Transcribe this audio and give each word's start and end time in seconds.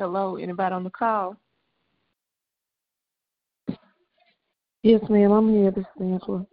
Hello, 0.00 0.36
anybody 0.36 0.74
on 0.74 0.82
the 0.82 0.88
call? 0.88 1.36
Yes, 4.82 5.02
ma'am, 5.10 5.30
I'm 5.30 5.52
here. 5.52 5.70
This 5.70 5.84
is 5.84 6.00
Angela. 6.00 6.46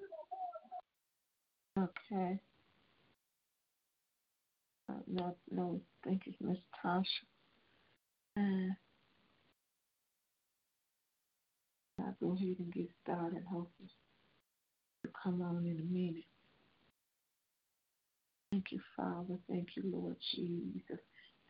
Okay. 1.79 2.41
Uh, 4.89 4.95
no, 5.07 5.37
no, 5.49 5.79
thank 6.03 6.27
you, 6.27 6.33
Miss 6.41 6.57
Tasha. 6.83 7.05
Uh, 8.37 8.73
I'll 12.01 12.17
go 12.19 12.33
ahead 12.33 12.57
and 12.59 12.73
get 12.73 12.89
started. 13.01 13.45
Hopefully, 13.49 13.89
will 15.05 15.11
come 15.23 15.41
on 15.41 15.65
in 15.65 15.79
a 15.79 15.93
minute. 15.93 16.25
Thank 18.51 18.73
you, 18.73 18.81
Father. 18.97 19.37
Thank 19.49 19.69
you, 19.77 19.83
Lord 19.85 20.17
Jesus. 20.35 20.99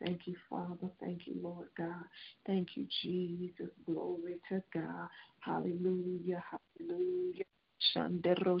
Thank 0.04 0.26
you, 0.26 0.36
Father. 0.50 0.90
Thank 1.00 1.26
you, 1.26 1.34
Lord 1.42 1.68
God. 1.76 2.04
Thank 2.46 2.76
you, 2.76 2.86
Jesus. 3.02 3.70
Glory 3.86 4.40
to 4.48 4.62
God. 4.72 5.08
Hallelujah. 5.40 6.42
Hallelujah. 6.78 7.44
Shandero. 7.94 8.60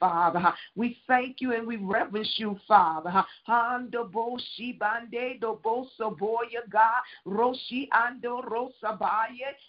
Father. 0.00 0.52
We 0.74 0.96
thank 1.06 1.40
you 1.40 1.52
and 1.52 1.66
we 1.66 1.76
reverence 1.76 2.32
you, 2.38 2.58
Father. 2.66 3.24
Hando 3.46 4.10
do 4.10 5.60
roshi 7.26 7.88
ando 7.92 8.42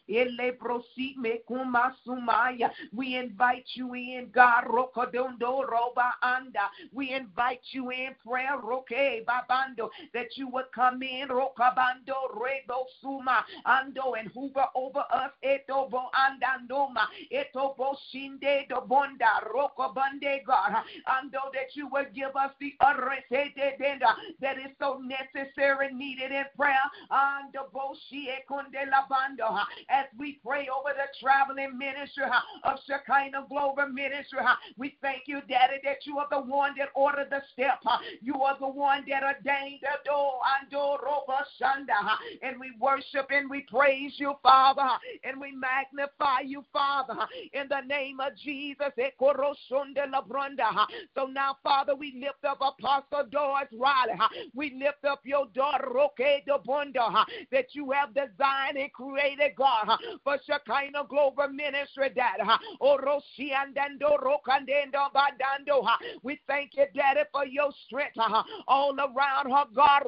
ele 0.07 0.53
prosi 0.53 1.15
me 1.17 1.39
kuma 1.45 1.95
sumaya. 2.05 2.71
We 2.93 3.15
invite 3.17 3.65
you 3.73 3.93
in, 3.93 4.29
God. 4.33 4.65
Rokodondo 4.65 5.67
roba 5.67 6.13
anda. 6.23 6.69
We 6.93 7.11
invite 7.11 7.61
you 7.71 7.91
in 7.91 8.15
prayer, 8.25 8.57
roke 8.63 8.89
babando, 8.89 9.89
that 10.13 10.37
you 10.37 10.47
would 10.49 10.71
come 10.73 11.03
in, 11.03 11.27
rokabando 11.27 12.31
rebo 12.33 12.85
suma 13.01 13.43
ando 13.65 14.17
and 14.19 14.31
hoover 14.31 14.65
over 14.75 15.03
us 15.11 15.31
etobo 15.43 16.09
andandoma 16.13 17.07
etobo 17.31 17.95
shinde 18.11 18.67
do 18.69 18.81
bonda 18.87 19.41
rokobande 20.21 20.45
God 20.45 20.83
ando 21.07 21.51
that 21.53 21.75
you 21.75 21.87
would 21.87 22.13
give 22.13 22.35
us 22.35 22.51
the 22.59 22.73
utterance 22.79 23.25
eh, 23.31 23.49
that 24.39 24.57
is 24.57 24.71
so 24.79 25.01
necessary 25.03 25.93
needed 25.93 26.31
in 26.31 26.45
prayer. 26.55 26.75
Ekunde 27.11 28.75
eh, 28.75 28.85
labando 28.85 29.63
as 29.89 30.05
we 30.17 30.39
pray 30.45 30.67
over 30.69 30.93
the 30.95 31.07
traveling 31.19 31.77
ministry 31.77 32.23
of 32.63 32.77
Shekinah 32.87 33.45
Global 33.49 33.87
Ministry 33.87 34.39
we 34.77 34.97
thank 35.01 35.23
you 35.27 35.41
daddy 35.49 35.77
that 35.83 36.05
you 36.05 36.17
are 36.19 36.27
the 36.31 36.41
one 36.41 36.73
that 36.77 36.89
ordered 36.95 37.29
the 37.29 37.41
step 37.53 37.79
you 38.21 38.35
are 38.41 38.57
the 38.59 38.67
one 38.67 39.03
that 39.09 39.23
ordained 39.23 39.79
the 39.81 40.09
door 40.09 40.41
and 42.41 42.59
we 42.59 42.71
worship 42.79 43.27
and 43.29 43.49
we 43.49 43.61
praise 43.61 44.13
you, 44.17 44.33
Father, 44.43 44.87
and 45.23 45.39
we 45.39 45.51
magnify 45.51 46.41
you, 46.45 46.63
Father, 46.71 47.15
in 47.53 47.67
the 47.69 47.81
name 47.87 48.19
of 48.19 48.35
Jesus. 48.37 48.91
Eh, 48.97 49.09
So 51.15 51.25
now, 51.25 51.57
Father, 51.63 51.95
we 51.95 52.13
lift 52.21 52.43
up 52.47 52.59
Apostle 52.61 53.27
Doris 53.31 53.67
Riley. 53.73 54.19
We 54.53 54.73
lift 54.79 55.05
up 55.05 55.21
your 55.23 55.47
daughter, 55.53 55.87
Roque 55.93 56.17
de 56.17 56.57
Bunda, 56.65 57.25
that 57.51 57.67
you 57.73 57.91
have 57.91 58.13
designed 58.13 58.77
and 58.77 58.91
created, 58.93 59.55
God, 59.57 59.99
for 60.23 60.37
Shekinah 60.45 61.05
Global 61.09 61.47
Ministry, 61.49 62.09
Dad. 62.15 62.39
Oh, 62.81 62.97
we 66.23 66.39
thank 66.47 66.71
you, 66.75 66.85
Daddy, 66.95 67.21
for 67.31 67.45
your 67.45 67.71
strength 67.85 68.17
all 68.67 68.95
around 68.95 69.51
her, 69.51 69.65
God. 69.75 70.03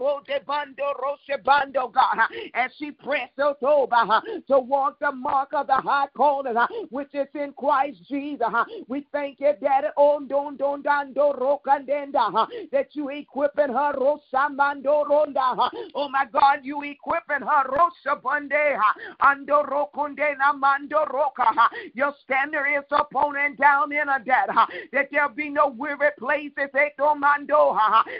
God, 1.94 2.19
as 2.53 2.71
she 2.77 2.91
presses 2.91 3.55
over 3.61 4.21
to 4.47 4.59
walk 4.59 5.00
the 5.00 5.11
mark 5.11 5.50
of 5.53 5.67
the 5.67 5.75
high 5.75 6.07
calling 6.15 6.55
which 6.89 7.13
is 7.13 7.27
in 7.35 7.53
Christ 7.57 7.97
Jesus. 8.09 8.47
We 8.88 9.05
thank 9.11 9.39
you, 9.39 9.53
Daddy, 9.61 9.88
on 9.98 10.28
don 10.28 10.57
don 10.57 10.81
dando 10.81 11.34
rokandenda 11.34 12.48
that 12.72 12.88
you 12.94 13.10
equipping 13.10 13.74
her 13.74 13.94
rosamando 13.94 15.07
ronda. 15.07 15.69
Oh 15.95 16.10
my 16.10 16.25
God, 16.31 16.60
you 16.63 16.81
equipping 16.84 17.48
her 17.48 17.69
rosa 17.69 18.16
rosabande 18.16 18.78
ando 19.22 19.63
rokondena 19.66 20.57
mando 20.57 21.06
roka. 21.06 21.69
Your 21.94 22.13
standard 22.24 22.68
is 22.78 22.84
upon 22.92 23.38
and 23.38 23.57
down 23.57 23.92
in 23.92 24.10
a 24.10 24.19
dead 24.24 24.50
that 24.92 25.10
there 25.12 25.30
be 25.30 25.50
no 25.50 25.68
weary 25.68 26.12
places, 26.18 26.69
mando. 27.18 27.78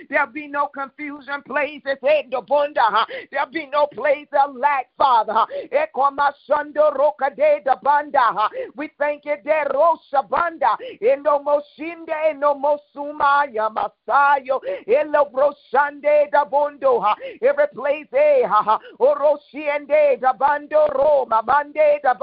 There'll 0.10 0.31
be 0.31 0.48
no 0.48 0.68
confusion 0.68 1.42
places, 1.46 1.98
there'll 2.02 3.52
be 3.52 3.68
no 3.72 3.88
place 3.88 4.28
of 4.34 4.56
lack, 4.56 4.88
Father. 4.98 5.46
Ekomasando 5.72 6.96
roka 6.96 7.30
de 7.36 7.62
banda. 7.81 8.50
We 8.76 8.90
thank 8.98 9.26
you, 9.26 9.36
De 9.44 9.66
Rosa 9.74 10.24
Banda, 10.30 10.78
Endo 11.02 11.40
Yamasayo, 13.54 14.62
Elo 14.88 15.30
Brosande, 15.32 16.30
da 16.32 16.46
every 17.42 17.68
place, 17.74 18.08
eh, 18.14 18.48
Orosiende, 19.00 20.20
da 20.20 20.34
Bando, 20.34 20.88
Roma, 20.88 21.42
Mande, 21.46 22.00
da 22.02 22.14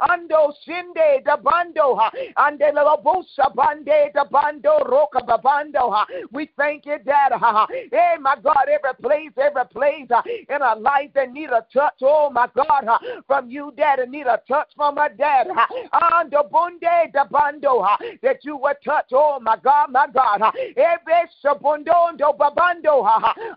Ando 0.00 0.52
Sinde, 0.64 1.22
da 1.24 1.36
Bosa 2.96 3.54
Bande, 3.54 4.10
da 4.14 4.24
Bando, 4.24 4.78
Babando. 5.26 6.06
We 6.32 6.50
thank 6.56 6.86
you, 6.86 6.98
Dad. 7.04 7.32
Hey, 7.90 8.16
my 8.20 8.36
God, 8.42 8.68
every 8.68 8.94
place, 9.00 9.32
every 9.38 9.64
place 9.66 10.08
in 10.48 10.62
a 10.62 10.74
life 10.76 11.10
that 11.14 11.32
need 11.32 11.50
a 11.50 11.64
touch, 11.72 11.94
oh 12.02 12.30
my 12.30 12.48
God, 12.54 12.88
from 13.26 13.50
you, 13.50 13.72
Dad, 13.76 13.98
and 14.00 14.12
need 14.12 14.26
a 14.26 14.40
touch 14.48 14.68
from 14.76 14.96
my 14.96 15.08
dad. 15.08 15.48
On 15.48 16.30
the 16.30 16.44
bunde 16.50 17.12
the 17.12 17.24
bando 17.30 17.84
that 18.22 18.37
you 18.42 18.56
would 18.56 18.76
touch, 18.84 19.06
oh 19.12 19.38
my 19.40 19.56
God, 19.62 19.90
my 19.90 20.06
God. 20.12 20.40
Ebe 20.76 21.28
sabundo 21.44 22.36
babando 22.38 23.06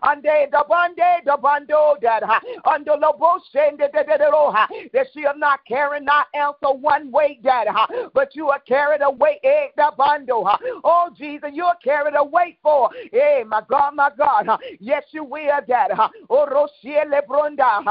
ande 0.02 0.50
the 0.50 0.64
bande 0.68 1.24
the 1.24 1.36
bando 1.42 1.96
that 2.02 2.22
under 2.64 2.96
lobo 2.96 3.38
send 3.52 3.78
that 3.78 5.06
she 5.12 5.26
are 5.26 5.36
not 5.36 5.60
carrying 5.66 6.04
not 6.04 6.26
answer 6.34 6.72
one 6.72 7.10
way, 7.10 7.38
Dad, 7.42 7.66
but 8.14 8.34
you 8.34 8.48
are 8.48 8.60
carried 8.60 9.02
away, 9.02 9.38
eh, 9.44 9.66
the 9.76 9.92
bando. 9.96 10.44
Oh 10.84 11.08
Jesus, 11.16 11.50
you 11.52 11.64
are 11.64 11.76
carried 11.82 12.14
away 12.16 12.56
for, 12.62 12.90
eh, 13.12 13.44
my 13.46 13.62
God, 13.68 13.94
my 13.94 14.10
God. 14.16 14.48
Yes, 14.80 15.04
you 15.12 15.24
will, 15.24 15.60
Dad. 15.66 15.90
Oh, 16.30 16.46
Rosiele 16.46 17.20
Brunda, 17.26 17.82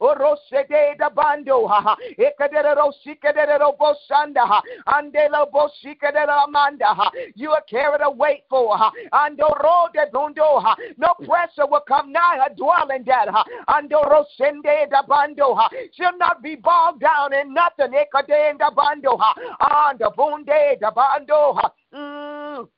Orosede 0.00 0.96
da 0.98 1.08
Bando, 1.10 1.66
ha 1.66 1.80
ha 1.80 1.96
Ekadero 2.18 2.92
Sikadero 3.04 3.76
Bosanda, 3.78 4.60
Andelo 4.86 5.50
Bosikadera 5.50 6.39
Amanda. 6.39 6.39
You 7.34 7.50
are 7.50 7.62
carried 7.68 8.02
away 8.02 8.42
for 8.48 8.74
uh, 8.74 8.90
Ando 9.12 9.48
Road 9.62 9.96
Bundo. 10.12 10.64
Uh, 10.64 10.74
no 10.96 11.14
pressure 11.24 11.66
will 11.70 11.84
come 11.86 12.12
nigh 12.12 12.38
her 12.46 12.54
dwelling 12.54 13.04
that 13.06 13.28
uh, 13.28 13.44
Ando 13.68 14.02
Rosende 14.08 14.90
da 14.90 15.02
Bando. 15.06 15.56
She'll 15.92 16.16
not 16.18 16.42
be 16.42 16.56
bogged 16.56 17.00
down 17.00 17.32
in 17.34 17.54
nothing. 17.54 17.92
Ekade 17.92 18.58
da 18.58 18.70
Bando. 18.70 19.18
Ando 19.60 20.14
Bunde 20.16 20.78
da 20.80 20.90
Bando. 20.90 21.58
Mm. 21.94 22.68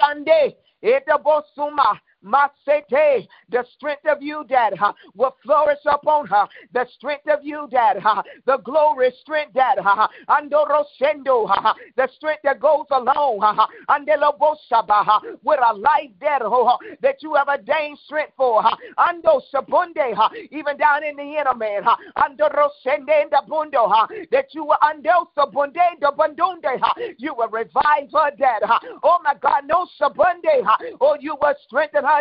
Sunday. 0.00 0.56
Eta 0.82 1.18
Bosuma. 1.18 2.00
Masete, 2.24 3.26
the 3.50 3.64
strength 3.74 4.06
of 4.06 4.22
you, 4.22 4.44
Dad, 4.48 4.74
huh, 4.78 4.92
will 5.14 5.36
flourish 5.42 5.78
upon 5.86 6.26
her. 6.26 6.46
The 6.72 6.86
strength 6.94 7.28
of 7.28 7.40
you, 7.42 7.66
Dad, 7.70 7.98
huh, 8.00 8.22
the 8.46 8.58
glory 8.58 9.12
strength, 9.20 9.54
Dad, 9.54 9.78
huh, 9.80 10.08
andorosendo, 10.28 11.46
huh, 11.48 11.74
the 11.96 12.08
strength 12.16 12.42
that 12.44 12.60
goes 12.60 12.86
along, 12.90 13.40
huh, 13.42 13.66
andelobosaba, 13.88 15.04
huh, 15.04 15.20
with 15.42 15.58
a 15.68 15.74
life, 15.74 16.10
Dad, 16.20 16.42
huh, 16.44 16.76
that 17.00 17.22
you 17.22 17.34
have 17.34 17.48
ordained 17.48 17.98
strength 18.04 18.32
for, 18.36 18.62
huh, 18.62 18.76
ando 18.98 19.40
sabunde, 19.52 20.14
huh, 20.14 20.28
even 20.50 20.76
down 20.76 21.02
in 21.04 21.16
the 21.16 21.22
inner 21.22 21.54
man, 21.54 21.82
huh, 21.84 21.96
andorosende 22.18 23.30
the 23.30 23.42
bundo, 23.48 23.88
huh, 23.88 24.06
that 24.30 24.46
you 24.52 24.64
will 24.64 24.78
ando 24.82 25.26
sabunde 25.36 25.74
the 26.00 26.12
bundunde, 26.16 26.78
huh, 26.80 26.94
you 27.18 27.34
will 27.34 27.48
revive 27.48 28.10
her, 28.12 28.30
Dad, 28.38 28.62
huh, 28.62 28.78
oh 29.02 29.18
my 29.24 29.34
God, 29.34 29.64
no 29.66 29.88
sabunde, 30.00 30.62
huh, 30.64 30.76
oh 31.00 31.16
you 31.18 31.36
will 31.40 31.54
strengthen 31.66 32.04
her 32.04 32.11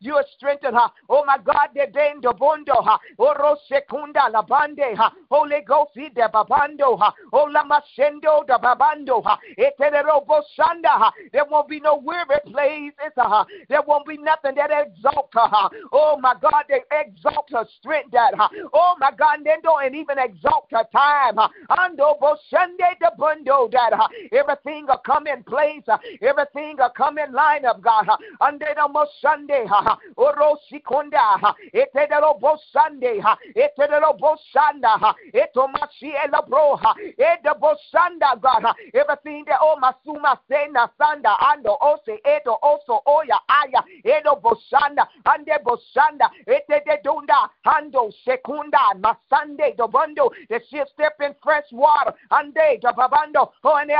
you 0.00 0.14
are 0.14 0.24
strengthened 0.36 0.76
oh 1.08 1.24
my 1.24 1.38
god 1.44 1.68
de 1.74 1.86
dendo 1.86 2.32
bondo 2.36 2.74
oro 3.18 3.56
secunda 3.68 4.28
la 4.30 4.42
bande 4.42 4.96
holy 5.30 5.60
ghost 5.66 5.94
de 5.94 6.28
babando 6.32 6.98
oh 7.32 7.48
la 7.52 7.64
masendo 7.64 8.44
da 8.46 8.58
babando 8.58 9.22
etenero 9.56 10.24
bosanda 10.26 11.12
there 11.32 11.44
won't 11.50 11.68
be 11.68 11.80
no 11.80 11.96
weary 11.96 12.40
places 12.46 12.94
there 13.68 13.82
won't 13.86 14.06
be 14.06 14.16
nothing 14.18 14.54
that 14.54 14.70
exalt 14.70 15.28
her 15.34 15.68
oh 15.92 16.18
my 16.20 16.34
god 16.40 16.64
they 16.68 16.82
exalt 16.90 17.48
her 17.52 17.66
strength 17.78 18.10
that 18.10 18.32
oh 18.72 18.94
my 18.98 19.10
god 19.16 19.38
and 19.46 19.94
even 19.94 20.18
exalt 20.18 20.66
her 20.72 20.86
time. 20.92 21.38
Uh, 21.38 21.48
ando 21.70 22.18
Boshende 22.20 22.98
de 23.00 23.10
Bundo 23.18 23.70
that 23.70 23.92
uh, 23.92 24.08
everything 24.32 24.86
will 24.86 25.00
come 25.04 25.26
in 25.26 25.42
place, 25.44 25.82
uh, 25.88 25.98
everything 26.20 26.76
will 26.78 26.90
come 26.96 27.18
in 27.18 27.32
line 27.32 27.64
of 27.64 27.82
God. 27.82 28.08
Ande 28.40 28.64
no 28.76 28.88
Moshande, 28.88 29.68
Oro 30.16 30.56
Sikunda, 30.70 31.54
Etedero 31.74 32.38
Bosande, 32.40 33.20
Etedero 33.56 34.18
Bosanda, 34.18 35.14
Etomashi 35.34 36.12
Elabro, 36.14 36.78
Eda 37.18 37.54
Bosanda, 37.60 38.40
God, 38.40 38.74
everything 38.94 39.44
that 39.46 39.58
oh 39.60 39.76
Masuma 39.82 40.38
Sena 40.48 40.90
Sanda, 41.00 41.36
Ando 41.38 41.76
Ose, 41.80 42.18
Edo 42.24 42.58
Oso, 42.62 43.00
Oya, 43.06 43.38
Aya, 43.48 43.82
Edo 44.04 44.40
Bosanda, 44.40 45.06
Ande 45.26 45.58
Bosanda, 45.64 46.30
Etede 46.46 47.02
Dunda, 47.04 47.48
Ando 47.66 48.10
Sekunda, 48.26 48.94
Masande, 49.00 49.76
Dobondo, 49.76 50.30
the 50.48 50.60
ship 50.70 50.88
step 50.92 51.14
in 51.20 51.34
fresh 51.42 51.64
water, 51.72 52.12
Ande, 52.30 52.80
Dababando, 52.82 53.50
oh, 53.64 53.76
and 53.76 53.90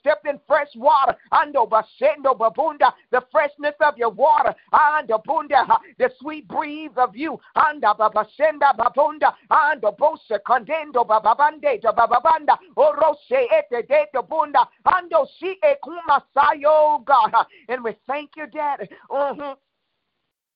step 0.00 0.22
in 0.28 0.38
fresh 0.46 0.68
water, 0.76 1.16
Ando 1.32 1.68
Basendo 1.68 2.36
Babunda, 2.36 2.92
the 3.10 3.22
freshness 3.30 3.74
of 3.80 3.96
your 3.96 4.10
water, 4.10 4.54
Ando 4.72 5.22
Bunda, 5.24 5.66
the 5.98 6.10
sweet 6.20 6.46
breeze 6.48 6.90
of 6.96 7.16
you, 7.16 7.38
Anda 7.56 7.94
Babasenda 7.98 8.76
Babunda, 8.76 9.34
Ando 9.50 9.96
Bose, 9.96 10.38
Condendo 10.46 11.06
Bababande, 11.06 11.80
Bababanda, 11.82 12.56
Orose, 12.76 13.16
Ete, 13.30 13.86
De 13.88 14.22
Bunda, 14.22 14.68
Ando 14.86 15.26
Si 15.38 15.56
Ekuma 15.64 16.22
Sayo, 16.36 17.04
God, 17.04 17.32
and 17.68 17.84
we 17.84 17.96
thank 18.06 18.30
you, 18.36 18.46
Daddy. 18.46 18.88
Mm-hmm. 19.10 19.52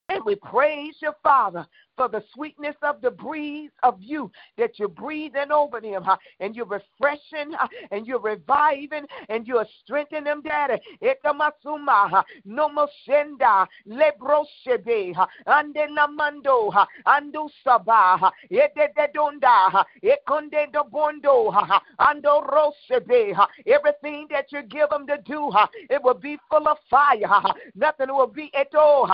And 0.09 0.25
we 0.25 0.37
praise 0.37 0.95
your 1.03 1.17
Father 1.21 1.67
for 1.97 2.09
the 2.09 2.23
sweetness 2.35 2.77
of 2.83 3.01
the 3.01 3.11
breeze 3.11 3.71
of 3.83 3.97
you 4.01 4.31
that 4.59 4.79
you're 4.79 4.89
breathing 4.89 5.51
over 5.51 5.81
them, 5.81 6.03
huh? 6.05 6.17
and 6.41 6.55
you're 6.55 6.67
refreshing, 6.67 7.53
huh? 7.53 7.69
and 7.91 8.07
you're 8.07 8.21
reviving, 8.21 9.07
and 9.29 9.47
you're 9.47 9.67
strengthening 9.83 10.25
them, 10.25 10.43
Daddy. 10.43 10.81
Ekamasuma, 11.03 12.23
no 12.45 12.69
moshenda, 12.69 13.67
lebroshebe, 13.89 15.15
ande 15.47 15.87
namando, 15.91 16.73
andu 17.07 17.49
sabah, 17.67 18.31
edededonda, 18.51 19.85
ekonde 20.03 20.73
do 20.73 20.83
bondo, 20.91 21.51
ando 22.01 22.47
roshebe. 22.47 23.35
Everything 23.67 24.27
that 24.31 24.47
you 24.51 24.63
give 24.63 24.91
them 24.91 25.07
to 25.07 25.19
do, 25.25 25.51
it 25.89 26.03
will 26.03 26.15
be 26.15 26.37
full 26.51 26.69
of 26.69 26.77
fire. 26.91 27.19
Nothing 27.75 28.09
will 28.09 28.27
be 28.27 28.51
eto 28.55 29.09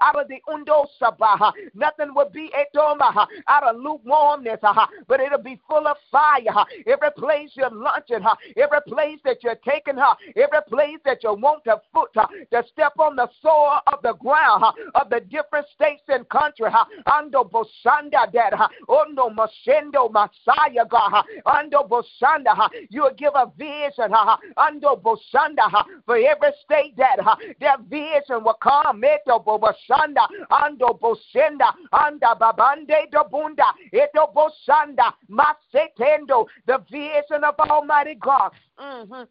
out 0.00 0.20
of 0.20 0.28
the 0.28 0.38
undo 0.48 0.84
sabah. 1.00 1.52
Nothing 1.74 2.14
will 2.14 2.25
be 2.32 2.50
etoma 2.54 3.14
uh, 3.16 3.26
out 3.48 3.64
of 3.64 3.76
lukewarmness, 3.76 4.58
uh, 4.62 4.86
but 5.08 5.20
it'll 5.20 5.42
be 5.42 5.60
full 5.68 5.86
of 5.86 5.96
fire. 6.10 6.64
Every 6.86 7.10
place 7.16 7.50
you're 7.54 7.70
lunching, 7.70 8.24
uh, 8.24 8.34
every 8.56 8.80
place 8.86 9.18
that 9.24 9.42
you're 9.42 9.58
taking, 9.66 9.94
every 10.36 10.62
place 10.68 10.98
that 11.04 11.22
you 11.22 11.34
want 11.34 11.64
to 11.64 11.80
foot 11.92 12.12
to 12.14 12.64
step 12.72 12.92
on 12.98 13.16
the 13.16 13.28
soil 13.42 13.80
of 13.92 14.02
the 14.02 14.14
ground 14.14 14.64
of 14.94 15.10
the 15.10 15.20
different 15.20 15.66
states 15.74 16.02
and 16.08 16.28
country. 16.28 16.70
Ando 17.08 17.48
bosanda 17.50 18.30
that 18.32 18.52
ondo 18.88 19.30
mashendo 19.30 20.10
Messiah 20.12 20.84
God. 20.88 21.24
Ando 21.46 21.88
bosanda 21.88 22.68
you'll 22.90 23.14
give 23.16 23.34
a 23.34 23.50
vision. 23.56 24.12
Ando 24.58 25.00
bosanda 25.00 25.84
for 26.04 26.16
every 26.16 26.50
state 26.64 26.96
that 26.96 27.16
that 27.60 27.80
vision 27.88 28.44
will 28.44 28.58
come. 28.62 29.02
Meto 29.02 29.44
bosanda 29.44 30.26
ando 30.50 30.98
bosenda 30.98 31.72
anda 32.16 32.34
babande 32.34 33.10
do 33.10 33.24
bunda 33.30 33.72
eto 33.92 34.32
bosanda 34.32 35.14
masetendo 35.28 36.46
the 36.66 36.78
vision 36.90 37.44
of 37.44 37.54
Almighty 37.58 38.14
God. 38.14 38.52
Mm-hmm. 38.78 39.22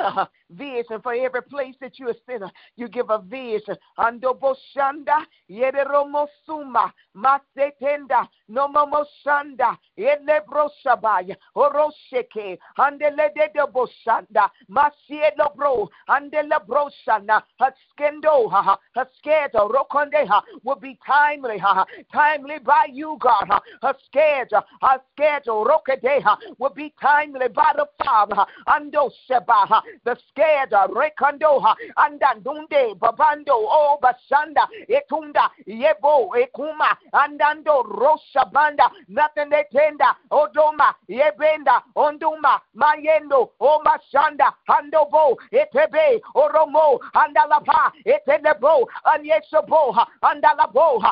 Vision 0.50 1.00
for 1.02 1.14
every 1.14 1.42
place 1.42 1.74
that 1.80 1.98
you 1.98 2.08
are 2.08 2.14
sinner. 2.26 2.50
You 2.76 2.88
give 2.88 3.10
a 3.10 3.18
vision. 3.18 3.76
Ando 3.98 4.38
boshanda, 4.38 5.24
yederomo 5.50 6.26
suma, 6.44 6.92
masetenda, 7.16 8.28
no 8.48 8.68
momoshanda, 8.68 9.76
elebrosabaya, 9.98 11.36
orosheke, 11.56 12.58
andele 12.78 13.32
de 13.34 13.66
boshanda, 13.72 14.50
masielo 14.68 15.54
bro, 15.56 15.88
andele 16.08 16.58
broshana, 16.66 17.42
haskendo, 17.60 18.50
ha, 18.50 18.78
hasketo, 18.96 19.68
rokonde, 19.70 20.26
ha, 20.26 20.42
will 20.64 20.76
be 20.76 20.98
timely, 21.06 21.58
ha, 21.58 21.84
timely 22.12 22.58
by 22.58 22.86
you, 22.90 23.16
God, 23.20 23.46
ha, 23.48 23.60
hasketo, 23.82 24.62
hasketo, 24.82 25.64
rokedeha, 25.66 26.36
will 26.58 26.70
be 26.70 26.92
timely 27.00 27.48
by 27.48 27.72
the 27.76 27.86
Father, 28.04 28.44
ando 28.68 29.10
seba, 29.26 29.82
the 30.04 30.16
scared 30.40 30.72
rekandoha 30.94 31.76
andandunde 31.96 32.94
babando 32.98 33.52
o 33.54 33.98
basanda 34.00 34.66
etunda 34.88 35.50
yebo 35.66 36.32
ekuma 36.36 36.96
andando 37.12 37.82
rosa 37.82 38.44
banda 38.52 38.90
nothing 39.08 39.50
tenda 39.72 40.16
odoma 40.30 40.94
yebenda 41.08 41.82
onduma 41.94 42.60
mayendo 42.74 43.50
o 43.60 43.82
masanda 43.84 44.54
andobo 44.68 45.36
etebe 45.52 46.20
oromo 46.34 46.98
andalapa 47.14 47.92
etelebo 48.04 48.88
anyesabo 49.04 49.94
andalabo 50.22 51.02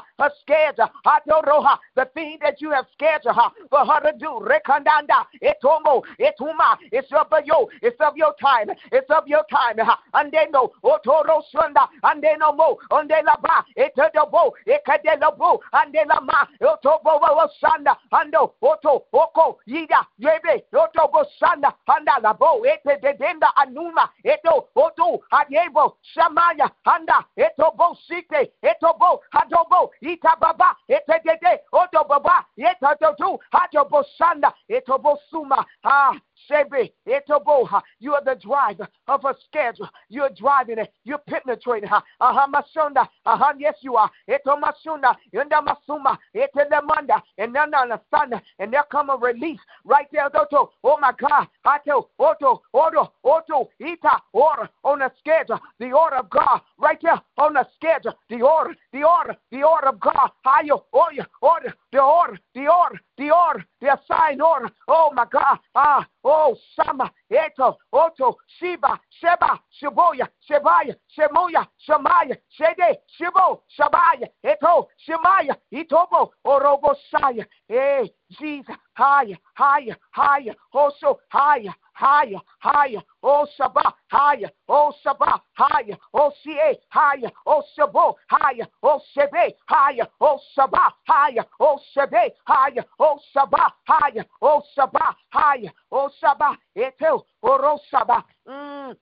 scared 0.40 0.78
atoroha 1.04 1.78
the 1.97 2.04
thing 2.14 2.38
that 2.40 2.61
you 2.61 2.70
have 2.70 2.87
scared 2.94 3.23
her 3.25 3.50
for 3.68 3.85
her 3.85 4.00
to 4.00 4.18
do 4.18 4.40
rekandanda 4.47 5.26
etomo 5.42 6.02
etuma 6.18 6.78
it's 6.92 7.08
of 7.12 7.28
your 7.44 7.68
it's 7.82 8.00
of 8.00 8.16
your 8.16 8.35
time 8.40 8.68
it's 8.92 9.11
of 9.11 9.17
your 9.26 9.44
time. 9.50 9.76
Andeno, 10.14 10.70
Otoro 10.82 11.42
Sunda, 11.50 11.88
Andeno 12.04 12.56
Mo, 12.56 12.78
Ondela 12.90 13.40
Ba, 13.42 13.64
Etedobo, 13.76 14.52
Ekadelobo, 14.66 15.60
Andela 15.72 16.20
Ma, 16.22 16.46
Otobo 16.60 17.48
Sanda, 17.60 17.96
Ando, 18.12 18.52
Oto, 18.62 19.04
Oko, 19.12 19.58
Yida, 19.68 20.06
Yebe, 20.20 20.64
Otobo 20.75 21.25
Sanda, 21.40 21.75
Anda 21.88 22.12
Labo, 22.22 22.62
Ete 22.64 22.98
Denda 23.18 23.48
Anuma, 23.56 24.08
Eto, 24.25 24.68
Oto, 24.76 25.20
Adiebo, 25.32 25.96
Shamaya, 26.14 26.70
Anda, 26.87 27.25
Etobo 27.37 27.96
Site, 28.06 28.52
Etobo, 28.62 29.20
Hadobo, 29.34 29.90
Itababa, 30.02 30.75
Ete 30.88 31.20
Dede, 31.25 31.60
Otobaba, 31.72 32.44
Etodo, 32.58 33.38
Hadobo 33.52 34.04
Sanda, 34.18 34.52
Etobo 34.70 35.16
Suma, 35.30 35.64
Ah, 35.84 36.12
Shebe, 36.50 36.92
Etoboha, 37.07 37.83
you 37.99 38.14
are 38.14 38.25
the 38.25 38.35
driver 38.35 38.88
of 39.07 39.25
a 39.25 39.35
schedule. 39.45 39.88
You're 40.09 40.30
driving 40.30 40.78
it. 40.78 40.92
You're 41.04 41.18
penetrating. 41.18 41.88
Aha, 42.21 42.47
Masunda. 42.47 43.07
Aha, 43.26 43.54
yes, 43.59 43.75
you 43.80 43.97
are. 43.97 44.11
Eto 44.28 44.61
Masunda. 44.61 45.14
Yunda 45.35 45.64
Masuma. 45.64 46.16
And 46.35 47.54
then 47.54 47.75
on 47.75 47.88
the 47.88 48.00
sun. 48.11 48.40
And 48.59 48.73
there 48.73 48.85
come 48.90 49.11
a 49.11 49.16
release 49.16 49.61
right 49.85 50.07
there. 50.12 50.28
Toto. 50.30 50.73
Oh 50.85 50.99
my 51.00 51.12
God. 51.18 51.47
Ato. 51.64 52.11
Oto. 52.18 52.62
Oto. 52.75 53.12
Oto. 53.25 53.71
Ita. 53.80 54.23
Order 54.33 54.68
on 54.85 54.99
the 55.00 55.11
schedule. 55.18 55.61
The 55.78 55.92
order 55.92 56.16
of 56.16 56.30
God. 56.30 56.61
Right 56.78 56.99
there 57.02 57.21
on 57.38 57.54
the 57.54 57.66
schedule. 57.75 58.14
The 58.28 58.42
order. 58.42 58.75
The 58.92 59.02
order. 59.04 59.37
The 59.50 59.62
order 59.62 59.88
of 59.88 60.00
God. 60.00 60.30
Ayo. 60.47 60.83
Oya. 60.95 61.26
Order. 61.40 61.75
The 61.92 62.02
order. 62.02 62.38
The 62.54 62.68
order. 62.68 63.00
The 63.16 63.30
order. 63.30 63.64
The 63.80 63.95
assigned 63.95 64.42
order. 64.42 64.71
Oh 64.88 65.11
my 65.14 65.26
God. 65.30 65.59
Ah. 65.75 66.07
Oh, 66.30 66.54
Sama, 66.76 67.11
Eto, 67.33 67.76
Oto, 67.90 68.37
Shiba, 68.59 69.00
Sheba, 69.09 69.59
Shiboya, 69.80 70.28
Shebaya, 70.47 70.95
Shemoya, 71.16 71.66
Shemaya, 71.88 72.37
Shede, 72.61 72.97
Shibo, 73.18 73.61
Shabaya, 73.78 74.28
Eto, 74.45 74.88
Shemaya, 75.09 75.57
Itobo, 75.73 76.28
Orobo 76.47 76.95
Saya. 77.11 77.47
Hey, 77.66 78.12
Jesus, 78.38 78.76
higher, 78.95 79.38
higher, 79.54 79.97
higher, 80.11 80.54
also 80.75 81.18
higher, 81.30 81.73
higher, 81.98 82.38
higher, 82.60 83.02
oh 83.22 83.46
Shabbat, 83.58 83.92
higher, 84.06 84.50
oh 84.68 84.92
Shabbat, 85.04 85.40
higher, 85.54 85.96
oh 86.14 86.32
CA, 86.44 86.78
higher, 86.88 87.30
oh 87.44 87.62
Shabo, 87.76 88.14
higher, 88.30 88.66
oh 88.84 89.00
Shebe, 89.16 89.52
higher, 89.66 90.06
oh 90.20 90.38
Shabbat, 90.56 90.92
higher, 91.08 91.44
oh 91.58 91.80
Shebe, 91.96 92.30
higher, 92.46 92.84
oh 93.00 93.18
Shabbat, 93.34 93.72
higher, 93.86 94.24
oh 94.40 94.62
Shabbat, 94.76 95.14
higher, 95.30 95.72
oh 95.90 96.08
Shabbat, 96.22 96.56
etel, 96.76 97.24
oh 97.42 97.78
Shabbat, 97.92 98.22
mm. 98.48 98.94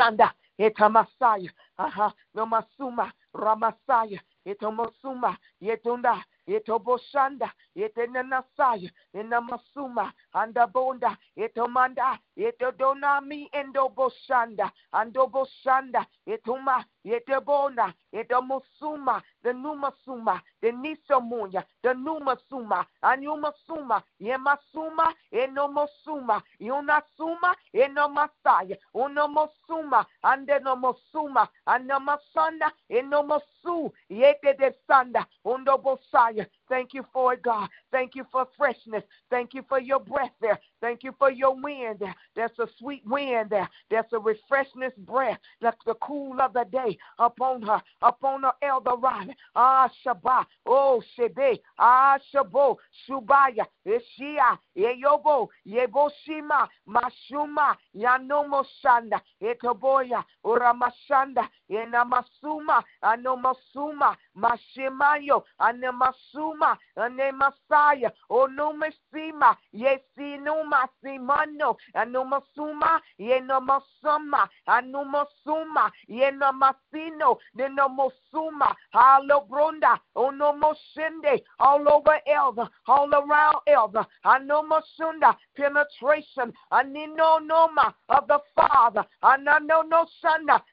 Sanda, 0.00 0.30
etamasaya, 0.60 1.50
aha, 1.78 2.14
no 2.34 2.46
masuma, 2.46 3.10
ramasaya, 3.34 4.20
etomosuma, 4.46 5.36
yetunda, 5.60 6.22
etoboshanda 6.48 7.50
etenanasaya 7.76 8.90
enamasuma 9.14 10.12
andabonda 10.32 11.16
etomanda 11.36 12.18
etodonami 12.36 13.48
endoboshanda 13.52 14.70
andoboshanda 14.92 16.06
etuma 16.26 16.84
Yetebona, 17.04 17.92
Edomosuma, 18.14 19.20
the 19.42 19.50
Numasuma, 19.50 20.40
the 20.60 20.68
Nisomunya, 20.68 21.64
the 21.82 21.88
Numasuma, 21.88 22.84
Anumasuma, 23.02 24.02
Yemasuma, 24.20 25.12
Enomosuma, 25.32 26.40
Yonasuma, 26.60 27.54
Enomasaya, 27.74 28.76
Unomosuma, 28.94 30.06
Andenomosuma, 30.24 31.48
Anamasana, 31.66 32.70
Enomosu, 32.90 33.92
Yete 34.08 34.56
de 34.56 34.72
Sanda, 34.88 35.26
Undobosaya. 35.44 36.46
Thank 36.68 36.94
you 36.94 37.04
for 37.12 37.34
it, 37.34 37.42
God. 37.42 37.68
Thank 37.90 38.14
you 38.14 38.24
for 38.32 38.46
freshness. 38.56 39.02
Thank 39.30 39.54
you 39.54 39.64
for 39.68 39.80
your 39.80 40.00
breath 40.00 40.32
there. 40.40 40.58
Thank 40.82 41.04
you 41.04 41.14
for 41.16 41.30
your 41.30 41.54
wind 41.54 42.02
That's 42.34 42.58
a 42.58 42.66
sweet 42.78 43.06
wind. 43.06 43.52
There's 43.88 44.04
a 44.12 44.18
refreshness 44.18 44.92
breath, 44.98 45.38
like 45.60 45.76
the 45.86 45.94
cool 46.02 46.40
of 46.40 46.52
the 46.54 46.64
day 46.64 46.98
upon 47.20 47.62
her, 47.62 47.80
upon 48.02 48.42
her 48.42 48.52
elder 48.62 48.96
Riley. 48.96 49.36
Ah, 49.54 49.88
Shabbat. 50.04 50.46
Oh, 50.66 51.00
Shebe. 51.16 51.60
Ah, 51.78 52.18
Shabo. 52.34 52.76
Shubaya. 53.08 53.64
Eshia. 53.86 54.58
Eyobo. 54.76 55.48
Yeboshima. 55.66 56.66
Mashuma. 56.88 57.76
Yanomo 57.96 58.64
Shanda. 58.84 59.20
Etoboya. 59.40 60.24
Uramashanda. 60.44 61.48
Enamasuma. 61.70 62.82
Anomasuma. 63.04 64.16
Mashimayo. 64.36 65.44
Anemasuma. 65.60 66.76
Anemasaya. 66.98 68.10
Onomesima. 68.30 69.56
Yesinuma. 69.72 70.71
Simano. 71.04 71.76
Anomasuma. 71.94 73.00
Yenomasuma. 73.18 74.48
Anomasuma. 74.68 75.90
Yenomasino. 76.08 77.38
Nenomosuma. 77.56 78.74
Halobronda. 78.94 79.98
Onomoshende. 80.16 81.42
All 81.58 81.88
over 81.88 82.18
Elder. 82.26 82.68
All 82.86 83.12
around 83.12 83.56
Elder. 83.66 84.06
Anomasunda. 84.24 85.36
Penetration. 85.56 86.52
Anino 86.72 87.44
noma 87.44 87.94
of 88.08 88.26
the 88.28 88.38
Father. 88.54 89.04
Anano 89.22 89.82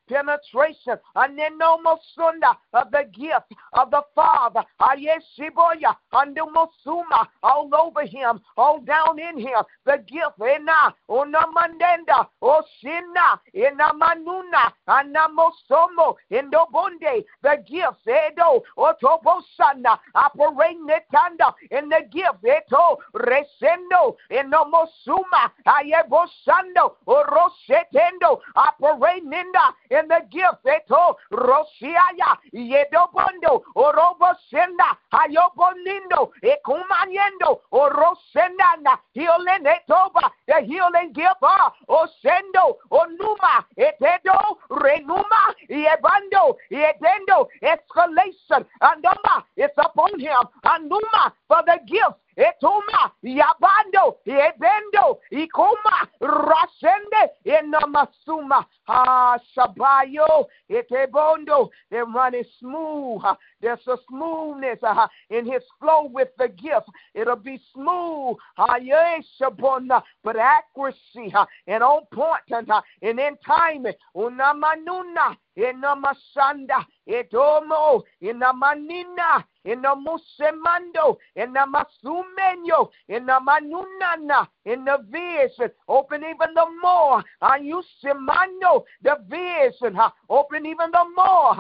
no 0.10 0.38
sunda. 0.52 0.80
Penetration. 0.80 0.98
Anino 1.16 1.78
mosunda 1.84 2.56
of 2.74 2.92
the 2.92 3.04
gift 3.14 3.54
of 3.74 3.92
the 3.92 4.02
Father. 4.16 4.64
Ayeshiboya. 4.82 5.96
Andumosuma. 6.14 7.28
All 7.44 7.70
over 7.74 8.06
him. 8.06 8.40
All 8.58 8.80
down 8.82 9.20
in 9.20 9.40
him. 9.40 9.64
The 9.86 9.98
gift. 10.08 10.40
Eh, 10.42 10.56
Ena. 10.56 10.94
Onamandenda. 11.10 12.28
Oh, 12.42 12.62
Oshina. 12.84 13.38
Oh, 13.38 13.40
Enamanuna. 13.56 14.68
Eh, 14.68 14.92
Anamosomo. 14.92 16.16
Indobonde. 16.32 17.24
The 17.42 17.64
gifts. 17.68 18.08
Eh, 18.08 18.30
Edo. 18.32 18.64
Otobosana. 18.78 20.00
Oh, 20.16 20.30
Operating 20.30 20.88
netanda. 20.88 21.54
In 21.72 21.90
the 21.90 22.02
gift. 22.12 22.44
Eto. 22.44 22.98
Resendo. 23.14 24.18
Enomosuma. 24.32 25.52
Ayebosando. 25.66 26.96
Oroshetendo. 27.08 28.40
Operating 28.56 29.32
in 29.34 29.52
the, 29.52 29.99
in 30.00 30.08
the 30.08 30.22
gift. 30.30 30.66
Eh, 30.66 30.80
Eto. 30.80 31.18
Rosiaya. 31.32 32.38
Yedobondo. 32.54 33.64
Orobosenda. 33.76 34.98
Ayobonindo. 35.12 36.32
Ekumaniendo. 36.42 37.52
Eh, 37.52 37.78
Orosendana. 37.78 39.00
Healing 39.14 39.66
eh, 39.66 39.80
etoba. 39.86 40.32
The 40.48 40.62
healing 40.62 41.14
giver. 41.14 41.62
Osendo. 41.88 42.78
Onuma. 42.92 43.66
Etedo. 43.78 44.58
Renuma. 44.70 45.54
Yebando. 45.70 46.58
Yedendo. 46.72 47.48
Escalation. 47.62 48.66
Andoma. 48.82 49.44
It's 49.56 49.74
upon 49.78 50.20
him. 50.20 50.44
Anduma. 50.66 51.34
For 51.48 51.62
the 51.66 51.80
gift. 51.86 52.20
Etuma, 52.38 53.12
Yabando, 53.24 54.18
Ebendo, 54.26 55.20
Ikoma, 55.32 56.08
Rasende, 56.22 57.30
Enamasuma, 57.46 58.66
Ah, 58.88 59.38
Shabayo, 59.56 60.46
Etebondo, 60.70 61.70
they're 61.90 62.06
running 62.06 62.44
smooth. 62.60 63.22
There's 63.62 63.86
a 63.88 63.98
smoothness 64.08 64.80
uh, 64.84 65.08
in 65.30 65.46
his 65.46 65.64
flow 65.80 66.10
with 66.12 66.30
the 66.38 66.48
gift. 66.48 66.90
It'll 67.14 67.36
be 67.36 67.60
smooth, 67.74 68.38
uh, 68.58 70.02
but 70.24 70.36
accuracy 70.38 71.34
uh, 71.34 71.46
and 71.68 71.84
on 71.84 72.04
point 72.14 72.42
and, 72.50 72.70
uh, 72.70 72.82
and 73.02 73.20
in 73.20 73.38
timing. 73.46 73.94
Unamanuna, 74.16 75.36
Enamasanda, 75.58 76.86
Edomo, 77.08 78.04
Enamanina, 78.24 79.44
Enamusemando, 79.66 81.18
Enamasumenyo, 81.38 82.90
Enamanunana, 83.10 84.48
in 84.66 84.86
the 84.86 84.98
vision. 85.10 85.72
Open 85.88 86.24
even 86.24 86.54
the 86.54 86.66
more. 86.82 87.24
Ayusimando, 87.42 88.84
the 89.02 89.18
vision. 89.28 90.00
Open 90.30 90.66
even 90.66 90.92
the 90.92 91.06
more. 91.16 91.56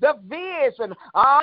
The 0.00 0.14
vision. 0.26 0.94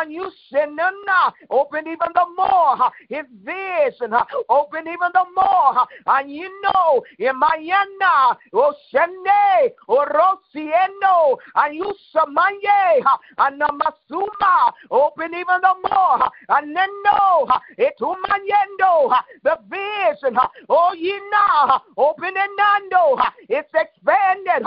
Ayusinana, 0.02 1.34
open 1.50 1.88
even 1.88 2.10
the 2.14 2.26
more. 2.36 2.92
His 3.10 3.26
vision. 3.44 4.14
Open 4.50 4.88
even 4.88 5.12
the 5.14 5.26
more. 5.36 5.86
And 6.08 6.32
you 6.32 6.50
know, 6.62 7.04
in 7.20 7.36
Imayana, 7.36 8.38
Oshende, 8.54 9.72
oh, 9.88 10.06
Orosieno, 10.06 10.92
oh, 11.04 11.40
eh, 11.56 11.70
Ayusamaye, 11.70 13.04
Anamasuma, 13.38 14.74
open 14.90 15.34
even 15.34 15.62
the 15.62 15.76
more. 15.90 16.30
And 16.50 16.76
then 16.76 16.90
no, 17.06 17.48
Etumayendo, 17.78 18.82
oh, 18.82 19.14
the 19.44 19.58
vision. 19.70 20.38
Oh, 20.70 20.94
now, 21.32 21.82
open 21.98 22.34
and 22.36 22.52
nando, 22.58 23.18
it's 23.50 23.70
expanded. 23.74 24.64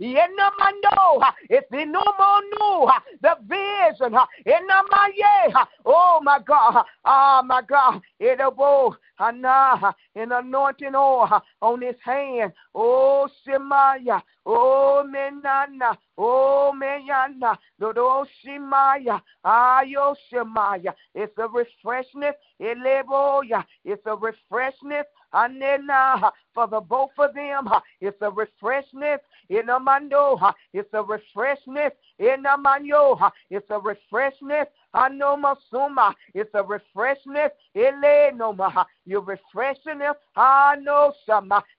Yenamando, 0.00 1.22
it's 1.48 1.70
in 1.72 1.92
no 1.92 2.02
more 2.18 2.42
new. 2.42 2.88
The 3.22 3.36
vision, 3.48 4.12
my 4.12 4.77
Oh 5.84 6.20
my 6.22 6.38
God, 6.46 6.84
oh 7.04 7.42
my 7.44 7.62
God, 7.62 8.00
it'll 8.18 8.96
Hana, 9.18 9.94
an 10.14 10.32
anointing 10.32 10.94
oil 10.94 11.42
on 11.60 11.82
his 11.82 11.96
hand. 12.04 12.52
Oh, 12.74 13.28
Shemaya. 13.46 14.22
Oh, 14.46 15.04
Menana. 15.06 15.96
Oh, 16.16 16.72
Meyana. 16.74 17.58
Dodo 17.80 18.04
oh, 18.04 18.26
Shemaya. 18.44 19.20
Ayo 19.44 20.14
ah, 20.14 20.14
Shemaya. 20.32 20.94
It's 21.14 21.36
a 21.36 21.48
refreshness. 21.48 22.34
Eleboya. 22.60 23.64
It's 23.84 24.06
a 24.06 24.16
refreshness. 24.16 25.04
Anena. 25.34 26.30
For 26.54 26.66
the 26.66 26.80
both 26.80 27.10
of 27.18 27.34
them, 27.34 27.68
it's 28.00 28.20
a 28.20 28.30
refreshness. 28.30 29.20
In 29.48 29.68
a 29.68 29.78
mando, 29.78 30.40
it's 30.72 30.92
a 30.92 31.04
refreshness. 31.04 31.92
In 32.18 32.44
a 32.46 32.58
manyo, 32.58 33.30
it's 33.48 33.70
a 33.70 33.78
refreshness. 33.78 34.66
Anomasuma, 34.94 36.14
it's 36.34 36.54
a 36.54 36.62
refreshness. 36.62 37.50
Ele 37.74 38.32
noma, 38.34 38.86
you're 39.04 39.20
refreshing 39.20 39.98
them. 39.98 40.14
Ano 40.36 41.12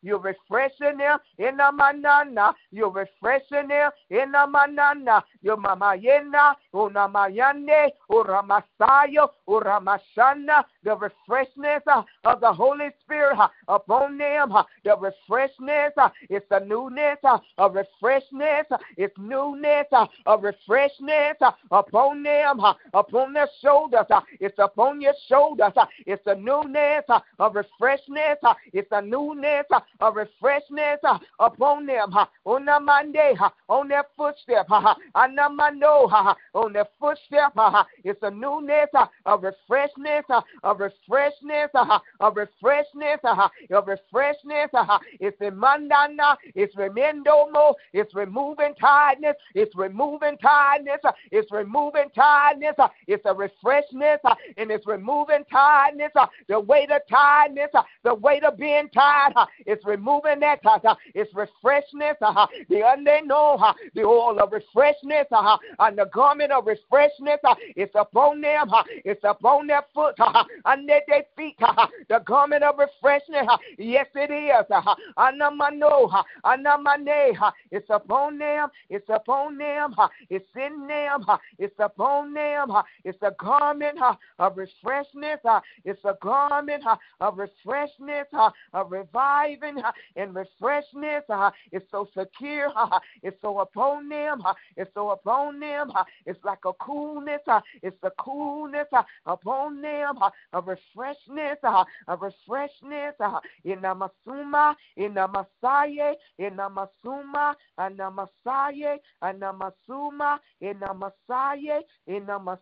you're 0.02 0.20
refreshing 0.20 0.98
them. 0.98 1.20
In 1.38 1.60
a 1.60 1.72
manana, 1.72 2.54
you're 2.72 2.90
refreshing 2.90 3.68
them. 3.68 3.92
In 4.10 4.34
a 4.36 4.48
manana, 4.48 5.24
you're 5.42 5.58
mama 5.58 5.96
yena, 5.98 6.56
unamayane, 6.74 7.90
uramasayo, 8.12 9.30
uramashana, 9.48 10.64
the 10.84 10.96
refreshness 10.96 11.82
of 12.24 12.42
the 12.42 12.52
Holy 12.52 12.90
Spirit 13.02 13.38
upon 13.68 14.18
them. 14.18 14.54
The 14.84 14.96
refreshness, 14.98 15.92
it's 16.30 16.46
a 16.52 16.60
newness 16.60 17.18
A 17.58 17.70
refreshness. 17.70 18.66
It's 18.98 19.18
newness 19.18 19.88
A 19.92 20.38
refreshness 20.38 21.36
upon 21.72 22.24
them, 22.24 22.60
upon 23.00 23.34
their 23.34 23.48
shoulders. 23.62 24.06
uh, 24.10 24.22
It's 24.40 24.58
upon 24.60 25.02
your 25.02 25.14
shoulders. 25.28 25.74
uh, 25.76 25.86
It's 26.06 26.24
the 26.26 26.36
newness 26.36 27.04
uh, 27.10 27.20
of 27.40 27.54
refreshness. 27.54 28.38
uh, 28.44 28.54
It's 28.74 28.90
the 28.90 29.02
newness 29.02 29.66
uh, 29.72 29.80
of 30.00 30.16
refreshness 30.16 30.98
uh, 31.04 31.20
upon 31.40 31.86
them. 31.86 32.14
On 32.46 32.66
the 32.66 32.80
Monday, 32.80 33.36
on 33.68 33.88
their 33.88 34.04
footstep. 34.18 34.68
on 34.70 35.36
their 36.74 36.88
footstep. 37.00 37.54
It's 38.04 38.22
a 38.24 38.32
newness 38.32 38.90
of 39.26 39.42
refreshness, 39.42 40.24
of 40.64 40.78
refreshness, 40.78 41.70
of 42.20 42.36
refreshness. 42.36 43.20
your 43.70 43.84
refreshness. 43.84 44.70
It's 45.20 45.40
mandana, 45.40 46.38
it's 46.56 46.76
remendomo, 46.76 47.74
it's 47.94 48.14
removing 48.16 48.74
tiredness, 48.80 49.36
it's 49.54 49.76
removing 49.76 50.38
tiredness, 50.38 51.02
it's 51.32 51.52
removing 51.52 52.10
tiredness, 52.16 52.76
it's 53.08 53.26
a 53.26 53.34
refreshness, 53.34 54.20
uh, 54.24 54.36
and 54.58 54.72
it's 54.72 54.86
removing 54.88 55.44
tiredness, 55.52 56.12
uh, 56.16 56.28
the 56.48 56.60
weight 56.60 56.92
of 56.92 57.02
tiredness, 57.10 57.70
uh, 57.74 57.84
the 58.04 58.14
weight 58.14 58.44
of 58.44 58.58
being 58.58 58.90
tired, 58.90 59.34
uh, 59.36 59.46
it's 59.66 59.86
removing 59.86 60.40
that, 60.40 60.60
uh, 60.66 60.80
uh 60.84 60.96
it's 61.14 61.34
refreshness, 61.34 62.16
uh, 62.22 62.48
the 62.70 62.82
unknown, 62.94 63.62
uh, 63.62 63.74
the 63.96 64.02
oil 64.04 64.40
of 64.40 64.52
refreshness, 64.52 65.26
uh, 65.32 65.58
and 65.80 65.98
the 65.98 66.06
garment 66.14 66.52
of 66.52 66.66
refreshness, 66.66 67.40
uh, 67.44 67.56
it's 67.76 67.94
upon 67.96 68.42
them, 68.42 68.74
uh, 68.74 68.84
it's 69.06 69.24
upon 69.24 69.68
their 69.68 69.84
foot, 69.94 70.16
uh, 70.20 70.44
under 70.66 71.00
their 71.08 71.24
feet, 71.36 71.56
uh, 71.62 71.88
the 72.10 72.20
garment 72.26 72.64
of 72.64 72.76
refreshment, 72.78 73.50
uh, 73.50 73.58
yes 73.78 74.08
it 74.16 74.32
is, 74.32 74.66
uh, 74.72 74.96
anamano, 75.18 76.10
uh, 76.14 76.24
anamane, 76.46 77.42
uh, 77.42 77.52
it's 77.72 77.90
upon 77.90 78.38
them, 78.38 78.70
it's 78.90 79.10
upon 79.10 79.58
them, 79.58 79.94
uh, 79.98 80.08
it's 80.30 80.48
in 80.56 80.88
them, 80.88 81.24
uh, 81.28 81.38
it's 81.58 81.76
upon 81.80 82.34
them, 82.34 82.72
uh, 82.72 82.79
it's 83.04 83.22
a 83.22 83.34
garment 83.40 84.00
of 84.40 84.58
refreshment, 84.58 85.42
uh, 85.46 85.62
it's 85.86 86.04
a 86.06 86.16
garment 86.22 86.84
of 87.20 87.38
refreshment, 87.38 88.28
uh, 88.34 88.50
of 88.74 88.92
reviving 88.92 89.78
and 90.16 90.36
refreshment, 90.36 91.26
uh, 91.30 91.52
it's 91.72 91.86
so 91.92 92.08
secure, 92.18 92.72
it's 93.24 93.38
so 93.42 93.60
upon 93.60 94.10
them, 94.10 94.42
it's 94.78 94.92
so 94.94 95.10
upon 95.12 95.60
them, 95.60 95.92
it's 96.26 96.44
like 96.44 96.60
a 96.66 96.74
coolness, 96.74 97.42
it's 97.82 97.98
the 98.02 98.12
coolness 98.20 98.88
upon 99.26 99.82
them, 99.82 100.16
a 100.54 100.62
refreshness, 100.62 101.58
a 101.64 102.18
refreshness, 102.18 103.14
in 103.64 103.82
the 103.82 104.10
Masuma, 104.28 104.76
in 104.98 105.14
the 105.14 105.28
Messiah, 105.28 106.14
in 106.38 106.56
the 106.56 106.70
Masuma, 106.70 107.56
and 107.78 107.98
the 107.98 108.10
Messiah, 108.10 108.98
and 109.22 109.42
the 109.42 109.54
Masuma, 109.54 110.40
in 110.62 110.80
the 110.80 110.94
Messiah, 110.94 111.82
in 112.08 112.26
the 112.26 112.40
Messiah, 112.40 112.60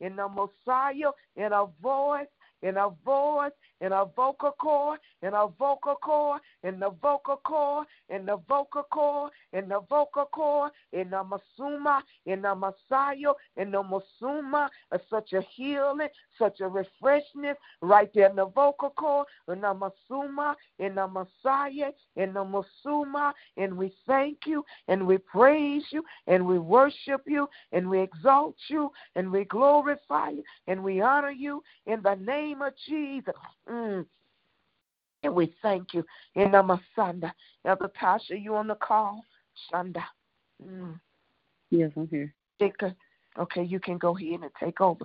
in 0.00 0.16
the 0.16 0.28
Messiah, 0.28 1.10
in 1.36 1.52
a 1.52 1.66
voice, 1.82 2.26
in 2.62 2.76
a 2.76 2.90
voice, 3.04 3.52
in 3.80 3.92
a 3.92 4.04
vocal 4.04 4.52
cord, 4.58 4.98
in 5.22 5.34
a 5.34 5.46
vocal 5.58 5.94
cord, 5.96 6.40
in 6.64 6.80
the 6.80 6.90
vocal 7.02 7.36
cord, 7.44 7.86
in 8.08 8.26
the 8.26 8.36
vocal 8.48 8.84
cord, 8.90 9.32
in 9.52 9.68
the 9.68 9.80
vocal 9.88 10.26
cord, 10.26 10.72
in 10.92 11.10
the 11.10 11.24
masuma, 11.24 12.00
in 12.26 12.42
the 12.42 12.54
messiah, 12.54 13.32
in 13.56 13.70
the 13.70 13.82
masuma, 13.82 14.68
such 15.08 15.32
a 15.32 15.42
healing, 15.54 16.08
such 16.38 16.60
a 16.60 16.68
refreshment 16.68 17.56
right 17.82 18.10
there 18.14 18.28
in 18.28 18.36
the 18.36 18.46
vocal 18.46 18.90
cord, 18.90 19.26
in 19.48 19.60
the 19.60 19.74
masuma, 19.74 20.54
in 20.78 20.94
the 20.94 21.06
messiah, 21.06 21.90
in 22.16 22.32
the 22.32 22.44
masuma, 22.44 23.32
and 23.56 23.76
we 23.76 23.92
thank 24.06 24.38
you 24.46 24.64
and 24.88 25.06
we 25.06 25.18
praise 25.18 25.84
you 25.90 26.02
and 26.26 26.44
we 26.44 26.58
worship 26.58 27.22
you 27.26 27.48
and 27.72 27.88
we 27.88 28.00
exalt 28.00 28.56
you 28.68 28.90
and 29.14 29.30
we 29.30 29.44
glorify 29.44 30.30
you 30.30 30.42
and 30.66 30.82
we 30.82 31.00
honor 31.00 31.30
you 31.30 31.62
in 31.86 32.02
the 32.02 32.14
name 32.16 32.62
of 32.62 32.72
Jesus. 32.88 33.34
Mm. 33.70 34.06
And 35.22 35.34
we 35.34 35.54
thank 35.62 35.94
you. 35.94 36.04
In 36.34 36.52
the 36.52 36.62
Masanda. 36.62 37.32
Elder 37.64 37.90
Tasha, 38.00 38.40
you 38.40 38.54
on 38.54 38.68
the 38.68 38.76
call? 38.76 39.24
Shanda. 39.72 40.04
Mm. 40.64 41.00
Yes, 41.70 41.90
I'm 41.96 42.08
here. 42.08 42.34
Shika. 42.60 42.94
Okay, 43.38 43.62
you 43.62 43.78
can 43.78 43.98
go 43.98 44.16
ahead 44.16 44.40
and 44.40 44.50
take 44.58 44.80
over. 44.80 45.04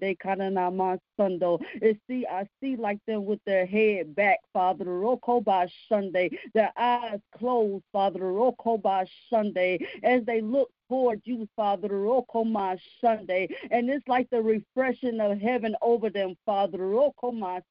Sunday, 0.00 0.16
Kananama 0.16 0.98
Sundo. 1.18 1.60
See, 2.08 2.26
I 2.26 2.46
see 2.62 2.76
like 2.76 2.98
them 3.06 3.24
with 3.24 3.40
their 3.44 3.66
head 3.66 4.14
back, 4.14 4.38
Father, 4.52 4.84
Rokoba 4.84 5.68
Sunday, 5.88 6.30
their 6.54 6.72
eyes 6.76 7.20
closed, 7.36 7.84
Father, 7.92 8.20
Rokoba 8.20 9.06
Sunday, 9.28 9.86
as 10.02 10.24
they 10.24 10.40
look 10.40 10.70
toward 10.90 11.20
you, 11.24 11.48
Father, 11.54 11.88
Rokoma 11.88 12.76
Sunday. 13.00 13.48
And 13.70 13.88
it's 13.88 14.06
like 14.08 14.28
the 14.30 14.42
refreshing 14.42 15.20
of 15.20 15.38
heaven 15.38 15.76
over 15.80 16.10
them, 16.10 16.34
Father, 16.44 16.78
Rokoma 16.78 17.62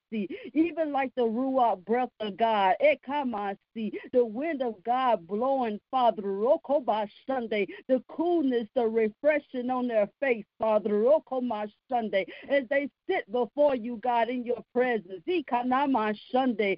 Even 0.53 0.93
like 0.93 1.11
the 1.15 1.23
Ruach 1.23 1.83
breath 1.85 2.09
of 2.21 2.37
God, 2.37 2.75
Ekamasi, 2.81 3.91
the 4.13 4.25
wind 4.25 4.61
of 4.61 4.81
God 4.83 5.27
blowing, 5.27 5.79
Father, 5.91 6.21
Rokoma 6.21 7.07
Sunday. 7.27 7.67
The 7.89 8.01
coolness, 8.09 8.67
the 8.73 8.87
refreshing 8.87 9.69
on 9.69 9.87
their 9.89 10.07
face, 10.21 10.45
Father, 10.57 10.91
Rokoma 10.91 11.69
Sunday. 11.89 12.25
As 12.49 12.63
they 12.69 12.89
sit 13.09 13.29
before 13.31 13.75
you, 13.75 13.99
God, 14.01 14.29
in 14.29 14.45
your 14.45 14.63
presence. 14.73 15.21
Ikanama 15.27 16.17
Sunday. 16.31 16.77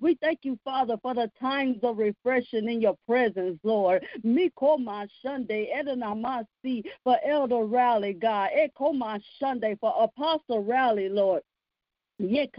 We 0.00 0.14
thank 0.20 0.38
you, 0.42 0.58
Father, 0.64 0.96
for 1.02 1.14
the 1.14 1.30
times 1.40 1.78
of 1.82 1.98
refreshing 1.98 2.68
in 2.68 2.80
your 2.80 2.96
presence, 3.06 3.58
Lord. 3.62 4.04
Mikoma 4.24 5.08
Sunday, 5.22 5.72
Edenamasi 5.76 6.84
for 7.04 7.18
Elder 7.24 7.64
Rally, 7.64 8.12
God. 8.12 8.50
Ekoma 8.56 9.20
Sunday 9.38 9.76
for 9.80 9.94
Apostle 9.98 10.62
Rally, 10.64 11.08
Lord. 11.08 11.42
Ye 12.18 12.50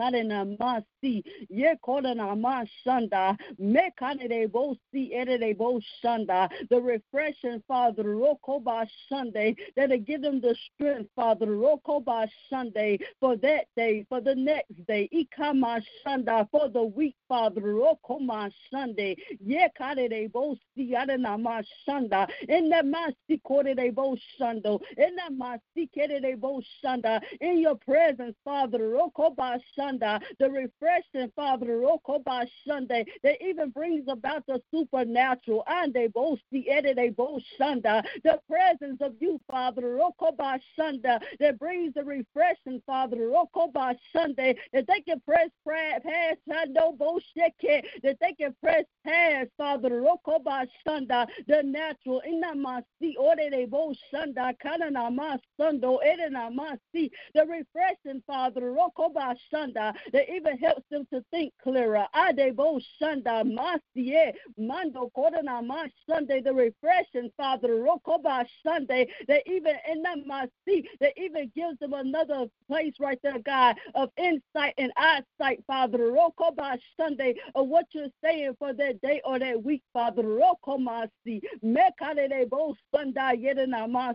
masi, 1.04 1.24
ye 1.50 1.76
korena 1.86 2.36
masanda, 2.36 3.38
me 3.58 3.90
kanere 4.00 4.48
bosi 4.48 5.14
erere 5.14 5.56
shanda. 6.04 6.50
The 6.70 6.82
refreshing, 6.82 7.64
Father, 7.68 8.04
rokoba 8.04 8.88
Sunday, 9.10 9.56
that'll 9.76 9.98
give 10.00 10.22
them 10.22 10.42
the 10.42 10.56
strength, 10.74 11.10
Father, 11.16 11.48
rokoba 11.48 12.28
Sunday, 12.50 13.00
for 13.20 13.36
that 13.38 13.66
day, 13.76 14.06
for 14.10 14.22
the 14.22 14.36
next 14.36 14.86
day, 14.88 15.10
ikama 15.14 15.82
shanda, 16.06 16.48
for 16.52 16.70
the 16.70 16.84
week, 16.84 17.16
Father, 17.28 17.62
rokoma 17.62 18.52
Sunday, 18.72 19.16
ye 19.44 19.68
karere 19.80 20.32
bosi 20.32 20.94
arena 20.96 21.38
masanda, 21.38 22.30
in 22.48 22.70
the 22.70 22.84
masi 22.84 23.42
korere 23.48 23.94
boshando, 23.94 24.80
in 24.98 25.16
the 25.16 25.34
masi 25.34 25.90
kerere 25.96 26.36
boshanda, 26.38 27.22
in 27.40 27.60
your 27.60 27.76
presence, 27.76 28.36
Father, 28.44 28.80
rokoba 28.80 29.60
Shanda, 29.78 30.22
the 30.40 30.50
refreshing, 30.50 30.91
Father, 31.36 31.68
Rokoba 31.68 32.48
Sunday, 32.68 33.06
that 33.24 33.42
even 33.44 33.70
brings 33.70 34.06
about 34.08 34.46
the 34.48 34.62
supernatural. 34.74 35.64
And 35.68 35.94
they 35.94 36.08
both 36.08 36.40
see 36.52 36.66
it, 36.68 36.96
they 36.96 37.10
both 37.10 37.44
Shanda, 37.60 38.04
the 38.24 38.40
presence 38.50 39.02
of 39.02 39.16
you, 39.20 39.40
Father, 39.50 39.82
Rokoba 40.00 40.60
that 41.40 41.60
brings 41.60 41.94
the 41.94 42.04
refreshing, 42.04 42.82
Father, 42.86 43.18
Rokoba 43.18 43.96
Sunday, 44.14 44.56
that 44.74 44.88
they 44.88 45.02
can 45.02 45.20
press 45.22 45.50
past 45.68 46.40
Shando 46.50 46.98
Bosheke, 46.98 47.84
that 48.04 48.18
they 48.20 48.34
can 48.34 48.56
press 48.62 48.86
past, 49.06 49.50
Father, 49.58 49.90
Shanda, 50.86 51.28
the 51.48 51.64
natural, 51.64 52.22
Inamasi, 52.28 53.16
Ore 53.20 53.68
Bo 53.68 53.94
Shanda, 54.14 54.54
Kananama 54.64 55.40
Sundo, 55.60 56.00
the 57.34 57.46
refreshing, 57.48 58.24
Father, 58.28 58.62
Rokoba 58.62 59.36
that 60.14 60.30
even 60.34 60.58
helps 60.58 60.81
them 60.90 61.06
to 61.14 61.24
think 61.32 61.54
clearer. 61.62 62.06
Adebo 62.16 62.82
Shanda 63.02 63.44
Masie 63.44 64.14
eh? 64.14 64.32
Mando 64.58 65.12
Korana 65.16 65.66
Ma 65.66 65.86
Sunday, 66.10 66.42
the 66.42 66.54
refreshing 66.54 67.32
Father 67.38 67.70
Rokoba 67.70 68.46
Sunday 68.66 69.08
that 69.28 69.44
even 69.48 69.76
in 69.92 70.02
that 70.04 70.18
Masi 70.28 70.86
that 71.00 71.14
even 71.18 71.52
gives 71.56 71.78
them 71.80 71.94
another 71.94 72.46
place 72.68 72.94
right 73.00 73.20
there, 73.24 73.40
God, 73.40 73.78
of 73.96 74.10
insight 74.18 74.74
and 74.78 74.92
eyesight, 74.98 75.64
Father 75.68 75.98
Rokoba 76.00 76.78
Sunday 77.00 77.36
of 77.56 77.68
what 77.68 77.86
you're 77.92 78.08
saying 78.24 78.56
for 78.60 78.74
that 78.74 79.02
day 79.02 79.22
or 79.26 79.40
that 79.40 79.62
week, 79.64 79.84
Father 79.94 80.24
Rokomasi 80.24 81.42
Mekarebo 81.64 82.74
Sunday 82.94 83.38
Yedana 83.38 83.90
Ma. 83.90 84.14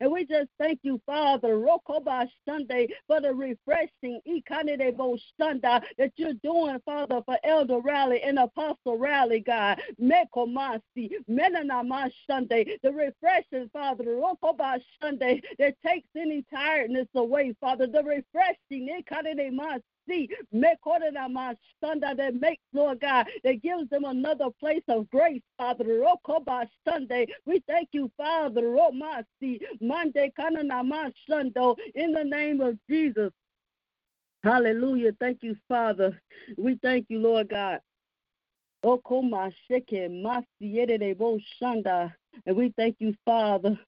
And 0.00 0.10
we 0.12 0.26
just 0.26 0.48
thank 0.58 0.80
you, 0.82 1.00
Father 1.06 1.56
Rokoba 1.56 2.26
Sunday, 2.48 2.88
for 3.06 3.20
the 3.20 3.34
refreshing 3.34 4.20
that 5.98 6.12
you're 6.16 6.34
doing, 6.34 6.80
Father, 6.84 7.22
for 7.24 7.38
Elder 7.44 7.80
Rally 7.80 8.22
and 8.22 8.38
Apostle 8.38 8.98
Rally, 8.98 9.40
God. 9.40 9.80
Mekomasi, 10.00 11.10
Menanama 11.30 12.10
Sunday, 12.28 12.78
the 12.82 12.92
refreshing, 12.92 13.68
Father, 13.72 14.04
Rokoba 14.04 14.80
Sunday, 15.02 15.42
that 15.58 15.74
takes 15.86 16.08
any 16.16 16.44
tiredness 16.52 17.08
away, 17.14 17.54
Father, 17.60 17.86
the 17.86 18.02
refreshing, 18.02 19.02
see 20.08 20.28
Sunday 21.82 22.14
that 22.16 22.34
makes, 22.40 22.62
Lord 22.72 23.00
God, 23.00 23.26
that 23.42 23.62
gives 23.62 23.88
them 23.90 24.04
another 24.04 24.50
place 24.60 24.82
of 24.88 25.08
grace, 25.10 25.42
Father. 25.58 25.84
Rokoba 25.84 26.68
Sunday. 26.86 27.26
We 27.46 27.62
thank 27.66 27.88
you, 27.92 28.10
Father. 28.16 28.62
Romasi 28.62 29.60
Monday 29.80 30.32
Kananama 30.38 31.12
Sunday 31.28 31.74
in 31.94 32.12
the 32.12 32.24
name 32.24 32.60
of 32.60 32.78
Jesus. 32.88 33.32
Hallelujah. 34.44 35.12
Thank 35.20 35.40
you, 35.42 35.56
Father. 35.68 36.20
We 36.58 36.78
thank 36.82 37.06
you, 37.10 37.20
Lord 37.20 37.50
God. 37.50 37.80
And 42.46 42.56
we 42.56 42.74
thank 42.76 42.96
you, 43.00 43.14
Father, 43.24 43.78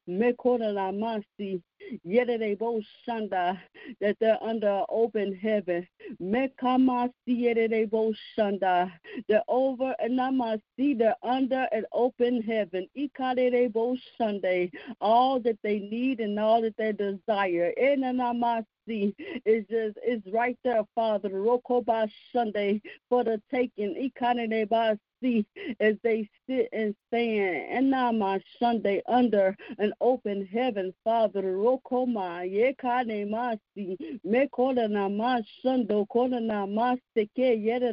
Mekonalamasi, 2.07 2.55
both 2.55 2.85
Shanda, 3.07 3.59
that 4.01 4.17
they're 4.21 4.43
under 4.43 4.83
open 4.89 5.35
heaven. 5.35 5.87
Mekamasi 6.21 7.11
Yedebo 7.29 8.15
Shanda, 8.37 8.91
they're 9.29 9.43
over 9.49 9.95
and 9.99 10.19
Namasi, 10.19 10.99
they're 10.99 11.17
under 11.23 11.67
an 11.73 11.85
open 11.93 12.43
heaven. 12.43 12.89
Ikadebo 12.97 13.99
Sunday, 14.19 14.71
all 15.01 15.41
that 15.41 15.59
they 15.63 15.79
need 15.79 16.21
and 16.21 16.39
all 16.39 16.63
that 16.63 16.77
they 16.77 16.93
desire. 16.93 17.73
Enanamasi 17.81 19.15
is 19.45 19.65
just 19.69 19.99
is 20.07 20.23
right 20.33 20.59
there, 20.65 20.85
Father. 20.95 21.29
Rokoba 21.31 22.11
Sunday 22.33 22.81
for 23.09 23.25
the 23.25 23.41
taking. 23.51 24.11
Ikanebasi 24.11 24.99
see 25.23 25.47
as 25.81 25.97
they 26.03 26.29
sit 26.49 26.69
and 26.73 26.95
stand 27.09 27.67
and 27.71 27.91
now 27.91 28.13
my 28.13 28.41
Sunday 28.59 29.03
under 29.07 29.57
an 29.79 29.93
open 30.01 30.47
heaven, 30.47 30.93
Father. 31.05 31.43
Rokoma, 31.67 32.45
Yekane 32.47 33.27
Masi, 33.29 33.99
Mekona 34.25 34.87
Namasundo, 34.89 36.07
Kona 36.09 36.41
Namaseke, 36.41 37.59
Yeda 37.67 37.93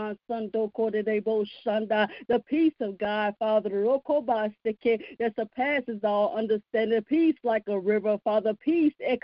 the 2.27 2.43
peace 2.47 2.73
of 2.79 2.97
God, 2.97 3.35
Father, 3.39 3.69
that 3.73 5.33
surpasses 5.35 5.99
all 6.03 6.35
understanding, 6.35 7.01
peace 7.03 7.35
like 7.43 7.63
a 7.67 7.79
river, 7.79 8.17
Father, 8.23 8.53
peace 8.55 8.93
eh, 9.01 9.17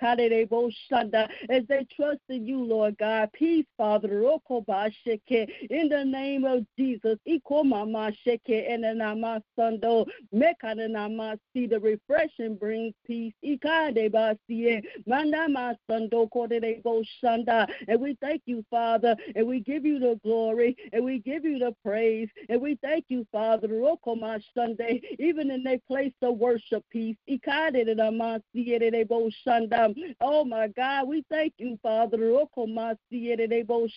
as 1.50 1.64
they 1.68 1.86
trust 1.96 2.20
in 2.30 2.46
you, 2.46 2.64
Lord 2.64 2.98
God, 2.98 3.30
peace, 3.34 3.66
Father, 3.78 4.08
in 4.08 5.90
the 5.90 6.04
name 6.06 6.46
of 6.46 6.66
Jesus, 6.78 7.18
see 11.54 11.68
the 11.68 11.80
refreshing 11.80 12.56
brings 12.56 12.94
peace, 13.06 13.34
and 17.88 18.02
we 18.02 18.18
thank 18.22 18.42
you, 18.46 18.66
Father, 18.70 19.16
and 19.36 19.48
we 19.48 19.60
give 19.60 19.86
you 19.86 20.00
the 20.00 20.20
glory, 20.24 20.67
and 20.92 21.04
we 21.04 21.20
give 21.20 21.46
you 21.46 21.60
the 21.60 21.76
praise, 21.84 22.30
and 22.50 22.62
we 22.62 22.78
thank 22.82 23.06
you, 23.10 23.26
Father, 23.32 23.68
Rokoma 23.68 24.42
Sunday, 24.54 25.02
even 25.20 25.52
in 25.52 25.64
their 25.64 25.80
place 25.88 26.14
of 26.22 26.38
worship, 26.38 26.84
peace. 26.92 27.16
Oh 30.22 30.44
my 30.46 30.68
God, 30.70 31.08
we 31.08 31.24
thank 31.30 31.54
you, 31.58 31.78
Father, 31.84 32.18
Rokoma 32.18 32.98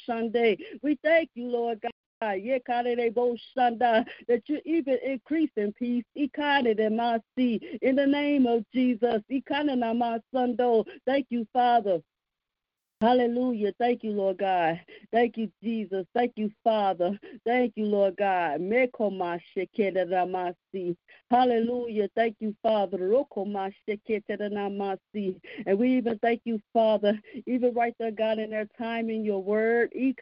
Sunday. 0.07 0.57
We 0.83 0.99
thank 1.03 1.31
you, 1.35 1.47
Lord 1.49 1.81
God. 1.81 1.91
That 2.23 2.39
you 4.47 4.61
even 4.67 4.99
increase 5.03 5.51
in 5.57 5.73
peace. 5.73 6.05
In 6.15 6.31
the 7.97 8.07
name 8.07 8.47
of 8.47 8.65
Jesus. 8.75 9.23
Thank 11.07 11.27
you, 11.31 11.47
Father. 11.53 12.01
Hallelujah. 13.01 13.73
Thank 13.79 14.05
you, 14.05 14.11
Lord 14.13 14.39
God. 14.39 14.81
Thank 15.13 15.37
you, 15.39 15.53
Jesus. 15.63 16.07
Thank 16.15 16.33
you, 16.37 16.51
Father. 16.65 17.19
Thank 17.47 17.75
you, 17.77 17.87
Lord 17.87 18.17
God. 18.17 18.61
Hallelujah. 21.31 22.09
Thank 22.17 22.37
you, 22.41 22.55
Father. 22.63 22.99
And 25.67 25.79
we 25.79 25.97
even 25.97 26.19
thank 26.19 26.43
you, 26.45 26.61
Father, 26.73 27.19
even 27.47 27.75
right 27.75 27.95
there, 27.99 28.11
God, 28.11 28.39
in 28.39 28.51
their 28.51 28.67
time 28.79 29.11
in 29.11 29.25
your 29.25 29.43
word. 29.43 29.93
Even 29.95 30.15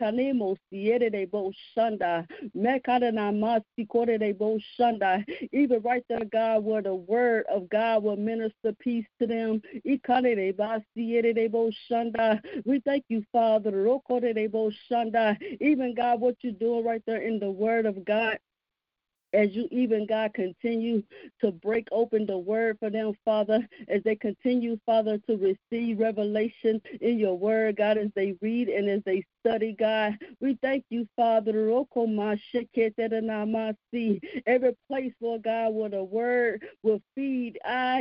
right 5.83 6.05
there, 6.09 6.25
God, 6.25 6.65
where 6.65 6.83
the 6.83 6.95
word 6.95 7.45
of 7.51 7.69
God 7.69 8.03
will 8.03 8.17
minister 8.17 8.73
peace 8.79 9.07
to 9.21 9.27
them. 9.27 9.63
We 12.65 12.81
thank 12.85 13.05
you, 13.09 13.25
Father. 13.33 13.71
Even 15.61 15.95
God, 15.95 16.21
what 16.21 16.37
you're 16.43 16.53
doing 16.53 16.85
right 16.85 17.03
there 17.07 17.23
in 17.23 17.39
the 17.39 17.51
Word 17.51 17.87
of 17.87 18.05
God 18.05 18.39
as 19.33 19.55
you 19.55 19.69
even, 19.71 20.07
God, 20.07 20.35
continue 20.35 21.03
to 21.41 21.53
break 21.53 21.88
open 21.93 22.27
the 22.27 22.38
word 22.38 22.79
for 22.79 22.91
them, 22.91 23.12
Father, 23.25 23.67
as 23.88 24.03
they 24.05 24.17
continue, 24.17 24.79
Father, 24.87 25.19
to 25.29 25.37
receive 25.37 25.99
revelation 25.99 26.81
in 27.01 27.19
your 27.19 27.38
word, 27.38 27.77
God, 27.77 27.99
as 27.99 28.11
they 28.14 28.35
read 28.41 28.69
and 28.69 28.88
as 28.88 29.03
they 29.05 29.25
study, 29.40 29.74
God. 29.79 30.18
We 30.40 30.59
thank 30.62 30.85
you, 30.90 31.07
Father. 31.16 31.53
Every 34.46 34.77
place, 34.88 35.12
Lord 35.20 35.42
God, 35.42 35.74
where 35.74 35.88
the 35.88 36.05
word 36.05 36.64
will 36.83 37.01
feed. 37.14 37.59
Ah, 37.64 37.98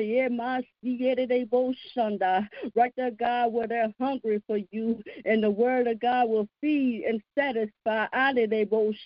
shunda. 1.95 2.47
Right 2.76 2.93
there, 2.97 3.12
God, 3.12 3.54
where 3.54 3.67
they're 3.67 3.93
hungry 4.00 4.41
for 4.47 4.60
you, 4.71 5.02
and 5.26 5.43
the 5.43 5.50
word 5.52 5.88
of 5.88 6.00
God 6.00 6.30
will 6.30 6.47
feed 6.62 7.04
and 7.08 7.21
satisfy. 7.38 8.08
Ah, 8.13 8.34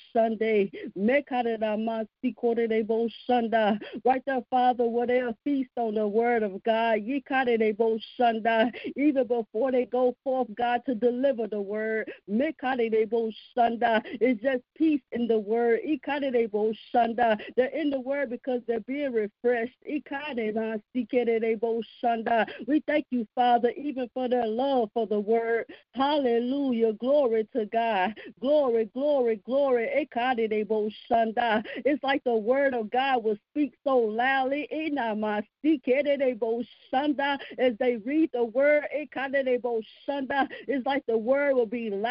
Sunday. 0.08 0.72
Right 4.04 4.24
there, 4.26 4.42
Father, 4.50 4.86
where 4.88 5.08
they'll 5.08 5.38
feast 5.44 5.72
on 5.78 5.96
the 5.96 6.08
word 6.08 6.44
of 6.44 6.64
God. 6.64 6.98
Even 8.96 9.28
before 9.28 9.72
they 9.72 9.86
go 9.86 10.16
forth, 10.24 10.48
God, 10.56 10.82
to 10.86 10.96
deliver 10.96 11.48
the 11.48 11.62
word. 11.62 12.12
It's 12.28 12.58
just 14.42 14.64
peace 14.78 15.02
in 15.12 15.28
the 15.28 15.40
word. 15.40 15.80
They're 17.56 17.66
in 17.68 17.90
the 17.90 18.00
word 18.00 18.30
because 18.30 18.62
they're 18.68 18.80
being 18.82 19.12
refreshed. 19.14 19.76
We 22.68 22.84
thank 22.88 23.06
you, 23.12 23.28
Father, 23.36 23.72
even 23.78 24.10
for 24.14 24.28
their 24.30 24.48
love 24.48 24.90
for 24.94 25.06
the 25.08 25.20
word. 25.20 25.66
Hallelujah. 25.94 26.94
Glory 26.94 27.48
to 27.56 27.66
God. 27.68 28.14
Glory, 28.40 28.86
glory, 28.94 29.42
glory. 29.46 29.90
It's 31.86 32.04
like 32.04 32.24
the 32.24 32.36
word 32.36 32.74
of 32.74 32.90
God 32.92 33.24
will 33.24 33.38
speak 33.52 33.74
so 33.84 33.98
loudly. 33.98 34.68
As 34.72 34.92
they 37.80 37.98
read 38.06 38.30
the 38.34 38.44
word, 38.46 38.84
it's 38.94 40.86
like 40.86 41.04
the 41.08 41.18
word 41.18 41.54
will 41.56 41.66
be 41.66 41.90
loud. 41.90 42.11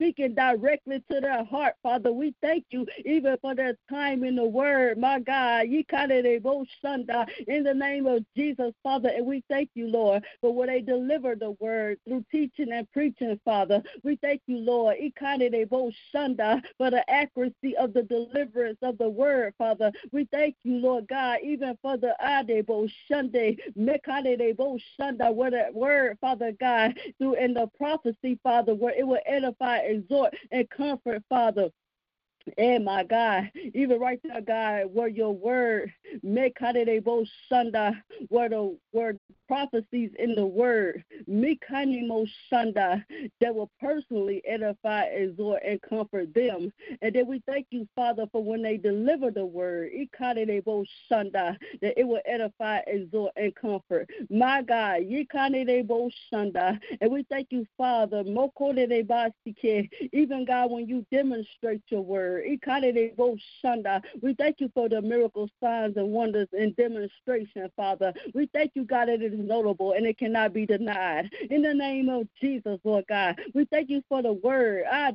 speaking 0.00 0.34
directly 0.34 1.02
to 1.10 1.20
their 1.20 1.44
heart, 1.44 1.74
Father. 1.82 2.10
We 2.12 2.34
thank 2.40 2.64
you 2.70 2.86
even 3.04 3.36
for 3.42 3.54
their 3.54 3.76
time 3.90 4.24
in 4.24 4.36
the 4.36 4.46
word, 4.46 4.98
my 4.98 5.20
God. 5.20 5.66
Uh, 7.10 7.26
in 7.48 7.64
the 7.64 7.74
name 7.74 8.06
of 8.06 8.24
Jesus, 8.36 8.72
Father, 8.82 9.10
and 9.10 9.26
we 9.26 9.44
thank 9.50 9.70
you, 9.74 9.88
Lord, 9.88 10.24
for 10.40 10.54
when 10.54 10.68
they 10.68 10.80
deliver 10.80 11.34
the 11.34 11.50
word 11.60 11.98
through 12.08 12.24
teaching 12.32 12.72
and 12.72 12.90
preaching, 12.92 13.38
Father. 13.44 13.82
We 14.02 14.16
thank 14.16 14.40
you, 14.46 14.58
Lord, 14.58 14.96
shunda 16.14 16.40
uh, 16.40 16.60
for 16.78 16.90
the 16.90 17.08
accuracy 17.10 17.76
of 17.78 17.92
the 17.92 18.02
deliverance 18.02 18.78
of 18.82 18.98
the 18.98 19.08
word, 19.08 19.54
Father. 19.58 19.92
We 20.12 20.26
thank 20.32 20.56
you, 20.64 20.76
Lord 20.76 21.08
God, 21.08 21.38
even 21.44 21.76
for 21.82 21.96
the 21.98 22.16
Adebo 22.24 22.90
Sunday, 23.10 23.58
Mekadebo 23.78 24.80
Shanda, 24.98 25.34
where 25.34 25.50
the 25.50 25.66
word, 25.74 26.18
Father 26.20 26.52
God, 26.58 26.98
through 27.18 27.34
in 27.34 27.54
the 27.54 27.68
prophecy, 27.76 28.38
Father, 28.42 28.74
where 28.74 28.94
it 28.98 29.06
will 29.06 29.20
edify, 29.26 29.78
exhort, 29.90 30.34
and 30.50 30.68
comfort, 30.70 31.22
Father. 31.28 31.70
And 32.56 32.84
my 32.84 33.04
God, 33.04 33.50
even 33.74 34.00
right 34.00 34.18
there, 34.24 34.40
God, 34.40 34.86
where 34.92 35.08
your 35.08 35.32
word, 35.32 35.92
make 36.22 36.56
both 37.04 37.28
Shanda, 37.50 38.02
where 38.28 38.48
the 38.48 38.78
word 38.92 39.19
prophecies 39.48 40.10
in 40.18 40.34
the 40.34 40.46
word, 40.46 41.04
Mikanimo 41.28 42.28
Shanda, 42.50 43.04
that 43.40 43.54
will 43.54 43.70
personally 43.80 44.42
edify, 44.46 45.04
exhort, 45.04 45.62
and 45.64 45.80
comfort 45.82 46.32
them. 46.34 46.72
And 47.02 47.14
then 47.14 47.26
we 47.26 47.42
thank 47.46 47.66
you, 47.70 47.88
Father, 47.94 48.26
for 48.32 48.42
when 48.42 48.62
they 48.62 48.76
deliver 48.76 49.30
the 49.30 49.44
word, 49.44 49.90
Shanda, 50.22 51.56
that 51.80 51.98
it 51.98 52.04
will 52.06 52.20
edify, 52.26 52.80
exhort, 52.86 53.32
and 53.36 53.54
comfort. 53.54 54.08
My 54.28 54.62
God, 54.62 55.00
Shanda. 56.32 56.78
And 57.00 57.10
we 57.10 57.24
thank 57.30 57.48
you, 57.50 57.66
Father, 57.76 58.22
even 60.12 60.44
God, 60.44 60.70
when 60.70 60.86
you 60.88 61.06
demonstrate 61.10 61.82
your 61.88 62.02
word. 62.02 62.44
We 64.22 64.34
thank 64.34 64.60
you 64.60 64.70
for 64.74 64.88
the 64.88 65.02
miracle 65.02 65.48
signs 65.62 65.96
and 65.96 66.10
wonders 66.10 66.48
and 66.52 66.74
demonstration, 66.76 67.70
Father. 67.76 68.12
We 68.34 68.48
thank 68.52 68.72
you, 68.74 68.84
God, 68.84 69.08
that 69.08 69.19
it 69.22 69.32
is 69.32 69.38
notable 69.40 69.92
and 69.92 70.06
it 70.06 70.18
cannot 70.18 70.52
be 70.52 70.66
denied. 70.66 71.30
In 71.50 71.62
the 71.62 71.74
name 71.74 72.08
of 72.08 72.28
Jesus, 72.40 72.78
Lord 72.84 73.04
God, 73.08 73.40
we 73.54 73.64
thank 73.66 73.90
you 73.90 74.02
for 74.08 74.22
the 74.22 74.32
word 74.32 74.84
ah, 74.90 75.10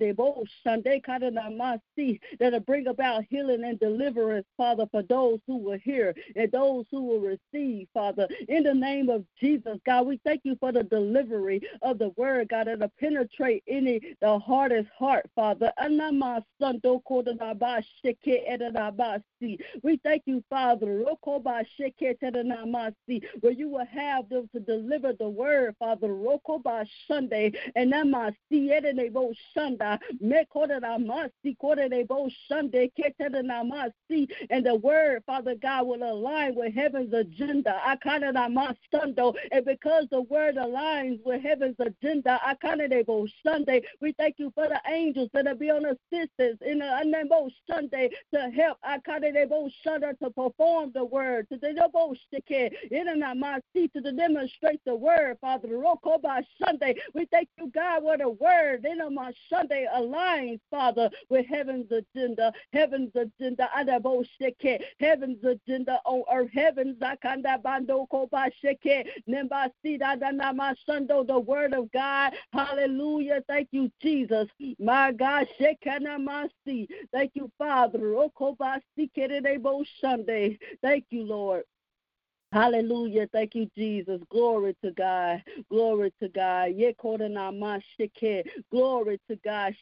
that'll 2.39 2.59
bring 2.61 2.87
about 2.87 3.23
healing 3.29 3.63
and 3.63 3.79
deliverance, 3.79 4.47
Father, 4.57 4.85
for 4.91 5.03
those 5.03 5.39
who 5.47 5.57
will 5.57 5.77
hear 5.77 6.13
and 6.35 6.51
those 6.51 6.85
who 6.91 7.03
will 7.03 7.19
receive, 7.19 7.87
Father. 7.93 8.27
In 8.47 8.63
the 8.63 8.73
name 8.73 9.09
of 9.09 9.25
Jesus, 9.39 9.79
God, 9.85 10.07
we 10.07 10.19
thank 10.25 10.41
you 10.43 10.55
for 10.59 10.71
the 10.71 10.83
delivery 10.83 11.61
of 11.81 11.99
the 11.99 12.09
word, 12.17 12.49
God, 12.49 12.67
that'll 12.67 12.91
penetrate 12.99 13.63
any 13.67 14.15
the 14.21 14.39
hardest 14.39 14.89
heart, 14.97 15.29
Father. 15.35 15.71
Ah, 15.77 15.87
we 19.83 19.97
thank 20.03 20.23
you, 20.25 20.43
Father, 20.49 21.03
where 23.41 23.51
you 23.51 23.69
will 23.69 23.85
have 23.95 24.29
them 24.29 24.49
to 24.53 24.59
deliver 24.59 25.13
the 25.13 25.29
word, 25.29 25.75
Father, 25.79 26.07
Sunday, 27.07 27.51
and 27.75 27.91
Namasi 27.93 28.33
Edenebo 28.51 29.33
Shanda, 29.55 29.99
Mekodanamasi, 30.23 31.57
Kodanebo 31.61 32.31
Sunday, 32.47 32.91
Ketanamasi, 32.97 34.29
and 34.49 34.65
the 34.65 34.75
word, 34.75 35.23
Father 35.25 35.55
God, 35.55 35.87
will 35.87 36.03
align 36.03 36.55
with 36.55 36.73
heaven's 36.73 37.13
agenda. 37.13 37.79
Akananamasundo, 37.85 39.35
and 39.51 39.65
because 39.65 40.07
the 40.11 40.21
word 40.21 40.55
aligns 40.55 41.19
with 41.25 41.41
heaven's 41.41 41.75
agenda, 41.79 42.39
Akananebo 42.45 43.27
Sunday, 43.45 43.81
we 44.01 44.13
thank 44.13 44.35
you 44.37 44.51
for 44.53 44.67
the 44.67 44.81
angels 44.87 45.29
that 45.33 45.45
will 45.45 45.55
be 45.55 45.69
on 45.69 45.85
assistance 45.85 46.59
in 46.65 46.79
the 46.79 46.85
Anebo 46.85 47.49
Sunday 47.69 48.09
to 48.33 48.49
help 48.49 48.77
Akadebo 48.83 49.71
Shudder 49.83 50.13
to 50.21 50.29
perform 50.29 50.91
the 50.93 51.05
word, 51.05 51.47
to 51.49 51.57
the 51.57 51.73
Nebo 51.73 52.13
Shike, 52.31 52.73
in 52.91 53.19
my 53.39 53.59
seat 53.93 54.03
to 54.03 54.11
demonstrate 54.11 54.79
the 54.85 54.95
word, 54.95 55.37
Father. 55.41 55.69
Rokoba 55.69 56.43
Sunday. 56.63 56.95
We 57.13 57.25
thank 57.25 57.49
you, 57.57 57.71
God, 57.73 58.03
what 58.03 58.21
a 58.21 58.29
word 58.29 58.85
in 58.85 59.01
on 59.01 59.15
my 59.15 59.33
Sunday 59.49 59.87
aligns, 59.95 60.59
Father, 60.69 61.09
with 61.29 61.45
heaven's 61.47 61.91
agenda. 61.91 62.51
Heaven's 62.73 63.11
agenda, 63.15 63.69
Adabo 63.77 64.25
Shike, 64.39 64.81
heaven's 64.99 65.43
agenda 65.43 65.99
on 66.05 66.23
earth, 66.31 66.49
heaven's 66.53 66.99
Akanda 66.99 67.61
Bando 67.61 68.07
Koba 68.09 68.49
Sheke, 68.63 68.77
Shike, 68.83 69.07
Nembasida 69.29 70.19
Danama 70.19 70.75
Sundo, 70.87 71.25
the 71.25 71.39
word 71.39 71.73
of 71.73 71.91
God. 71.91 72.33
Hallelujah. 72.53 73.43
Thank 73.47 73.69
you, 73.71 73.91
Jesus. 74.01 74.47
My 74.79 75.11
God, 75.11 75.47
Shekana 75.59 76.17
Masi. 76.19 76.87
Thank 77.11 77.31
you, 77.35 77.51
Father. 77.57 77.99
Rokoba 77.99 78.79
Sikerebo 78.97 79.85
Sunday. 80.01 80.57
Thank 80.81 81.05
you, 81.09 81.23
Lord. 81.23 81.63
Hallelujah. 82.55 83.27
Thank 83.33 83.55
you, 83.55 83.69
Jesus. 83.77 84.21
Glory 84.31 84.75
to 84.83 84.91
God. 84.93 85.43
Glory 85.71 86.13
to 86.23 86.29
God. 86.29 86.71
Glory 88.71 89.19
to 89.29 89.37
God. 89.45 89.75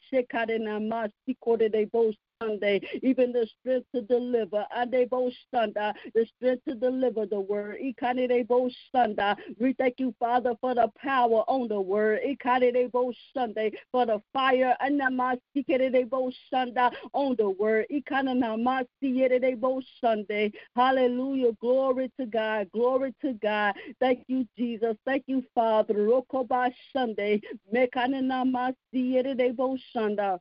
Sunday, 2.42 2.80
even 3.02 3.32
the 3.32 3.46
strength 3.60 3.86
to 3.94 4.02
deliver, 4.02 4.64
Adebo 4.76 5.32
Shanda, 5.52 5.94
the 6.14 6.26
strength 6.36 6.64
to 6.68 6.74
deliver 6.74 7.26
the 7.26 7.40
word, 7.40 7.78
Ikanebo 7.82 8.70
Shanda. 8.94 9.36
We 9.58 9.72
thank 9.74 9.94
you, 9.98 10.14
Father, 10.18 10.54
for 10.60 10.74
the 10.74 10.90
power 10.96 11.44
on 11.48 11.68
the 11.68 11.80
word, 11.80 12.20
Ikanebo 12.26 13.12
Sunday, 13.34 13.72
for 13.92 14.06
the 14.06 14.20
fire, 14.32 14.76
Anamasikebo 14.82 16.32
Shanda 16.52 16.92
on 17.12 17.36
the 17.36 17.50
word, 17.50 17.86
Ikanamasiebo 17.92 19.82
Sunday. 20.00 20.52
Hallelujah. 20.76 21.52
Glory 21.60 22.10
to 22.18 22.26
God. 22.26 22.70
Glory 22.72 23.14
to 23.22 23.34
God. 23.34 23.74
Thank 24.00 24.24
you, 24.28 24.46
Jesus. 24.58 24.96
Thank 25.04 25.24
you, 25.26 25.44
Father. 25.54 25.94
Rokoba 25.94 26.72
Sunday. 26.92 27.40
Mekanamasiebo 27.72 29.78
Shanda. 29.94 30.38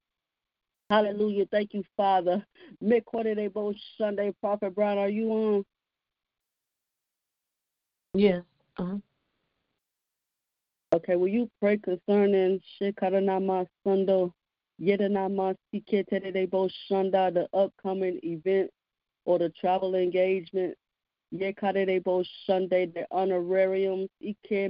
Hallelujah. 0.90 1.46
Thank 1.52 1.74
you, 1.74 1.84
Father. 1.98 2.46
Mikwadebo 2.84 3.76
Sunday. 3.98 4.34
Prophet 4.42 4.76
Brown, 4.76 4.98
are 4.98 5.10
you 5.10 5.30
on? 5.32 5.66
Yes. 8.14 8.44
Uh-huh. 8.78 8.98
Okay, 10.94 11.16
will 11.16 11.28
you 11.28 11.50
pray 11.60 11.78
concerning 11.78 12.62
Shekaranama 12.80 13.66
Sundo, 13.84 14.32
Yedanama 14.80 15.56
Siketerebo 15.74 16.70
Shanda, 16.90 17.34
the 17.34 17.48
upcoming 17.58 18.20
event 18.22 18.70
or 19.26 19.40
the 19.40 19.50
travel 19.60 19.96
engagement? 19.96 20.76
Yekarebo 21.34 22.24
Sunday, 22.46 22.86
the 22.86 23.08
honorariums, 23.12 24.10
Ike 24.24 24.70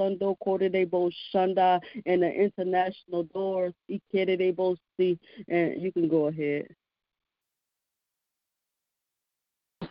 Masando 0.00 0.36
Korebo 0.44 1.10
Shanda, 1.32 1.80
and 2.06 2.22
the 2.22 2.32
international 2.32 3.24
doors, 3.24 3.74
Ikerebo 3.90 4.76
See, 4.96 5.18
and 5.48 5.80
you 5.80 5.92
can 5.92 6.08
go 6.08 6.26
ahead. 6.26 6.66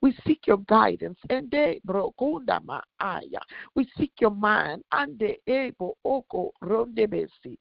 We 0.00 0.16
seek 0.26 0.46
your 0.46 0.58
guidance. 0.58 1.18
And 1.30 1.50
de 1.50 1.80
brokunda 1.86 2.60
maaya. 2.64 3.40
We 3.74 3.88
seek 3.96 4.12
your 4.20 4.30
mind. 4.30 4.82
Ande 4.92 5.36
ebo 5.46 5.96
oko 6.04 6.52
rondebesi. 6.62 7.56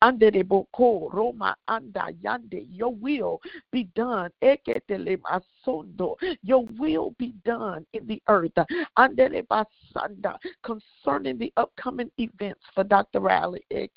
Andere 0.00 0.44
boko 0.46 1.08
Roma 1.12 1.56
anda 1.68 2.06
yande. 2.22 2.66
Your 2.70 2.94
will 2.94 3.40
be 3.70 3.84
done. 3.94 4.30
Eketele 4.42 5.18
masondo. 5.62 6.16
Your 6.42 6.66
will 6.78 7.14
be 7.18 7.34
done 7.44 7.86
in 7.92 8.06
the 8.06 8.22
earth. 8.28 8.52
Andere 8.96 9.42
basanda 9.42 10.38
concerning 10.62 11.38
the 11.38 11.52
upcoming 11.56 12.10
events 12.18 12.60
for 12.74 12.84
Dr. 12.84 13.20
Riley. 13.20 13.64
In 13.70 13.90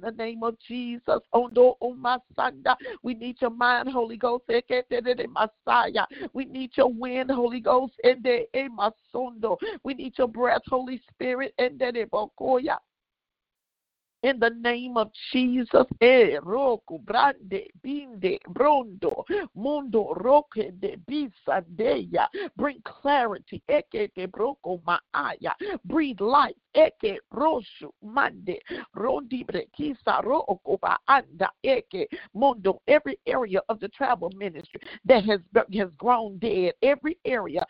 the 0.00 0.14
name 0.16 0.42
of 0.42 0.58
Jesus. 0.60 1.20
We 3.02 3.14
need 3.14 3.36
your 3.40 3.50
mind, 3.50 3.88
Holy 3.88 4.16
Ghost. 4.16 4.44
We 6.32 6.44
need 6.44 6.70
your 6.76 6.92
wind, 6.92 7.30
Holy 7.30 7.60
Ghost. 7.60 7.94
We 9.84 9.94
need 9.94 10.12
your 10.18 10.28
breath, 10.28 10.62
Holy 10.68 11.00
Spirit. 11.10 11.54
In 14.26 14.40
the 14.40 14.50
name 14.50 14.96
of 14.96 15.10
Jesus. 15.32 15.86
E 16.00 16.38
roku 16.42 16.98
brande 16.98 17.70
binde 17.82 18.38
brondo 18.48 19.24
mundo 19.54 20.12
roke 20.14 20.72
de 20.80 20.96
bisadeya. 21.08 22.26
Bring 22.56 22.80
clarity. 22.84 23.62
Eke 23.68 24.10
de 24.14 24.26
broko 24.26 24.80
maaya. 24.84 25.52
Breathe 25.84 26.20
life. 26.20 26.56
Eke 26.76 27.18
roshu 27.32 27.90
mande 28.02 28.58
ro 28.94 29.20
anda 31.08 31.50
eke 31.64 32.08
mondo. 32.34 32.80
Every 32.86 33.18
area 33.26 33.60
of 33.68 33.80
the 33.80 33.88
travel 33.88 34.30
ministry 34.36 34.80
that 35.04 35.24
has 35.24 35.40
has 35.72 35.90
grown 35.98 36.38
dead. 36.38 36.74
Every 36.82 37.18
area. 37.24 37.64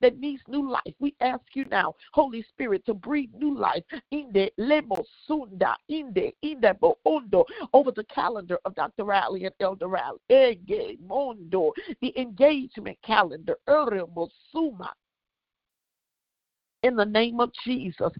That 0.00 0.18
needs 0.18 0.42
new 0.48 0.70
life. 0.70 0.94
We 0.98 1.14
ask 1.20 1.42
you 1.54 1.64
now, 1.66 1.94
Holy 2.12 2.42
Spirit, 2.42 2.84
to 2.86 2.94
breathe 2.94 3.30
new 3.36 3.56
life 3.56 3.84
in 4.10 4.30
the 4.32 4.50
in 5.88 6.12
the 6.14 6.32
in 6.42 6.60
the 6.60 6.76
boondo 6.82 7.44
over 7.72 7.90
the 7.90 8.04
calendar 8.04 8.58
of 8.64 8.74
Dr. 8.74 9.12
And 9.12 9.52
Elder 9.60 9.88
the 12.00 12.12
engagement 12.18 12.98
calendar. 13.04 13.56
Mosuma 14.02 14.94
in 16.84 16.94
the 16.96 17.04
name 17.04 17.40
of 17.40 17.50
Jesus. 17.64 18.12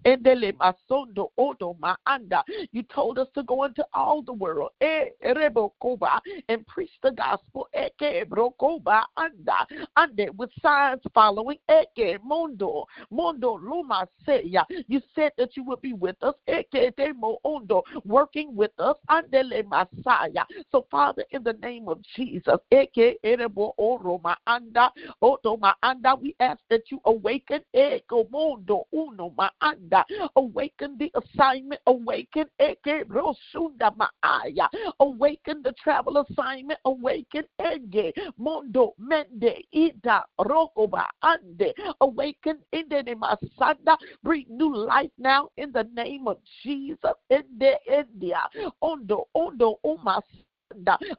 You 2.71 2.83
told 2.83 3.19
us 3.19 3.27
to 3.35 3.43
go 3.43 3.63
into 3.63 3.85
all 3.93 4.23
the 4.23 4.33
world. 4.33 4.71
And 4.81 6.67
preach 6.67 6.89
the 7.03 7.11
gospel. 7.11 7.67
With 10.37 10.49
signs 10.61 11.01
following. 11.13 11.57
Mondo, 12.23 12.85
Mondo 13.11 13.59
Luma 13.59 14.07
You 14.87 15.01
said 15.13 15.31
that 15.37 15.55
you 15.55 15.63
would 15.65 15.81
be 15.81 15.93
with 15.93 16.15
us, 16.23 16.33
working 18.03 18.55
with 18.55 18.71
us. 18.79 18.97
So, 20.71 20.87
Father, 20.89 21.23
in 21.31 21.43
the 21.43 21.53
name 21.61 21.87
of 21.87 22.01
Jesus, 22.15 22.57
we 26.21 26.35
ask 26.39 26.59
that 26.69 26.81
you 26.89 26.99
awaken 27.05 27.61
mundo 28.55 28.87
uno 28.91 29.33
maanda. 29.37 30.03
Awaken 30.35 30.97
the 30.97 31.11
assignment. 31.15 31.81
Awaken 31.87 32.45
eke 32.59 33.03
rosunda 33.07 33.91
maaya. 33.95 34.69
Awaken 34.99 35.61
the 35.63 35.73
travel 35.73 36.17
assignment. 36.17 36.79
Awaken 36.85 37.43
enge 37.59 38.11
mondo 38.37 38.93
mende 38.99 39.63
ida 39.73 40.23
rokoba 40.39 41.05
ande. 41.23 41.73
Awaken 42.01 42.57
in 42.71 42.85
the 42.89 43.03
name 43.03 43.23
of 43.23 43.39
Sanda. 43.59 43.97
Breathe 44.23 44.47
new 44.49 44.75
life 44.75 45.11
now 45.17 45.49
in 45.57 45.71
the 45.71 45.87
name 45.93 46.27
of 46.27 46.37
Jesus. 46.63 47.15
In 47.29 47.43
the 47.57 47.75
India. 47.87 48.41
Ondo 48.81 49.27
ondo 49.33 49.79
umas 49.85 50.23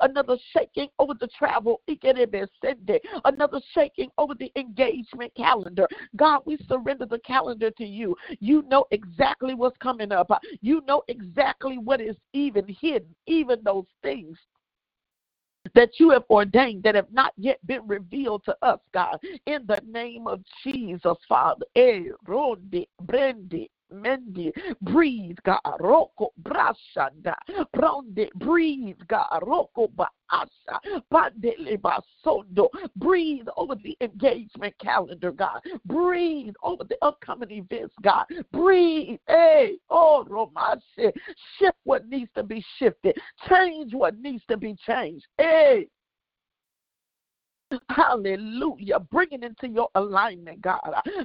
another 0.01 0.37
shaking 0.53 0.89
over 0.99 1.15
the 1.19 1.29
travel, 1.39 1.81
another 3.25 3.61
shaking 3.75 4.11
over 4.19 4.35
the 4.35 4.53
engagement 4.57 5.33
calendar. 5.37 5.87
God, 6.17 6.41
we 6.47 6.59
surrender 6.69 7.07
the 7.07 7.19
calendar 7.21 7.71
to 7.73 7.85
you. 7.85 8.17
You 8.41 8.63
know 8.69 8.87
exactly 8.91 9.55
what's 9.55 9.79
coming 9.79 10.13
up, 10.13 10.31
you 10.61 10.83
know 10.87 11.03
exactly 11.09 11.79
what 11.79 12.01
is 12.01 12.17
even 12.33 12.67
hidden, 12.69 13.15
even 13.27 13.61
those 13.65 13.87
things 14.03 14.39
that 15.75 15.91
you 15.99 16.11
have 16.11 16.25
ordained 16.31 16.83
that 16.85 16.95
have 16.95 17.11
not 17.13 17.33
yet 17.37 17.59
been 17.67 17.87
revealed 17.87 18.45
to 18.45 18.57
us, 18.63 18.79
God. 18.95 19.19
In 19.47 19.67
the 19.67 19.81
name 19.87 20.27
of 20.27 20.41
Jesus, 20.63 21.17
Father. 21.29 21.67
Eh, 21.75 22.05
Mendi, 23.93 24.53
breathe, 24.83 25.37
God, 25.45 25.61
Roko 25.81 26.29
Brashanda, 26.43 27.35
Bronde, 27.73 28.29
breathe, 28.37 28.99
God, 29.09 29.43
Roko 29.43 29.89
Baasha, 29.93 31.03
Pandele 31.13 31.79
Basondo, 31.79 32.69
breathe 32.97 33.47
over 33.57 33.75
the 33.77 33.97
engagement 34.01 34.75
calendar, 34.83 35.33
God, 35.33 35.61
breathe 35.85 36.55
over 36.63 36.85
the 36.85 36.97
upcoming 37.03 37.51
events, 37.51 37.95
God, 38.03 38.27
breathe, 38.53 39.19
hey, 39.29 39.79
oh, 39.91 40.27
Romashe, 40.29 41.13
shift 41.59 41.79
what 41.85 42.07
needs 42.09 42.31
to 42.35 42.43
be 42.43 42.65
shifted, 42.79 43.17
change 43.49 43.95
what 43.95 44.19
needs 44.19 44.43
to 44.49 44.57
be 44.57 44.77
changed, 44.87 45.27
hey, 45.39 45.87
Hallelujah. 47.89 49.01
Bring 49.01 49.29
it 49.33 49.43
into 49.43 49.69
your 49.69 49.89
alignment, 49.95 50.61
God. 50.61 50.81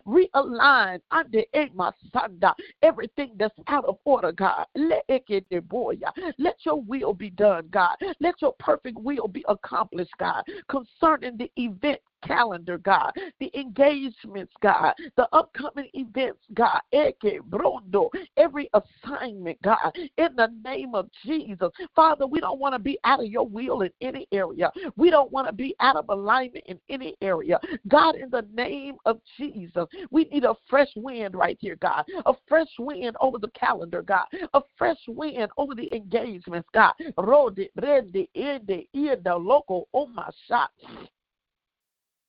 Realign 0.08 1.00
under 1.12 1.44
Sanda 1.54 2.54
everything 2.82 3.32
that's 3.38 3.54
out 3.68 3.86
of 3.86 3.98
order, 4.06 4.32
God. 4.32 4.66
Let 4.76 5.04
it 5.08 5.28
get 5.28 5.46
the 5.50 5.60
boy. 5.60 5.96
Let 6.38 6.58
your 6.66 6.82
will 6.82 7.14
be 7.14 7.30
done, 7.30 7.68
God. 7.72 7.96
Let 8.20 8.42
your 8.42 8.54
perfect 8.60 8.98
will 9.00 9.28
be 9.28 9.46
accomplished, 9.48 10.14
God, 10.20 10.44
concerning 10.70 11.38
the 11.38 11.52
event 11.58 12.00
calendar, 12.26 12.78
God, 12.78 13.12
the 13.40 13.52
engagements, 13.58 14.54
God, 14.62 14.94
the 15.16 15.28
upcoming 15.34 15.90
events, 15.94 16.40
God, 16.54 16.82
every 16.94 18.70
assignment, 18.74 19.62
God, 19.62 19.92
in 20.18 20.36
the 20.36 20.50
name 20.64 20.96
of 20.96 21.10
Jesus. 21.26 21.70
Father, 21.96 22.26
we 22.28 22.40
don't 22.40 22.60
want 22.60 22.74
to 22.74 22.80
be 22.80 22.98
out 23.04 23.20
of 23.20 23.28
your 23.28 23.48
will 23.48 23.82
in 23.82 23.92
any 24.02 24.28
area. 24.32 24.72
We 24.96 25.10
don't 25.10 25.32
want 25.32 25.48
to 25.48 25.54
be 25.54 25.76
out 25.80 25.96
of 25.96 26.06
alignment 26.10 26.66
in 26.68 26.80
any 26.90 27.16
area. 27.22 27.60
God, 27.88 28.16
in 28.16 28.30
the 28.30 28.46
name 28.54 28.96
of 29.06 29.20
Jesus, 29.38 29.86
we 30.10 30.26
need 30.26 30.44
a 30.44 30.56
fresh 30.70 30.90
wind 30.96 31.36
right 31.36 31.58
here, 31.60 31.78
God, 31.82 32.06
a 32.26 32.34
fresh 32.48 32.70
wind 32.80 33.16
over 33.20 33.38
the 33.38 33.50
calendar, 33.50 34.02
God, 34.02 34.26
a 34.54 34.62
fresh 34.78 35.00
wind 35.08 35.50
over 35.58 35.76
the 35.76 35.94
engagements, 35.94 36.68
God. 36.74 36.94
Rode, 37.18 37.70
Brende, 37.78 38.28
Ende, 38.36 38.86
Enda, 38.96 39.44
local, 39.44 39.88
oh 39.94 40.08
my 40.08 40.30
shot. 40.48 40.70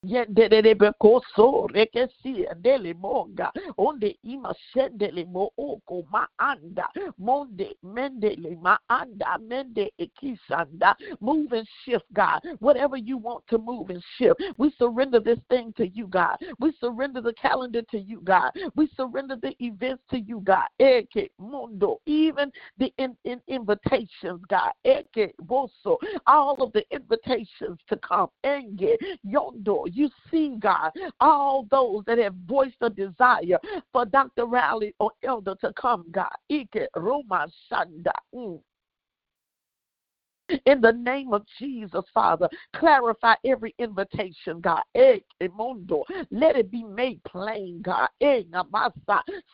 Yendelebe 0.05 0.93
koso 0.99 1.69
rekesi 1.69 2.45
dele 2.61 2.93
monga 2.95 3.53
onde 3.79 4.17
ima 4.25 4.53
shendele 4.75 5.25
mo 5.29 5.51
oko 5.57 6.05
ma 6.11 6.27
anda 6.41 6.89
monde 7.19 7.73
mendele 7.85 8.61
ma 8.61 8.77
anda 8.91 9.39
mende 9.39 9.91
ekisanda. 10.01 10.97
Move 11.21 11.53
and 11.53 11.69
shift 11.85 12.05
God. 12.13 12.41
Whatever 12.59 12.97
you 12.97 13.17
want 13.17 13.47
to 13.47 13.59
move 13.59 13.91
and 13.91 14.03
shift 14.19 14.43
we 14.59 14.73
surrender 14.77 15.21
this 15.21 15.39
thing 15.49 15.73
to 15.77 15.87
you 15.87 16.09
God. 16.09 16.37
We 16.59 16.73
surrender 16.81 17.21
the 17.21 17.35
calendar 17.35 17.83
to 17.93 17.99
you 17.99 18.23
God. 18.23 18.51
We 18.75 18.89
surrender 18.97 19.37
the 19.41 19.55
events 19.61 20.03
to 20.11 20.19
you 20.19 20.41
God. 20.41 20.67
Eke 20.81 21.31
mundo. 21.39 22.01
Even 22.07 22.51
the 22.77 22.93
in, 22.99 23.17
in 23.23 23.41
invitations 23.47 24.43
God. 24.49 24.73
Eke 24.85 25.33
boso. 25.47 25.97
All 26.27 26.61
of 26.61 26.73
the 26.73 26.83
invitations 26.91 27.79
to 27.89 27.97
come. 27.99 28.27
Enge 28.45 28.97
yondo 29.25 29.92
you 29.93 30.11
see, 30.31 30.57
God, 30.59 30.93
all 31.21 31.67
those 31.71 32.05
that 32.07 32.19
have 32.19 32.35
voiced 32.47 32.77
a 32.81 32.91
desire 32.91 33.59
for 33.93 34.05
Dr. 34.05 34.47
Riley 34.47 34.95
or 34.99 35.11
Elder 35.23 35.55
to 35.61 35.73
come, 35.75 36.05
God. 36.11 36.31
Ike 36.51 36.89
Roma 36.97 37.49
Shanda. 37.71 38.13
Mm 38.35 38.61
in 40.67 40.81
the 40.81 40.93
name 40.93 41.33
of 41.33 41.45
Jesus, 41.59 42.05
Father. 42.13 42.49
Clarify 42.75 43.35
every 43.45 43.75
invitation, 43.79 44.61
God. 44.61 44.83
Eh, 44.95 45.19
let 46.31 46.57
it 46.57 46.71
be 46.71 46.85
made 46.85 47.23
plain, 47.25 47.81
God. 47.83 48.09
Eh, 48.21 48.43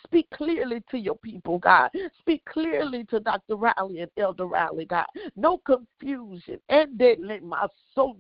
Speak 0.04 0.28
clearly 0.30 0.82
to 0.90 0.98
your 0.98 1.16
people, 1.16 1.58
God. 1.58 1.90
Speak 2.18 2.44
clearly 2.44 3.04
to 3.04 3.20
Dr. 3.20 3.56
Riley 3.56 4.00
and 4.00 4.10
Elder 4.16 4.46
Riley, 4.46 4.84
God. 4.84 5.06
No 5.36 5.58
confusion. 5.58 6.58
And 6.68 6.98
let 6.98 7.42
my 7.42 7.66
soul 7.94 8.16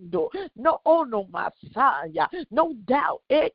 No 0.56 0.80
oh, 0.86 1.00
ono 1.00 1.26
Messiah. 1.32 2.26
No 2.50 2.74
doubt. 2.86 3.22
Eh, 3.30 3.48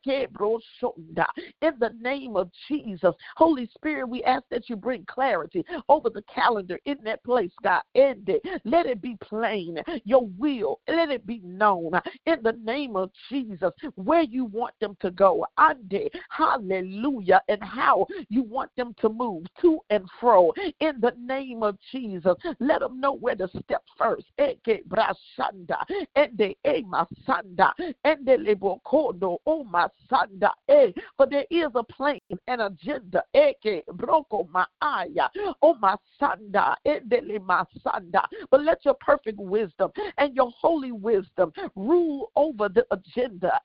in 1.61 1.73
the 1.79 1.91
name 2.01 2.35
of 2.35 2.49
Jesus. 2.67 3.15
Holy 3.35 3.69
Spirit, 3.73 4.07
we 4.07 4.23
ask 4.23 4.43
that 4.49 4.69
you 4.69 4.75
bring 4.75 5.05
clarity 5.05 5.65
over 5.89 6.09
the 6.09 6.23
calendar 6.33 6.79
in 6.85 6.97
that 7.03 7.23
place, 7.23 7.51
God. 7.63 7.81
End 7.95 8.29
it. 8.29 8.41
Let 8.65 8.85
it 8.85 9.01
be 9.01 9.12
plain. 9.17 9.77
Your 10.05 10.27
will, 10.37 10.79
let 10.87 11.09
it 11.09 11.25
be 11.25 11.41
known 11.43 11.91
in 12.25 12.41
the 12.43 12.57
name 12.63 12.95
of 12.95 13.11
Jesus 13.29 13.71
where 13.95 14.23
you 14.23 14.45
want 14.45 14.73
them 14.79 14.95
to 15.01 15.11
go. 15.11 15.45
Ande, 15.57 16.09
hallelujah, 16.29 17.41
and 17.47 17.63
how 17.63 18.05
you 18.29 18.43
want 18.43 18.71
them 18.77 18.95
to 19.01 19.09
move 19.09 19.45
to 19.61 19.79
and 19.89 20.05
fro 20.19 20.53
in 20.79 20.99
the 20.99 21.13
name 21.19 21.63
of 21.63 21.77
Jesus. 21.91 22.35
Let 22.59 22.79
them 22.79 22.99
know 22.99 23.13
where 23.13 23.35
to 23.35 23.47
step 23.63 23.83
first. 23.97 24.25
Eke 24.39 24.83
brashanda, 24.87 25.77
ende 26.15 26.55
e 26.65 26.83
masanda, 26.83 27.73
ende 28.03 28.37
lebokodo 28.37 29.37
o 29.45 29.63
masanda. 29.63 30.51
Eh, 30.67 30.91
for 31.17 31.27
there 31.27 31.45
is 31.49 31.69
a 31.75 31.83
plan 31.83 32.19
and 32.47 32.61
agenda. 32.61 33.23
Eke 33.33 33.83
broko 33.87 34.47
maaya, 34.49 35.29
o 35.61 35.75
masanda, 35.75 36.75
ende 36.85 37.21
le 37.23 37.39
masanda. 37.39 38.23
But 38.49 38.61
let 38.61 38.83
your 38.85 38.92
perfect 38.95 39.39
wisdom 39.39 39.91
and 40.17 40.35
your 40.35 40.51
holy 40.59 40.91
wisdom 40.91 41.51
rule 41.75 42.31
over 42.35 42.69
the 42.69 42.85
agenda. 42.91 43.59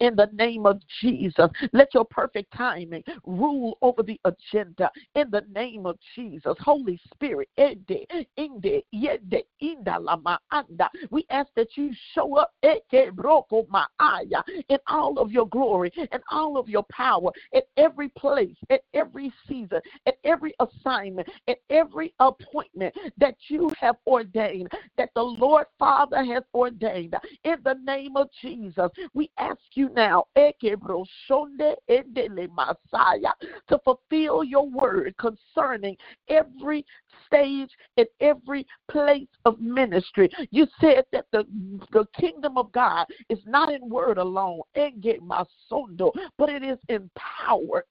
In 0.00 0.16
the 0.16 0.28
name 0.32 0.66
of 0.66 0.80
Jesus. 1.00 1.48
Let 1.72 1.94
your 1.94 2.04
perfect 2.04 2.52
timing 2.56 3.04
rule 3.24 3.78
over 3.80 4.02
the 4.02 4.20
agenda 4.24 4.90
in 5.14 5.30
the 5.30 5.44
name 5.54 5.86
of 5.86 5.96
Jesus. 6.14 6.54
Holy 6.60 7.00
Spirit, 7.12 7.48
we 11.10 11.26
ask 11.30 11.48
that 11.56 11.68
you 11.76 11.90
show 12.14 12.36
up 12.36 12.52
in 14.68 14.78
all 14.88 15.18
of 15.18 15.30
your 15.30 15.48
glory 15.48 15.92
and 16.10 16.22
all 16.30 16.58
of 16.58 16.68
your 16.68 16.84
power 16.90 17.30
in 17.52 17.62
every 17.76 18.08
place, 18.10 18.56
at 18.70 18.80
every 18.94 19.32
season, 19.48 19.80
at 20.06 20.16
every 20.24 20.54
assignment, 20.60 21.28
at 21.48 21.58
every 21.70 22.12
appointment 22.20 22.94
that 23.18 23.36
you 23.48 23.70
have 23.80 23.96
ordained, 24.06 24.68
that 24.96 25.10
the 25.14 25.22
Lord 25.22 25.66
Father 25.78 26.24
has 26.24 26.42
ordained. 26.52 27.14
In 27.44 27.56
the 27.64 27.76
name 27.84 28.16
of 28.16 28.28
Jesus, 28.40 28.90
we 29.12 29.30
ask 29.38 29.60
you 29.74 29.88
now 29.94 30.24
to 33.68 33.78
fulfill 33.84 34.44
your 34.44 34.68
word 34.68 35.14
concerning 35.18 35.96
every 36.28 36.84
stage 37.26 37.70
and 37.96 38.06
every 38.20 38.66
place 38.90 39.28
of 39.44 39.60
ministry. 39.60 40.28
You 40.50 40.66
said 40.80 41.04
that 41.12 41.26
the, 41.32 41.46
the 41.92 42.06
kingdom 42.18 42.58
of 42.58 42.72
God 42.72 43.06
is 43.28 43.38
not 43.46 43.72
in 43.72 43.88
word 43.88 44.18
alone, 44.18 44.60
but 44.74 46.48
it 46.48 46.62
is 46.62 46.78
in 46.88 47.10
power. 47.16 47.84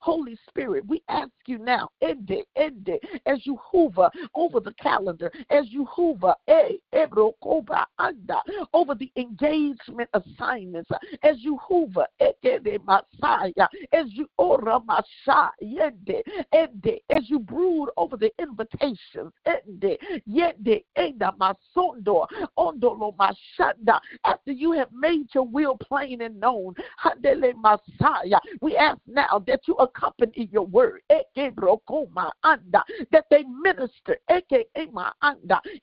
Holy 0.00 0.38
Spirit, 0.48 0.86
we 0.86 1.02
ask 1.08 1.30
you 1.46 1.58
now, 1.58 1.88
as 2.02 3.46
you 3.46 3.58
hover 3.62 4.10
over 4.34 4.60
the 4.60 4.74
calendar, 4.80 5.30
as 5.50 5.66
you 5.70 5.84
hover, 5.86 6.34
eh, 6.48 6.72
hoover 6.92 7.84
anda 8.18 8.42
over 8.72 8.94
the 8.94 9.10
engagement 9.16 10.08
assignments, 10.12 10.90
as 11.22 11.38
you 11.38 11.58
hoover 11.58 12.06
as 12.20 12.34
you 14.12 14.28
oh, 14.38 14.48
ora 14.48 14.80
ende, 16.52 17.00
as 17.10 17.30
you 17.30 17.38
brood 17.38 17.88
over 17.96 18.16
the 18.16 18.32
invitations, 18.38 19.32
after 24.24 24.52
you 24.52 24.72
have 24.72 24.88
made 24.92 25.26
your 25.34 25.46
will 25.46 25.76
plain 25.76 26.22
and 26.22 26.40
known, 26.40 26.74
we 28.60 28.76
ask 28.76 28.98
now 29.06 29.42
that 29.46 29.60
you 29.66 29.74
accompany 29.74 30.48
your 30.52 30.66
word, 30.66 31.00
that 31.08 31.24
they 33.30 33.44
minister, 33.44 34.18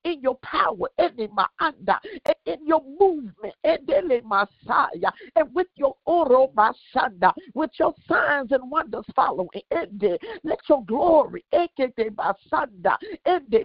in 0.03 0.21
your 0.21 0.35
power, 0.35 0.89
anda, 0.99 1.99
in 2.45 2.65
your 2.65 2.81
movement, 2.99 3.53
masaya, 3.63 5.11
and 5.35 5.53
with 5.53 5.67
your 5.75 5.95
oro 6.05 6.51
mashanda, 6.55 7.33
with 7.53 7.71
your 7.79 7.93
signs 8.07 8.51
and 8.51 8.71
wonders 8.71 9.05
following, 9.15 9.49
let 9.71 10.59
your 10.69 10.83
glory 10.85 11.43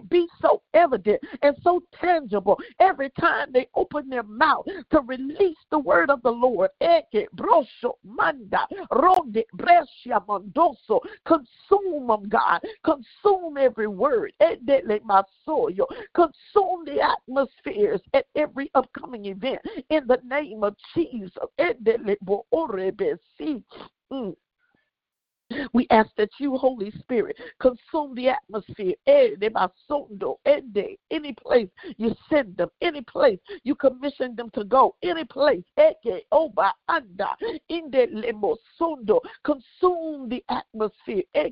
be 0.09 0.27
so 0.41 0.61
evident 0.73 1.21
and 1.41 1.55
so 1.63 1.81
tangible 1.99 2.59
every 2.79 3.09
time 3.19 3.51
they 3.51 3.67
open 3.75 4.09
their 4.09 4.23
mouth 4.23 4.65
to 4.91 5.01
release 5.01 5.57
the 5.69 5.79
word 5.79 6.09
of 6.09 6.21
the 6.23 6.31
Lord. 6.31 6.69
Brosho 6.81 7.93
Manda, 8.03 8.67
Ronde 8.91 9.43
Brescia 9.53 10.21
Mondoso, 10.27 10.99
consume 11.25 12.07
them, 12.07 12.27
God. 12.29 12.61
Consume 12.83 13.57
every 13.57 13.87
word. 13.87 14.33
Consume 16.13 16.85
the 16.85 17.01
atmospheres 17.01 18.01
at 18.13 18.25
every 18.35 18.50
upcoming 18.75 19.25
event. 19.25 19.61
In 19.89 20.07
the 20.07 20.19
name 20.25 20.63
of 20.63 20.75
Jesus. 20.95 21.31
We 25.73 25.87
ask 25.89 26.09
that 26.17 26.29
you, 26.39 26.57
Holy 26.57 26.91
Spirit, 26.99 27.37
consume 27.59 28.15
the 28.15 28.29
atmosphere. 28.29 28.93
Eh, 29.07 29.29
eh 29.41 30.95
any 31.11 31.33
place 31.33 31.69
you 31.97 32.15
send 32.29 32.57
them, 32.57 32.69
any 32.81 33.01
place 33.01 33.39
you 33.63 33.75
commission 33.75 34.35
them 34.35 34.49
to 34.51 34.63
go, 34.63 34.95
any 35.03 35.25
place. 35.25 35.63
Eh, 35.77 35.93
e 36.05 36.21
o 36.31 36.45
oh, 36.45 36.49
baanda, 36.49 37.35
in 37.69 37.89
the 37.91 38.07
limo 38.11 38.55
sundo. 38.77 39.19
Consume 39.43 40.29
the 40.29 40.43
atmosphere. 40.49 41.23
Eh, 41.35 41.49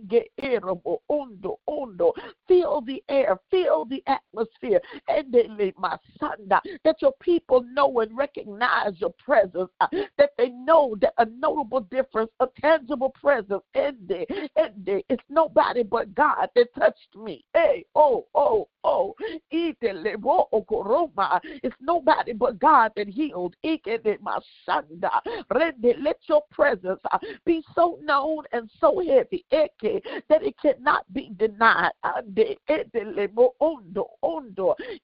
fill 2.47 2.81
the 2.81 3.03
air, 3.09 3.37
fill 3.51 3.85
the 3.85 4.03
atmosphere. 4.07 4.81
That 6.83 6.95
your 7.01 7.13
people 7.21 7.63
know 7.73 7.99
and 7.99 8.15
recognize 8.17 8.99
your 8.99 9.13
presence, 9.23 9.69
uh, 9.81 9.87
that 10.17 10.31
they 10.37 10.49
know 10.49 10.95
that 11.01 11.13
a 11.17 11.25
notable 11.25 11.81
difference, 11.81 12.31
a 12.39 12.47
tangible 12.59 13.09
presence 13.09 13.63
it's 14.07 15.23
nobody 15.29 15.83
but 15.83 16.13
God 16.15 16.49
that 16.55 16.67
touched 16.77 17.15
me. 17.15 17.43
Hey, 17.53 17.85
oh, 17.95 18.25
oh, 18.35 18.67
oh. 18.83 19.15
It's 19.51 19.79
nobody 21.81 22.33
but 22.33 22.59
God 22.59 22.91
that 22.95 23.07
healed. 23.07 23.55
Let 26.01 26.17
your 26.27 26.41
presence 26.51 26.99
uh, 27.11 27.17
be 27.45 27.63
so 27.75 27.99
known 28.03 28.43
and 28.51 28.69
so 28.79 29.01
heavy 29.05 29.45
that 29.51 30.43
it 30.43 30.55
cannot 30.61 31.11
be 31.13 31.31
denied. 31.37 31.91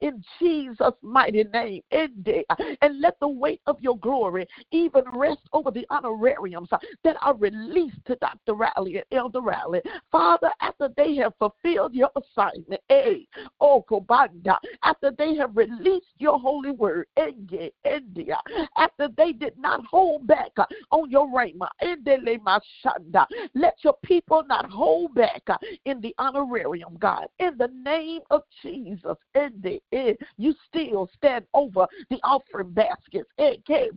In 0.01 0.23
Jesus' 0.39 0.93
mighty 1.01 1.43
name. 1.43 1.81
And 1.91 3.01
let 3.01 3.19
the 3.19 3.27
weight 3.27 3.61
of 3.65 3.81
your 3.81 3.97
glory 3.99 4.47
even 4.71 5.03
rest 5.13 5.41
over 5.53 5.71
the 5.71 5.85
honorariums 5.89 6.69
uh, 6.71 6.77
that 7.03 7.17
are 7.21 7.35
released 7.35 7.97
to 8.07 8.15
Dr. 8.15 8.53
And 8.75 9.03
Elder 9.11 9.41
Raleigh. 9.41 9.81
Father, 10.11 10.49
after 10.61 10.89
they 10.95 11.15
have 11.15 11.33
fulfilled 11.39 11.93
your 11.93 12.09
assignment, 12.15 12.81
A, 12.91 13.27
O 13.59 13.75
oh, 13.75 13.85
Kobanda, 13.89 14.57
after 14.83 15.11
they 15.11 15.35
have 15.35 15.55
released 15.55 16.13
your 16.17 16.39
holy 16.39 16.71
word, 16.71 17.07
Enge, 17.17 17.71
India, 17.83 18.37
after 18.77 19.07
they 19.17 19.31
did 19.31 19.57
not 19.57 19.85
hold 19.85 20.27
back 20.27 20.51
on 20.91 21.09
your 21.09 21.27
rhema, 21.27 21.67
let 23.53 23.75
your 23.83 23.95
people 24.03 24.43
not 24.47 24.69
hold 24.69 25.13
back 25.15 25.43
in 25.85 26.01
the 26.01 26.13
honorarium, 26.19 26.97
God. 26.99 27.27
In 27.39 27.57
the 27.57 27.69
name 27.83 28.21
of 28.29 28.43
Jesus, 28.61 29.17
Ende, 29.35 29.79
eh, 29.91 30.13
you 30.37 30.53
still 30.67 31.09
stand 31.15 31.45
over 31.53 31.87
the 32.09 32.19
offering 32.23 32.71
baskets. 32.71 33.29
Eke, 33.39 33.89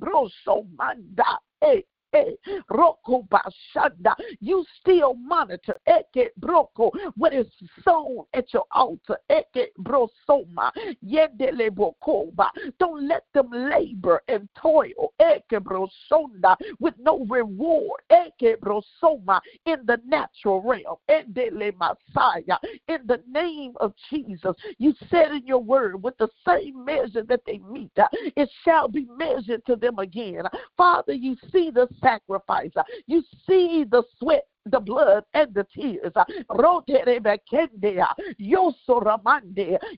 eh, 1.63 1.81
Broso, 2.15 3.99
Manda, 3.99 4.17
you 4.41 4.65
still 4.81 5.15
monitor 5.15 5.77
Eke 5.89 6.31
Broko 6.41 6.91
what 7.17 7.33
is 7.35 7.47
sown 7.85 8.25
at 8.35 8.53
your 8.53 8.65
altar. 8.73 9.19
Eke 9.31 9.71
Brosoma 9.81 10.71
Yendele 11.05 11.71
Bokoba. 11.71 12.49
Don't 12.79 13.07
let 13.07 13.25
them 13.35 13.51
labor 13.51 14.23
and 14.29 14.49
toil 14.61 15.13
Eke 15.21 15.61
Brosonda 15.61 16.57
with 16.79 16.95
no 16.99 17.25
reward. 17.27 18.01
Eke 18.13 18.61
Brosoma 18.61 19.41
in 19.67 19.85
the 19.87 20.01
natural 20.07 20.61
realm. 20.63 20.97
Endele 21.11 21.73
Messiah. 21.77 22.59
In 22.89 23.07
the 23.07 23.23
name 23.29 23.73
of 23.81 23.93
Jesus. 24.11 24.55
You 24.79 24.95
said 25.11 25.33
in 25.33 25.47
your 25.47 25.63
word 25.63 26.03
with 26.03 26.17
the 26.19 26.29
same 26.47 26.85
measure 26.85 27.23
that 27.25 27.41
they 27.47 27.59
meet, 27.59 27.91
it 28.37 28.49
shall 28.65 28.89
be 28.89 29.07
measured 29.17 29.65
to 29.67 29.77
them 29.77 29.99
again. 29.99 30.43
Father, 30.77 31.13
you 31.13 31.37
see 31.53 31.71
the 31.71 31.89
sacrifice. 32.01 32.73
You 33.07 33.23
see 33.47 33.85
the 33.85 34.03
sweat 34.19 34.47
the 34.71 34.81
blood 34.81 35.25
and 35.35 35.53
the 35.55 35.67
tears. 35.75 36.13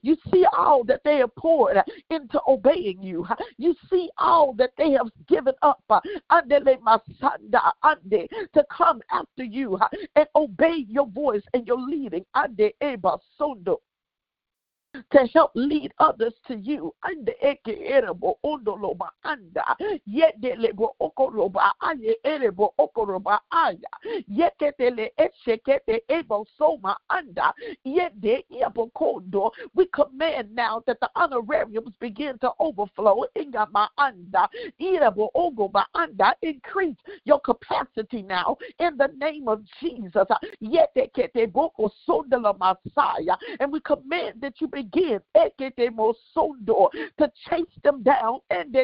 You 0.01 0.17
see 0.31 0.45
all 0.57 0.83
that 0.85 1.01
they 1.03 1.17
have 1.17 1.35
poured 1.35 1.77
into 2.09 2.39
obeying 2.47 3.01
you. 3.01 3.27
You 3.57 3.75
see 3.89 4.09
all 4.17 4.53
that 4.53 4.71
they 4.77 4.91
have 4.91 5.09
given 5.27 5.55
up 5.61 5.81
to 5.89 6.01
come 8.75 9.01
after 9.11 9.43
you 9.43 9.77
and 10.15 10.27
obey 10.35 10.85
your 10.87 11.07
voice 11.07 11.43
and 11.53 11.67
your 11.67 11.79
leading 11.79 12.25
to 15.11 15.27
help 15.33 15.51
lead 15.55 15.91
others 15.99 16.33
to 16.47 16.55
you. 16.55 16.93
Ande 17.03 17.33
eke 17.41 17.77
erebo 17.89 18.35
ondoloba 18.43 19.09
anda. 19.23 19.75
Yedelebo 20.07 20.89
okoroba 20.99 21.71
aye 21.81 22.15
erebo 22.25 22.73
okoroba 22.79 23.39
aya. 23.51 23.77
Yeketele 24.29 25.11
eshekete 25.17 26.01
ebo 26.09 26.45
soma 26.57 26.97
anda. 27.09 27.53
Yede 27.85 28.43
yabokondo. 28.51 29.51
We 29.73 29.87
command 29.87 30.53
now 30.55 30.83
that 30.87 30.99
the 30.99 31.09
honorariums 31.15 31.93
begin 31.99 32.37
to 32.39 32.51
overflow. 32.59 33.23
Ingama 33.37 33.87
anda. 33.97 34.47
Irebo 34.79 35.29
ogoba 35.35 35.85
anda. 35.95 36.35
Increase 36.41 36.97
your 37.25 37.39
capacity 37.39 38.21
now 38.21 38.57
in 38.79 38.97
the 38.97 39.09
name 39.17 39.47
of 39.47 39.61
Jesus. 39.79 40.27
Yete 40.61 41.09
kete 41.15 41.51
boko 41.51 41.89
sondela 42.07 42.57
Messiah. 42.59 43.37
And 43.59 43.71
we 43.71 43.79
command 43.81 44.41
that 44.41 44.59
you 44.59 44.67
be 44.67 44.80
begin 44.81 45.19
to 47.17 47.31
chase 47.49 47.65
them 47.83 48.03
down 48.03 48.39
and 48.49 48.75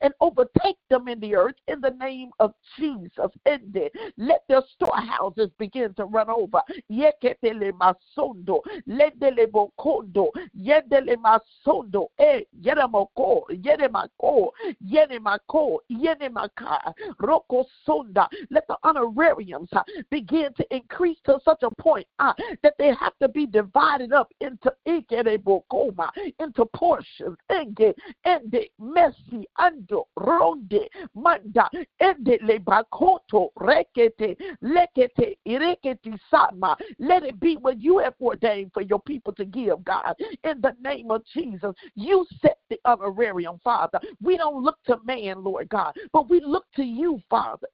and 0.00 0.14
overtake 0.20 0.76
them 0.90 1.08
in 1.08 1.20
the 1.20 1.34
earth 1.34 1.54
in 1.68 1.80
the 1.80 1.90
name 1.90 2.30
of 2.40 2.52
Jesus. 2.78 3.30
And 3.46 3.78
Let 4.16 4.42
their 4.48 4.62
storehouses 4.74 5.50
begin 5.58 5.94
to 5.94 6.04
run 6.04 6.28
over. 6.28 6.60
Yeketele 6.90 7.72
masondo, 7.72 8.60
lendele 8.88 9.46
bokondo, 9.46 10.30
yendele 10.58 11.16
masondo, 11.16 12.06
eh, 12.18 12.40
yeremako, 12.60 13.42
yeremako, 13.50 14.50
yenemako, 14.84 15.78
yenemaka, 15.90 16.92
roko 17.20 17.64
sonda. 17.86 18.28
Let 18.50 18.66
the 18.68 18.76
honorariums 18.84 19.68
uh, 19.72 19.82
begin 20.10 20.52
to 20.56 20.74
increase 20.74 21.18
to 21.26 21.38
such 21.44 21.62
a 21.62 21.70
point 21.82 22.06
uh, 22.18 22.32
that 22.62 22.71
they 22.78 22.94
have 22.98 23.12
to 23.20 23.28
be 23.28 23.46
divided 23.46 24.12
up 24.12 24.32
into 24.40 24.72
ikerebokoma, 24.86 26.10
into 26.38 26.64
portions. 26.66 27.36
Enge, 27.50 27.94
ende, 28.24 28.68
mesi, 28.80 29.44
ando, 29.58 30.04
ronde, 30.16 30.88
manda, 31.14 31.68
ende 32.00 32.38
lebakoto, 32.42 33.50
rekete, 33.58 34.36
lekete, 34.62 35.36
irekete 35.46 36.18
sama. 36.30 36.76
Let 36.98 37.22
it 37.24 37.38
be 37.40 37.56
what 37.56 37.80
you 37.80 37.98
have 37.98 38.14
ordained 38.20 38.72
for 38.72 38.82
your 38.82 39.00
people 39.00 39.32
to 39.34 39.44
give, 39.44 39.84
God. 39.84 40.14
In 40.44 40.60
the 40.60 40.74
name 40.82 41.10
of 41.10 41.22
Jesus, 41.32 41.74
you 41.94 42.26
set 42.40 42.58
the 42.70 42.78
honorarium, 42.84 43.60
Father. 43.62 44.00
We 44.20 44.36
don't 44.36 44.62
look 44.62 44.78
to 44.86 44.98
man, 45.04 45.42
Lord 45.42 45.68
God, 45.68 45.94
but 46.12 46.28
we 46.28 46.40
look 46.40 46.64
to 46.76 46.82
you, 46.82 47.20
Father. 47.28 47.66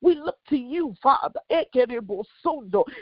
We 0.00 0.14
look 0.14 0.36
to 0.48 0.56
you, 0.56 0.94
Father. 1.02 1.23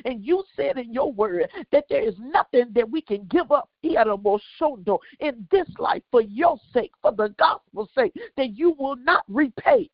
And 0.05 0.25
you 0.25 0.45
said 0.57 0.79
in 0.79 0.93
your 0.93 1.13
word 1.13 1.49
that 1.71 1.85
there 1.89 2.07
is 2.07 2.15
nothing 2.19 2.67
that 2.75 2.91
we 2.91 3.01
can 3.01 3.27
give 3.31 3.51
up 3.53 3.69
in 3.83 5.47
this 5.51 5.69
life 5.79 6.03
for 6.11 6.23
your 6.23 6.59
sake, 6.73 6.93
for 7.01 7.13
the 7.13 7.35
gospel's 7.39 7.91
sake, 7.95 8.13
that 8.37 8.57
you 8.57 8.75
will 8.79 8.97
not 8.97 9.25
repay. 9.29 9.89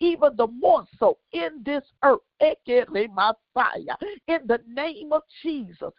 Even 0.00 0.36
the 0.36 0.46
more 0.46 0.84
so 0.98 1.18
in 1.32 1.62
this 1.64 1.84
earth. 2.02 2.20
In 2.40 2.54
the 4.46 4.60
name 4.66 5.12
of 5.12 5.22
Jesus. 5.42 5.92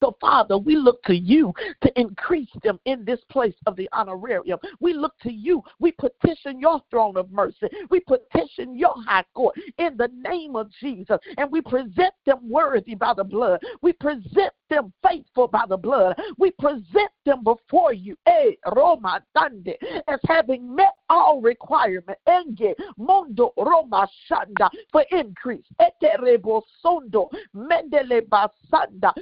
So, 0.00 0.16
Father, 0.20 0.58
we 0.58 0.76
look 0.76 1.02
to 1.04 1.16
you 1.16 1.52
to 1.82 2.00
increase 2.00 2.50
them 2.62 2.78
in 2.84 3.04
this 3.04 3.20
place 3.30 3.54
of 3.66 3.76
the 3.76 3.88
honorarium. 3.92 4.58
We 4.80 4.92
look 4.92 5.14
to 5.22 5.32
you. 5.32 5.62
We 5.78 5.92
petition 5.92 6.60
your 6.60 6.80
throne 6.90 7.16
of 7.16 7.30
mercy. 7.30 7.68
We 7.90 8.00
petition 8.00 8.76
your 8.76 8.94
high 9.06 9.24
court 9.34 9.56
in 9.78 9.96
the 9.96 10.10
name 10.14 10.56
of 10.56 10.70
Jesus. 10.80 11.18
And 11.38 11.50
we 11.50 11.60
present 11.62 12.14
them 12.26 12.48
worthy 12.48 12.94
by 12.94 13.14
the 13.14 13.24
blood. 13.24 13.60
We 13.82 13.92
present 13.94 14.52
them 14.68 14.92
faithful 15.06 15.48
by 15.48 15.64
the 15.68 15.76
blood. 15.76 16.16
We 16.38 16.50
present 16.52 17.10
them 17.24 17.42
before 17.44 17.92
you, 17.92 18.16
eh, 18.26 18.52
Roma 18.74 19.22
Dande, 19.34 19.74
as 20.08 20.20
having 20.26 20.74
met 20.74 20.94
all 21.08 21.40
requirement, 21.40 22.18
enge, 22.28 22.74
mondo 22.98 23.52
Roma 23.56 24.08
Shanda, 24.28 24.68
for 24.90 25.04
increase, 25.10 25.64
eterebo 25.80 26.62
sondo, 26.84 27.30
mendele 27.54 28.22
basanda, 28.28 29.12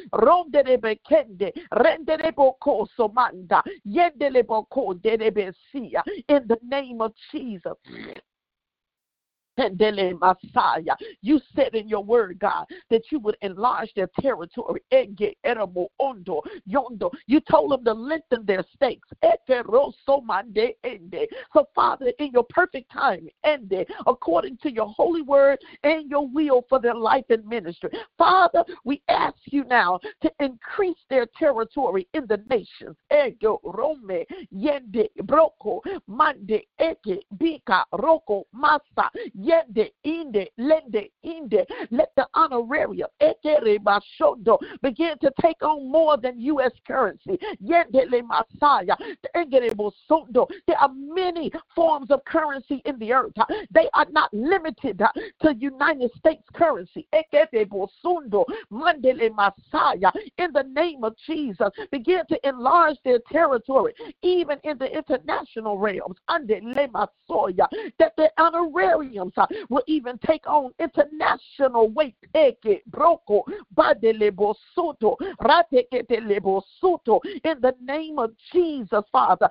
kende, 1.04 1.52
ko 4.70 4.94
derebe 4.94 5.52
in 6.28 6.46
the 6.48 6.58
name 6.62 7.00
of 7.00 7.12
Jesus. 7.32 7.78
Messiah. 9.56 10.96
You 11.22 11.40
said 11.54 11.74
in 11.74 11.88
your 11.88 12.04
word, 12.04 12.38
God, 12.38 12.66
that 12.90 13.10
you 13.10 13.18
would 13.20 13.36
enlarge 13.42 13.92
their 13.94 14.08
territory. 14.20 14.82
You 14.90 15.32
told 17.50 17.70
them 17.70 17.84
to 17.84 17.92
lengthen 17.92 18.46
their 18.46 18.64
stakes. 18.74 19.08
So, 21.52 21.68
Father, 21.74 22.12
in 22.18 22.30
your 22.32 22.44
perfect 22.44 22.90
time, 22.92 23.28
according 24.06 24.56
to 24.58 24.72
your 24.72 24.88
holy 24.88 25.22
word 25.22 25.58
and 25.82 26.10
your 26.10 26.28
will 26.28 26.64
for 26.68 26.78
their 26.80 26.94
life 26.94 27.24
and 27.30 27.46
ministry, 27.46 27.90
Father, 28.18 28.62
we 28.84 29.02
ask 29.08 29.38
you 29.46 29.64
now 29.64 29.98
to 30.22 30.30
increase 30.40 30.98
their 31.10 31.26
territory 31.38 32.06
in 32.14 32.26
the 32.26 32.42
nations. 32.48 32.96
Rome, 33.62 34.24
Yende, 34.54 35.06
Broko, 35.22 35.80
Mande, 36.06 36.62
Eke, 36.80 37.24
Bika, 37.36 37.84
Roko, 37.94 38.44
Masa, 38.54 39.08
Yende, 39.44 39.90
Inde, 40.04 40.48
Lende, 40.58 41.10
Inde. 41.22 41.66
Let 41.90 42.10
the 42.16 42.26
honorarium 42.34 43.08
begin 44.82 45.14
to 45.20 45.30
take 45.40 45.62
on 45.62 45.90
more 45.90 46.16
than 46.16 46.40
U.S. 46.40 46.72
currency. 46.86 47.38
Yende 47.62 48.10
le 48.10 48.22
Messiah. 48.22 48.96
There 49.34 50.78
are 50.80 50.92
many 50.94 51.52
forms 51.74 52.10
of 52.10 52.24
currency 52.24 52.82
in 52.84 52.98
the 52.98 53.12
earth. 53.12 53.32
They 53.72 53.88
are 53.94 54.06
not 54.10 54.32
limited 54.32 55.02
to 55.42 55.54
United 55.54 56.10
States 56.18 56.42
currency. 56.54 57.06
Messiah. 59.34 60.12
In 60.38 60.52
the 60.52 60.64
name 60.74 61.04
of 61.04 61.14
Jesus, 61.26 61.68
begin 61.90 62.22
to 62.28 62.48
enlarge 62.48 62.96
their 63.04 63.18
territory, 63.30 63.94
even 64.22 64.58
in 64.64 64.78
the 64.78 64.86
international 64.86 65.78
realms. 65.78 66.16
That 67.98 68.12
the 68.16 68.30
honorariums 68.38 69.33
will 69.68 69.82
even 69.86 70.18
take 70.26 70.46
on 70.46 70.72
international 70.78 71.88
weight. 71.88 72.14
In 77.44 77.60
the 77.60 77.74
name 77.82 78.18
of 78.18 78.32
Jesus, 78.52 79.04
Father. 79.12 79.48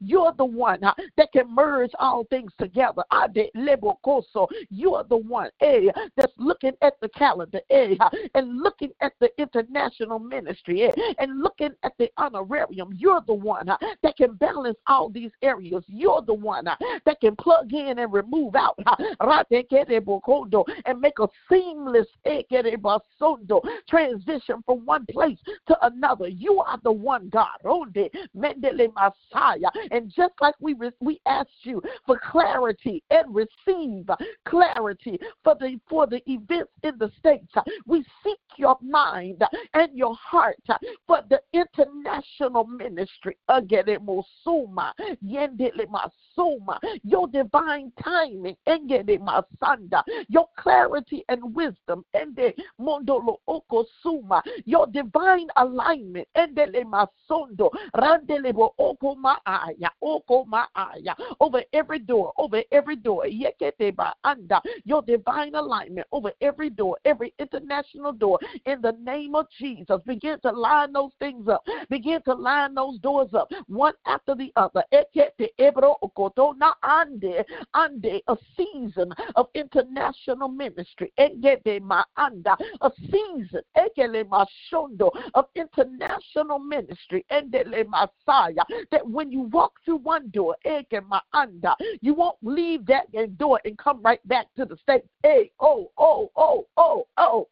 You're 0.00 0.32
the 0.36 0.44
one 0.44 0.80
that 0.80 1.32
can 1.32 1.54
merge 1.54 1.90
all 1.98 2.24
things 2.24 2.52
together. 2.58 3.02
You're 4.70 5.04
the 5.04 5.16
one 5.16 5.50
eh, 5.60 5.86
that's 6.16 6.32
looking 6.38 6.72
at 6.82 6.94
the 7.00 7.08
calendar 7.10 7.60
eh, 7.70 7.94
and 8.34 8.58
looking 8.60 8.90
at 9.00 9.12
the 9.20 9.30
international 9.38 10.18
ministry 10.18 10.82
eh, 10.82 10.92
and 11.18 11.40
looking 11.42 11.70
at 11.82 11.92
the 11.98 12.10
honorarium. 12.18 12.90
You're 12.94 13.22
the 13.26 13.34
one 13.34 13.66
that 13.66 14.16
can 14.16 14.34
balance 14.34 14.78
all 14.86 15.08
these 15.08 15.30
areas. 15.42 15.84
You're 15.86 16.22
the 16.22 16.34
one 16.34 16.64
that 16.64 17.20
can 17.20 17.36
plug 17.36 17.72
in 17.72 17.87
and 17.96 18.12
remove 18.12 18.54
out 18.54 18.78
and 20.84 21.00
make 21.00 21.18
a 21.18 21.28
seamless 21.50 22.06
transition 23.88 24.62
from 24.64 24.84
one 24.84 25.06
place 25.06 25.38
to 25.66 25.86
another. 25.86 26.28
You 26.28 26.60
are 26.60 26.78
the 26.82 26.92
one 26.92 27.28
God. 27.30 27.46
And 29.90 30.12
just 30.14 30.34
like 30.40 30.54
we 30.60 30.74
we 31.00 31.20
asked 31.26 31.50
you 31.62 31.82
for 32.06 32.20
clarity 32.30 33.02
and 33.10 33.34
receive 33.34 34.08
clarity 34.44 35.18
for 35.42 35.54
the 35.58 35.78
for 35.88 36.06
the 36.06 36.20
events 36.30 36.72
in 36.82 36.98
the 36.98 37.10
states, 37.18 37.52
we 37.86 38.04
seek 38.24 38.38
your 38.56 38.76
mind 38.82 39.42
and 39.74 39.96
your 39.96 40.14
heart 40.14 40.56
for 41.06 41.20
the 41.28 41.40
international 41.52 42.64
ministry. 42.64 43.36
Again, 43.48 43.78
your 47.04 47.28
divine 47.28 47.77
timing, 48.02 48.56
and 48.66 48.88
get 48.88 49.06
masanda, 49.06 50.02
your 50.28 50.46
clarity 50.56 51.24
and 51.28 51.54
wisdom, 51.54 52.04
Ende 52.14 52.54
Mondolo 52.80 53.36
Oko 53.46 53.84
Suma, 54.02 54.42
your 54.64 54.86
divine 54.86 55.48
alignment, 55.56 56.26
Endele 56.36 56.84
Masondo, 56.84 57.70
Randelebo 57.96 58.70
Oko 58.78 59.14
Maaya, 59.14 59.90
Oko 60.02 60.44
Maaya, 60.44 61.14
over 61.40 61.62
every 61.72 61.98
door, 61.98 62.32
over 62.38 62.62
every 62.72 62.96
door, 62.96 63.26
your 63.26 65.02
divine 65.02 65.54
alignment 65.54 66.06
over 66.12 66.32
every 66.40 66.70
door, 66.70 66.96
every 67.04 67.32
international 67.38 68.12
door, 68.12 68.38
in 68.66 68.80
the 68.80 68.92
name 69.02 69.34
of 69.34 69.46
Jesus. 69.58 70.00
Begin 70.06 70.38
to 70.40 70.50
line 70.50 70.92
those 70.92 71.12
things 71.18 71.48
up, 71.48 71.64
begin 71.88 72.20
to 72.22 72.34
line 72.34 72.74
those 72.74 72.98
doors 72.98 73.32
up, 73.34 73.50
one 73.66 73.94
after 74.06 74.34
the 74.34 74.52
other 74.56 74.82
ande, 76.82 77.44
a 77.74 78.36
season 78.56 79.12
of 79.36 79.48
international 79.54 80.48
ministry. 80.48 81.12
Egede 81.18 81.80
maanda, 81.80 82.56
a 82.80 82.90
season 83.10 83.62
egele 83.76 84.24
mashondo 84.24 85.10
of 85.34 85.46
international 85.54 86.58
ministry. 86.58 87.24
Endele 87.30 87.86
Messiah. 87.88 88.64
That 88.90 89.08
when 89.08 89.30
you 89.30 89.42
walk 89.42 89.72
through 89.84 89.98
one 89.98 90.30
door, 90.30 90.56
ege 90.66 91.00
maanda, 91.02 91.74
you 92.00 92.14
won't 92.14 92.36
leave 92.42 92.86
that 92.86 93.06
door 93.38 93.60
and 93.64 93.76
come 93.78 94.02
right 94.02 94.26
back 94.28 94.46
to 94.56 94.64
the 94.64 94.76
States. 94.76 95.06
Hey, 95.22 95.50
oh, 95.60 95.90
oh, 95.98 96.30
oh, 96.36 96.66
oh, 96.76 97.06
oh. 97.16 97.48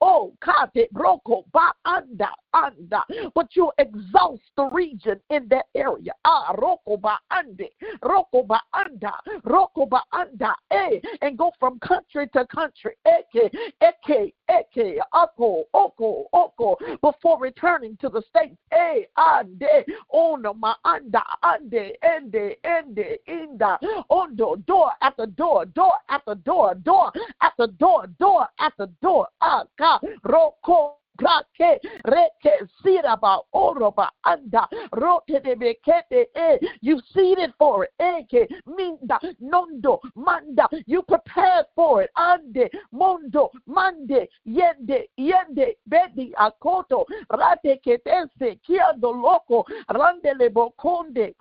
Oh, 0.00 0.32
kate 0.42 0.88
broko 0.92 1.44
ba 1.52 1.72
anda 1.84 2.30
anda. 2.54 3.04
But 3.34 3.54
you 3.54 3.70
exhaust 3.78 4.42
the 4.56 4.64
region 4.64 5.20
in 5.30 5.48
that 5.48 5.66
area. 5.74 6.12
Ah, 6.24 6.54
roko 6.56 7.00
ba 7.00 7.18
ande, 7.30 7.68
roko 8.02 8.46
ba 8.46 8.60
anda, 8.74 9.12
roko 9.44 9.88
ba 9.88 10.02
anda. 10.12 10.54
Hey, 10.70 11.00
and 11.22 11.36
go 11.36 11.52
from 11.58 11.78
country 11.80 12.28
to 12.34 12.46
country. 12.46 12.94
Eke, 13.06 13.52
eke, 13.82 14.34
eke, 14.50 14.98
oko, 15.12 15.64
oko, 15.74 16.28
oko. 16.32 16.76
Before 17.02 17.38
returning 17.38 17.96
to 18.00 18.08
the 18.08 18.22
states. 18.22 18.56
Hey, 18.72 19.06
ande, 19.16 19.84
ono 20.12 20.54
ma 20.54 20.74
anda, 20.84 21.22
ande, 21.42 21.92
ende, 22.02 22.56
ende, 22.64 23.18
inda, 23.28 23.78
ondo, 24.10 24.56
door 24.66 24.90
after 25.02 25.26
door, 25.26 25.66
door 25.66 25.92
after 26.08 26.34
door, 26.34 26.74
door 26.74 27.12
after 27.40 27.66
door, 27.66 28.06
door 28.18 28.46
after 28.58 28.86
door. 29.02 29.17
Aka, 29.40 30.00
roko, 30.24 30.98
Plake, 31.18 31.80
reke, 32.06 32.68
siraba, 32.80 33.40
oroba, 33.52 34.08
anda, 34.24 34.68
rote 34.92 35.42
de 35.42 35.56
bekete, 35.56 36.26
eh. 36.34 36.58
You 36.80 37.00
seeded 37.12 37.52
for 37.58 37.84
it. 37.84 37.90
Eke, 38.00 38.46
minda, 38.66 39.18
nondo, 39.40 40.00
manda. 40.14 40.68
You 40.86 41.02
prepared 41.02 41.66
for 41.74 42.02
it. 42.02 42.10
Ande, 42.16 42.70
mondo, 42.92 43.50
mande, 43.66 44.28
yende, 44.46 45.08
yende, 45.18 45.74
bedi, 45.90 46.32
akoto, 46.34 47.04
rate, 47.30 47.80
ketense, 47.84 48.60
kiando 48.62 49.10
loco, 49.10 49.64
randele 49.90 50.50
boconde. 50.50 51.34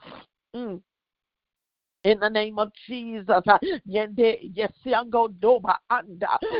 Mm 0.55 0.81
in 2.07 2.19
the 2.21 2.29
name 2.29 2.57
of 2.57 2.71
Jesus. 2.87 3.43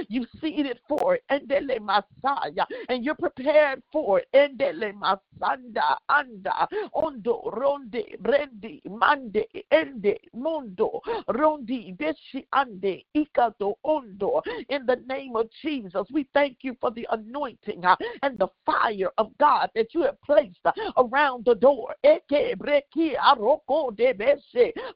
You 0.10 0.26
seeded 0.42 0.80
for 0.90 1.16
it. 1.16 1.24
Endele 1.32 1.80
Messiah. 1.80 2.66
And 2.90 3.06
you're 3.06 3.16
prepared 3.16 3.82
for 3.92 4.20
it. 4.20 4.28
Endele 4.34 4.94
Masanda 4.94 5.98
anda. 6.10 6.68
Ondo 6.94 7.50
ronde 7.54 8.04
brendi 8.22 8.82
mande 8.90 9.46
ende 9.72 10.18
mundo 10.34 11.02
rondi 11.30 11.96
beshi 11.98 12.46
ande 12.54 13.06
ikato 13.16 13.76
ondo. 13.84 14.42
In 14.70 14.86
the 14.86 14.98
name 15.08 15.36
of 15.38 15.50
Jesus, 15.62 16.08
we 16.12 16.28
thank 16.34 16.58
you 16.62 16.76
for 16.82 16.92
the 16.92 17.08
anointing 17.12 17.86
uh, 17.86 17.96
and 18.22 18.38
the 18.38 18.48
fire 18.66 19.12
of 19.18 19.32
God 19.38 19.70
that 19.76 19.94
you 19.94 20.02
have 20.02 20.22
placed 20.22 20.60
uh, 20.66 20.72
around 20.98 21.46
the 21.46 21.56
door. 21.56 21.96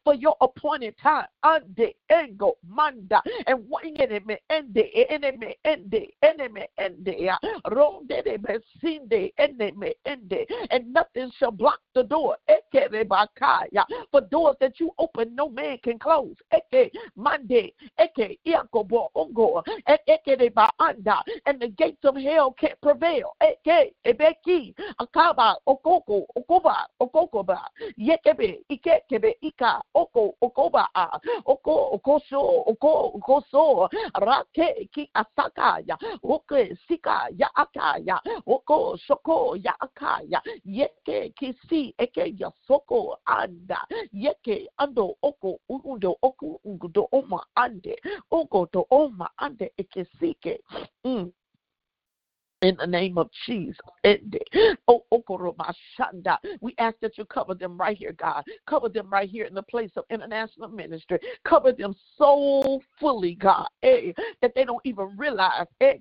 For 0.04 0.14
your 0.16 0.36
appointed 0.42 0.96
time. 1.02 1.26
Ande, 1.44 1.94
ego, 2.12 2.54
manda, 2.68 3.22
and 3.48 3.64
one 3.70 3.96
enemy, 3.98 4.38
ende, 4.50 4.84
enemy, 5.10 5.56
ende, 5.64 6.08
enemy, 6.22 6.68
ende, 6.78 7.30
uh, 7.30 7.38
ronde 7.70 8.24
de 8.24 8.38
besinde, 8.38 9.32
enemy, 9.38 9.94
ende, 10.06 10.46
and 10.72 10.92
nothing 10.92 11.32
shall 11.38 11.52
block 11.52 11.80
the 11.94 12.04
door. 12.04 12.38
For 14.12 14.22
doors 14.22 14.56
that 14.60 14.80
you 14.80 14.92
open, 14.98 15.36
no 15.36 15.50
man 15.50 15.78
can 15.84 16.00
close. 16.00 16.36
Anda, 20.80 21.16
and 21.46 21.60
the 21.60 21.68
gates 21.78 22.04
of 22.04 22.16
hell 22.16 22.56
can't 22.60 22.80
prevail. 22.82 23.34
Eke, 23.44 23.94
ebeki, 24.06 24.74
akaba, 25.00 25.56
okoko, 25.68 26.26
okoba, 26.38 26.76
okokoba, 27.02 27.60
yekebe, 27.98 28.60
ikekebe, 28.70 29.34
ika, 29.42 29.82
oko, 29.96 30.36
okoba. 30.42 30.88
Oko 31.46 31.92
okoso 31.96 32.64
oko 32.68 33.12
okoso. 33.16 33.90
Rake 34.20 34.90
ki 34.94 35.10
asakaya 35.16 35.98
kisi 41.82 41.96
eke 41.98 42.36
ya 42.40 42.52
soko 42.68 43.18
anda 43.26 43.88
yeke 44.14 44.70
ando 44.78 45.16
oko 45.22 45.60
undo 45.70 46.16
oko 46.22 46.60
undo 46.64 47.08
oma 47.12 47.46
ande 47.56 47.96
oko 48.32 48.66
to 48.66 48.86
oma 48.90 49.30
ande 49.38 49.72
eke 49.78 50.06
sike 50.20 50.62
mm 51.06 51.32
in 52.62 52.76
the 52.78 52.88
name 52.88 53.18
of 53.18 53.30
Jesus. 53.46 53.78
Oh, 54.88 55.04
we 56.62 56.76
ask 56.78 56.96
that 57.02 57.18
you 57.18 57.26
cover 57.26 57.54
them 57.54 57.78
right 57.78 57.98
here, 57.98 58.14
God. 58.14 58.44
Cover 58.68 58.90
them 58.90 59.10
right 59.10 59.30
here 59.30 59.46
in 59.46 59.54
the 59.54 59.64
place 59.64 59.92
of 59.96 60.06
international 60.10 60.70
ministry. 60.70 61.20
Cover 61.48 61.72
them 61.72 61.96
so 62.18 62.82
fully, 63.00 63.36
God, 63.36 63.68
eh, 63.84 64.12
that 64.42 64.54
they 64.56 64.66
don't 64.66 64.82
even 64.86 65.16
realize 65.18 65.68
eh, 65.82 65.94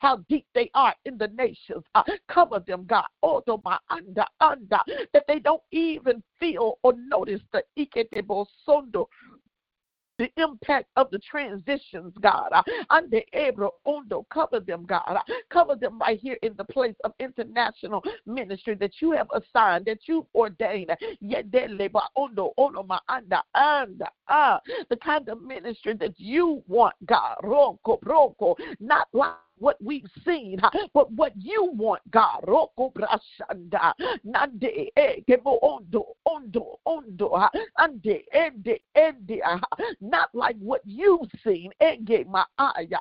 how 0.00 0.16
deep 0.28 0.46
they 0.54 0.70
are 0.74 0.94
in 1.04 1.18
the 1.18 1.28
nations. 1.28 1.84
Uh, 1.94 2.02
cover 2.28 2.60
them, 2.66 2.86
God, 2.86 3.06
that 3.22 5.24
they 5.28 5.38
don't 5.38 5.62
even 5.72 6.22
feel 6.38 6.78
or 6.82 6.94
notice 6.96 7.40
the 7.52 7.62
the 10.18 10.30
impact 10.36 10.88
of 10.96 11.10
the 11.10 11.18
transitions, 11.18 12.12
God. 12.20 12.48
Uh, 12.52 12.62
Under 12.90 13.20
Abra 13.34 13.68
Ondo, 13.84 14.26
cover 14.30 14.60
them, 14.60 14.84
God. 14.86 15.02
Uh, 15.06 15.20
cover 15.50 15.74
them 15.74 15.98
right 15.98 16.18
here 16.18 16.38
in 16.42 16.54
the 16.56 16.64
place 16.64 16.94
of 17.04 17.12
international 17.18 18.02
ministry 18.26 18.74
that 18.76 18.92
you 19.00 19.12
have 19.12 19.28
assigned, 19.34 19.86
that 19.86 19.98
you 20.06 20.26
ordained. 20.34 20.90
Uh, 20.90 20.96
Anda, 23.54 24.08
Ah, 24.28 24.60
the 24.88 24.96
kind 24.96 25.28
of 25.28 25.42
ministry 25.42 25.94
that 25.94 26.18
you 26.18 26.62
want, 26.66 26.94
God. 27.06 27.36
Not 28.80 29.08
like 29.12 29.32
what 29.58 29.76
we've 29.82 30.06
seen, 30.24 30.58
but 30.92 31.10
what 31.12 31.32
you 31.36 31.70
want, 31.74 32.02
God. 32.10 32.42
Roko 32.46 32.92
brashanda, 32.92 33.92
not 40.00 40.28
like 40.34 40.56
what 40.58 40.80
you've 40.84 41.30
seen, 41.44 41.70
maaya, 41.80 42.98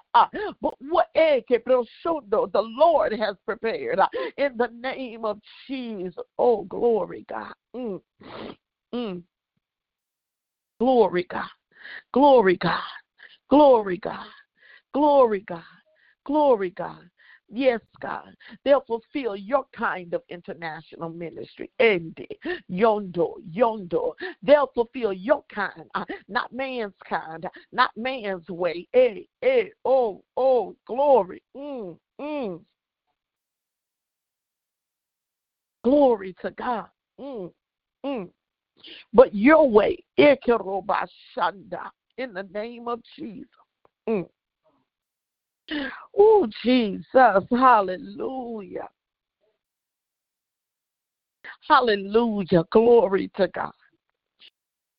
but 0.62 0.74
what 0.80 1.08
eke 1.16 1.64
proshondo 1.66 2.52
the 2.52 2.62
Lord 2.62 3.14
has 3.14 3.36
prepared 3.46 4.00
in 4.38 4.58
the 4.58 4.70
name 4.74 5.26
of 5.26 5.40
Jesus. 5.68 6.24
Oh, 6.38 6.64
glory, 6.64 7.26
God. 7.30 7.54
Mm. 7.76 8.02
Mm. 8.94 9.24
Glory, 10.80 11.26
God. 11.30 11.50
Glory, 12.14 12.58
God. 12.58 12.80
Glory, 13.50 13.98
God. 13.98 14.28
Glory, 14.94 15.42
God. 15.42 15.64
Glory, 16.26 16.72
God. 16.72 17.10
Yes, 17.50 17.82
God. 18.02 18.36
They'll 18.64 18.86
fulfill 18.88 19.36
your 19.36 19.66
kind 19.76 20.14
of 20.14 20.24
international 20.30 21.10
ministry. 21.10 21.70
Endi, 21.80 22.26
yondo, 22.68 23.36
yondo. 23.52 24.14
They'll 24.42 24.72
fulfill 24.74 25.14
your 25.14 25.44
kind, 25.54 25.84
uh, 25.94 26.06
not 26.28 26.52
man's 26.52 26.96
kind, 27.08 27.48
not 27.72 27.92
man's 27.96 28.48
way. 28.50 28.88
Eh, 28.94 29.20
eh, 29.44 29.66
oh, 29.86 30.24
oh, 30.38 30.76
glory. 30.88 31.44
Mm, 31.56 31.98
mm. 32.20 32.62
Glory 35.84 36.36
to 36.42 36.52
God. 36.52 36.88
Mm, 37.20 37.52
mm. 38.06 38.30
But 39.14 39.36
your 39.36 39.70
way, 39.70 40.04
in 42.18 42.34
the 42.34 42.48
name 42.54 42.88
of 42.88 43.02
Jesus. 43.18 43.48
Mm. 44.08 44.28
Oh, 46.18 46.48
Jesus. 46.64 47.44
Hallelujah. 47.50 48.88
Hallelujah. 51.68 52.64
Glory 52.72 53.32
to 53.36 53.48
God. 53.50 53.72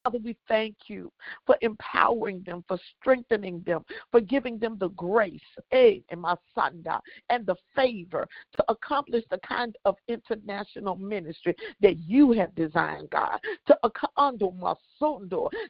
Father, 0.05 0.18
we 0.22 0.36
thank 0.48 0.76
you 0.88 1.11
for 1.46 1.57
empowering 1.62 2.42
them, 2.44 2.62
for 2.68 2.78
strengthening 3.00 3.62
them, 3.66 3.82
for 4.11 4.20
giving 4.20 4.59
them 4.59 4.76
the 4.78 4.90
grace, 4.90 5.40
eh, 5.72 5.98
and 6.11 6.20
my 6.20 6.36
son, 6.55 6.84
and 7.30 7.46
the 7.46 7.57
favor 7.74 8.28
to 8.55 8.64
accomplish 8.68 9.24
the 9.30 9.38
kind 9.38 9.76
of 9.86 9.96
international 10.09 10.96
ministry 10.96 11.57
that 11.80 11.96
you 11.98 12.32
have 12.32 12.55
designed, 12.55 13.09
God. 13.09 13.38
To 13.66 13.78
under 14.16 14.50
my 14.52 14.74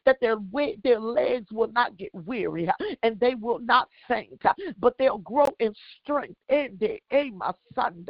that 0.05 0.17
their 0.21 0.37
their 0.83 0.99
legs 0.99 1.47
will 1.53 1.71
not 1.73 1.97
get 1.97 2.11
weary 2.13 2.69
and 3.03 3.19
they 3.21 3.35
will 3.35 3.61
not 3.61 3.89
faint, 4.09 4.43
but 4.79 4.95
they'll 4.99 5.19
grow 5.19 5.49
in 5.61 5.73
strength. 6.03 6.39
And 6.49 6.83
eh, 6.83 7.31
my 7.33 7.53
son, 7.75 8.05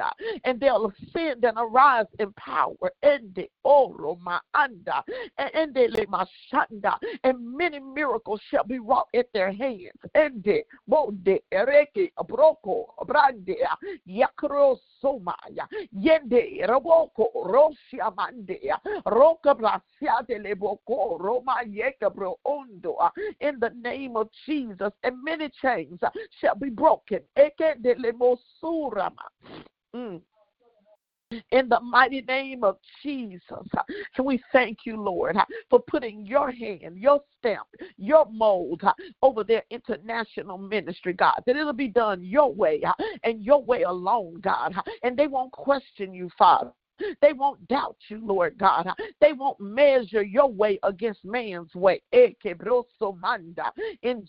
and 0.44 0.58
they'll 0.58 0.90
ascend 0.90 1.44
and 1.44 1.56
arise 1.58 2.06
in 2.18 2.32
power. 2.34 2.74
And 3.02 3.38
oh, 3.64 4.18
my 4.22 4.40
anda, 4.54 5.02
and 5.38 5.74
and 7.24 7.56
many 7.56 7.78
miracles 7.80 8.40
shall 8.50 8.64
be 8.64 8.78
wrought 8.78 9.08
at 9.14 9.26
their 9.32 9.52
hands. 9.52 9.90
Ende, 10.14 10.64
bonde, 10.88 11.40
ereke, 11.52 12.12
broko, 12.28 12.86
brande, 13.06 13.56
yakro 14.08 14.76
somaya, 15.02 15.66
yende, 15.96 16.66
rosia 16.66 18.12
roka 19.06 19.54
brasia 19.54 20.26
de 20.26 20.38
leboko, 20.38 21.18
roma 21.18 21.56
yekabro 21.66 22.36
in 23.40 23.58
the 23.60 23.70
name 23.82 24.16
of 24.16 24.28
Jesus, 24.46 24.92
and 25.02 25.22
many 25.22 25.50
chains 25.60 26.00
shall 26.40 26.54
be 26.54 26.70
broken. 26.70 27.20
Eke 27.36 27.80
de 27.82 27.94
lemosurama. 27.94 29.28
Mm 29.94 30.20
in 31.50 31.68
the 31.68 31.80
mighty 31.80 32.22
name 32.22 32.64
of 32.64 32.76
Jesus. 33.02 33.42
And 34.16 34.26
we 34.26 34.42
thank 34.52 34.78
you, 34.84 35.00
Lord, 35.00 35.36
for 35.70 35.80
putting 35.80 36.26
your 36.26 36.50
hand, 36.50 36.98
your 36.98 37.20
stamp, 37.38 37.66
your 37.96 38.26
mold 38.30 38.82
over 39.22 39.44
their 39.44 39.62
international 39.70 40.58
ministry, 40.58 41.12
God, 41.12 41.42
that 41.46 41.56
it'll 41.56 41.72
be 41.72 41.88
done 41.88 42.24
your 42.24 42.52
way 42.52 42.82
and 43.22 43.44
your 43.44 43.62
way 43.62 43.82
alone, 43.82 44.40
God. 44.40 44.74
And 45.02 45.16
they 45.16 45.26
won't 45.26 45.52
question 45.52 46.14
you, 46.14 46.30
Father. 46.38 46.70
They 47.20 47.32
won't 47.32 47.66
doubt 47.68 47.96
you, 48.08 48.20
Lord 48.24 48.56
God. 48.58 48.88
They 49.20 49.32
won't 49.32 49.60
measure 49.60 50.22
your 50.22 50.48
way 50.48 50.78
against 50.82 51.24
man's 51.24 51.74
way. 51.74 52.02
In 52.12 52.36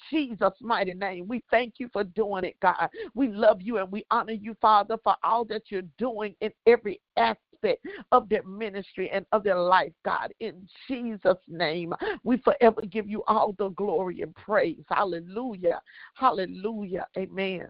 Jesus' 0.10 0.54
mighty 0.62 0.94
name, 0.94 1.28
we 1.28 1.44
thank 1.52 1.76
you 1.78 1.90
for 1.92 2.04
doing 2.04 2.44
it, 2.44 2.60
God. 2.62 2.90
We 3.14 3.28
love 3.28 3.62
you 3.62 3.78
and 3.78 3.92
we 3.92 4.06
honor 4.12 4.34
you, 4.34 4.56
Father, 4.62 4.98
for 5.04 5.16
all 5.24 5.46
that 5.46 5.64
you're 5.70 5.84
doing 5.98 6.36
in 6.42 6.52
every 6.66 7.02
aspect 7.18 7.86
of 8.12 8.30
their 8.30 8.44
ministry 8.44 9.10
and 9.12 9.26
of 9.32 9.44
their 9.44 9.60
life, 9.60 9.94
God. 10.04 10.34
In 10.40 10.68
Jesus' 10.88 11.38
name, 11.48 11.94
we 12.24 12.38
forever 12.38 12.82
give 12.82 13.08
you 13.08 13.24
all 13.28 13.54
the 13.58 13.70
glory 13.70 14.22
and 14.22 14.36
praise. 14.36 14.84
Hallelujah. 14.90 15.82
Hallelujah. 16.14 17.08
Amen. 17.18 17.68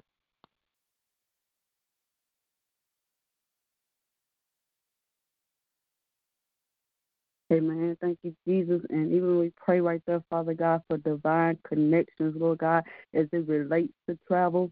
Amen. 7.54 7.96
Thank 8.02 8.18
you, 8.24 8.36
Jesus. 8.48 8.82
And 8.90 9.14
even 9.14 9.38
we 9.40 9.52
pray 9.56 9.80
right 9.80 10.02
there, 10.08 10.24
Father 10.30 10.54
God, 10.56 10.82
for 10.90 10.98
divine 10.98 11.58
connections, 11.68 12.36
Lord 12.38 12.58
God, 12.60 12.84
as 13.14 13.28
it 13.32 13.48
relates 13.48 13.94
to 14.10 14.18
travel. 14.28 14.72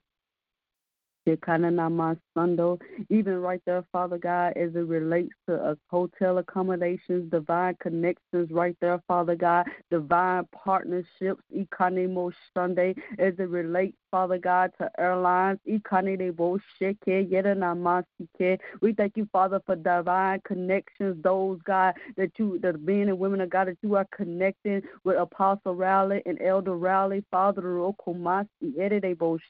Even 1.25 1.77
right 3.39 3.61
there, 3.65 3.83
Father 3.93 4.17
God, 4.17 4.53
as 4.57 4.75
it 4.75 4.87
relates 4.87 5.33
to 5.47 5.55
hotel 5.89 6.39
accommodations, 6.39 7.31
divine 7.31 7.75
connections 7.81 8.51
right 8.51 8.75
there, 8.81 9.01
Father 9.07 9.35
God, 9.35 9.65
divine 9.89 10.43
partnerships, 10.53 11.41
Sunday, 12.53 12.93
as 13.19 13.33
it 13.39 13.47
relates, 13.49 13.95
Father 14.13 14.37
God, 14.37 14.71
to 14.79 14.91
airlines, 14.99 15.57
We 15.65 15.81
thank 18.93 19.17
you, 19.17 19.27
Father, 19.31 19.59
for 19.65 19.75
divine 19.75 20.39
connections, 20.45 21.17
those, 21.23 21.59
God, 21.65 21.95
that 22.15 22.29
you, 22.37 22.59
the 22.61 22.73
men 22.77 23.09
and 23.09 23.17
women 23.17 23.41
of 23.41 23.49
God, 23.49 23.69
that 23.69 23.77
you 23.81 23.95
are 23.95 24.05
connecting 24.15 24.83
with 25.03 25.17
Apostle 25.17 25.73
Rowley 25.73 26.21
and 26.27 26.39
Elder 26.43 26.75
Rowley, 26.77 27.23
Father, 27.31 27.63
Rokomasi, 27.63 28.47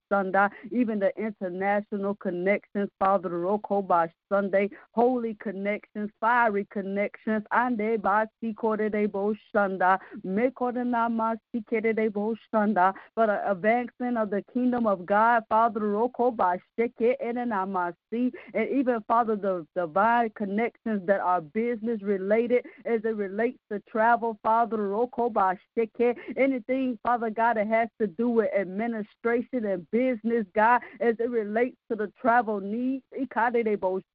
Sunday, 0.08 0.48
even 0.72 0.98
the 1.00 1.12
international 1.18 2.16
connections, 2.16 2.90
Father 3.00 3.30
Roko 3.30 3.86
by 3.86 4.10
Sunday, 4.30 4.70
holy 4.92 5.36
connections, 5.42 6.10
fiery 6.22 6.66
connections, 6.72 7.44
ande 7.52 8.02
ba 8.02 8.28
sikore 8.42 8.90
de 8.90 9.08
bo 9.08 9.36
shanda, 9.54 10.00
mekore 10.26 10.86
na 10.86 11.10
ma 11.10 11.36
sikere 11.54 11.94
de 11.96 12.08
bo 12.10 12.36
shanda, 12.54 12.94
for 13.16 13.28
the 13.28 13.52
advancement 13.52 14.18
of 14.18 14.30
the 14.30 14.44
kingdom 14.54 14.88
of 14.88 15.06
God, 15.06 15.44
Father 15.50 15.82
Roko 15.82 16.36
by 16.36 16.58
sheke 16.80 17.14
enenamasi, 17.24 18.32
and 18.54 18.70
even 18.70 19.02
Father 19.08 19.36
the 19.36 19.66
divine 19.76 20.30
connections 20.36 21.06
that 21.08 21.20
are 21.20 21.42
business 21.42 22.02
related 22.02 22.66
as 22.86 23.02
it 23.04 23.16
relates 23.16 23.60
to 23.72 23.82
travel, 23.90 24.38
Father 24.44 24.78
Roko 24.78 25.34
sheke, 25.78 26.16
anything, 26.38 26.98
Father 27.04 27.30
God, 27.30 27.58
that 27.58 27.68
has 27.68 27.90
to 28.00 28.08
do 28.08 28.30
with 28.30 28.50
administration 28.58 29.66
and 29.66 29.90
business, 29.92 30.46
God, 30.56 30.82
as 31.00 31.16
it 31.20 31.30
relates 31.30 31.78
to 31.90 31.96
the 31.96 32.12
travel 32.20 32.60
needs, 32.60 33.04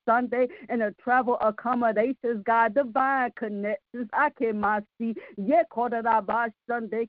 Sunday, 0.06 0.48
and 0.68 0.80
the 0.80 0.94
travel 1.02 1.36
accommodations, 1.40 2.42
God, 2.44 2.74
divine 2.74 3.30
connections. 3.36 4.08
I 4.12 4.30
can 4.30 4.62
see. 5.00 5.14
Sunday, 6.68 7.08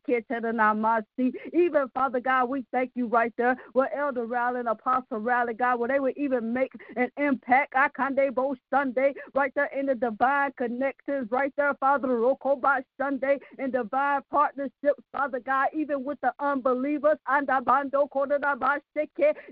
even 1.54 1.90
Father 1.94 2.20
God, 2.20 2.50
we 2.50 2.66
thank 2.72 2.92
you 2.96 3.08
right 3.08 3.19
there 3.38 3.58
where 3.74 3.94
Elder 3.96 4.26
Rally 4.26 4.60
and 4.60 4.70
Apostle 4.70 5.20
Rally, 5.20 5.54
God, 5.54 5.80
where 5.80 5.90
they 5.90 6.00
would 6.00 6.18
even 6.18 6.54
make 6.54 6.72
an 6.96 7.10
impact. 7.18 7.74
I 7.76 7.90
they 8.16 8.30
both 8.30 8.58
Sunday, 8.70 9.14
right 9.34 9.52
there 9.56 9.70
in 9.78 9.88
the 9.88 9.96
divine 9.96 10.52
connections, 10.58 11.30
right 11.32 11.54
there, 11.58 11.74
Father 11.80 12.10
Roko 12.10 12.60
by 12.60 12.82
Sunday, 13.00 13.40
in 13.58 13.72
divine 13.72 14.22
partnerships, 14.32 15.04
Father 15.12 15.40
God, 15.40 15.68
even 15.74 16.04
with 16.04 16.20
the 16.22 16.34
unbelievers, 16.40 17.18
and 17.28 17.48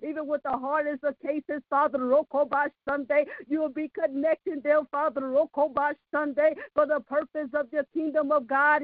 even 0.04 0.28
with 0.28 0.44
the 0.44 0.52
hardest 0.52 1.04
of 1.04 1.16
cases, 1.20 1.62
Father 1.70 2.00
Roko 2.00 2.50
by 2.50 2.68
Sunday. 2.88 3.26
You 3.48 3.62
will 3.62 3.70
be 3.70 3.90
connecting 3.90 4.62
them, 4.62 4.88
Father 4.92 5.22
Roko 5.22 5.74
by 5.74 5.94
Sunday, 6.14 6.56
for 6.74 6.86
the 6.86 7.00
purpose 7.02 7.50
of 7.54 7.70
the 7.72 7.86
kingdom 7.94 8.32
of 8.32 8.48
God. 8.48 8.84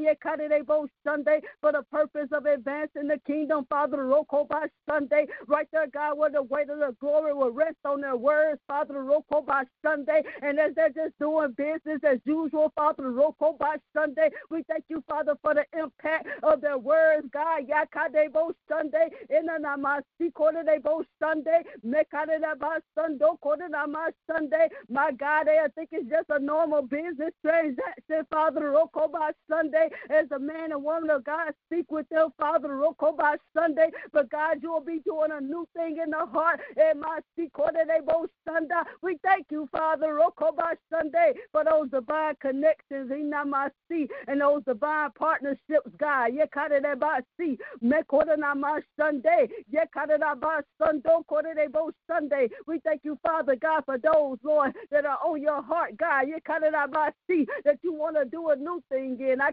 Sunday, 1.06 1.42
for 1.62 1.72
the 1.72 1.84
purpose 1.92 2.30
of 2.32 2.46
advancing 2.46 3.08
the 3.08 3.20
kingdom, 3.26 3.66
Father 3.70 3.98
Roko 3.98 4.48
by 4.48 4.68
Sunday. 4.90 5.28
Right 5.48 5.68
there, 5.74 5.88
God, 5.88 6.18
where 6.18 6.32
the 6.32 6.44
weight 6.44 6.70
of 6.70 6.80
the 6.80 6.96
glory 7.00 7.34
will 7.34 7.52
rest 7.52 7.78
on 7.86 8.02
their 8.02 8.18
words, 8.18 8.60
Father 8.68 8.96
Roko 8.96 9.46
by 9.46 9.64
Sunday. 9.86 10.24
And 10.42 10.60
as 10.60 10.76
they're 10.76 10.90
just 10.90 11.18
doing 11.20 11.54
business 11.58 12.02
as 12.04 12.20
usual, 12.26 12.72
Father 12.76 13.06
Roko 13.06 13.58
by 13.58 13.78
Sunday, 13.96 14.30
we 14.50 14.64
thank 14.70 14.86
you, 14.90 15.04
Father, 15.08 15.36
for 15.42 15.54
the 15.56 15.66
impact 15.80 16.28
of 16.44 16.62
their 16.62 16.78
words, 16.78 17.28
God. 17.34 17.64
Yakadebo 17.68 18.54
Sunday, 18.70 19.10
in 19.30 19.46
the 19.48 19.60
Namasi 19.62 20.32
Kodebo 20.34 21.04
Sunday, 21.22 21.64
Sunday. 24.32 24.70
My 24.90 25.12
God, 25.12 25.48
I 25.50 25.68
think 25.76 25.90
it's 25.92 26.10
just 26.10 26.30
a 26.30 26.40
normal 26.40 26.84
business 26.84 27.32
transaction, 27.46 28.26
Father 28.32 28.62
Rokoba 28.74 29.32
Sunday. 29.50 29.90
As 30.10 30.26
a 30.32 30.40
man 30.40 30.72
and 30.72 30.84
woman 30.84 31.10
of 31.10 31.24
God 31.24 31.54
speak 31.68 31.92
with 31.92 32.08
them, 32.10 32.30
Father 32.40 32.70
Rokoba 32.70 33.38
Sunday. 33.58 33.90
But 34.14 34.30
God, 34.30 34.53
you 34.62 34.72
will 34.72 34.82
be 34.84 35.00
doing 35.06 35.32
a 35.32 35.42
new 35.42 35.68
thing 35.76 35.98
in 36.04 36.12
the 36.12 36.26
heart. 36.26 36.60
We 39.02 39.18
thank 39.24 39.46
you, 39.52 39.68
Father 39.72 40.20
Sunday, 40.92 41.34
for 41.52 41.64
those 41.64 41.90
divine 41.90 42.36
connections 42.42 43.12
and 43.12 44.42
those 44.42 44.64
divine 44.66 45.12
partnerships, 45.18 45.90
God. 45.98 46.32
Sunday, 50.80 51.68
Sunday. 52.10 52.50
We 52.68 52.80
thank 52.80 53.02
you, 53.04 53.18
Father 53.24 53.56
God, 53.56 53.84
for 53.86 53.98
those, 53.98 54.38
Lord, 54.44 54.74
that 54.92 55.06
are 55.06 55.20
on 55.26 55.42
your 55.42 55.62
heart, 55.64 55.98
God. 55.98 56.26
That 57.66 57.80
you 57.84 57.94
want 57.94 58.16
to 58.18 58.26
do 58.26 58.50
a 58.50 58.56
new 58.56 58.84
thing 58.90 59.18
in. 59.20 59.42
I 59.42 59.52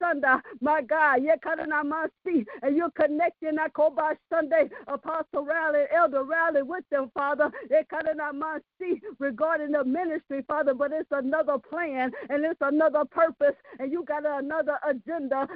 Sunday. 0.00 0.32
My 0.60 0.82
God, 0.82 1.20
and 2.62 2.76
you're 2.76 2.90
connecting. 2.92 3.56
By 3.96 4.14
Sunday, 4.32 4.68
Apostle 4.88 5.44
Rally, 5.44 5.84
Elder 5.96 6.24
Rally 6.24 6.62
with 6.62 6.84
them, 6.90 7.10
Father. 7.14 7.50
Regarding 9.18 9.72
the 9.72 9.84
ministry, 9.84 10.42
Father, 10.48 10.74
but 10.74 10.92
it's 10.92 11.08
another 11.12 11.58
plan 11.58 12.12
and 12.30 12.44
it's 12.44 12.60
another 12.60 13.04
purpose, 13.10 13.54
and 13.78 13.92
you 13.92 14.04
got 14.04 14.24
another 14.26 14.78
agenda. 14.88 15.48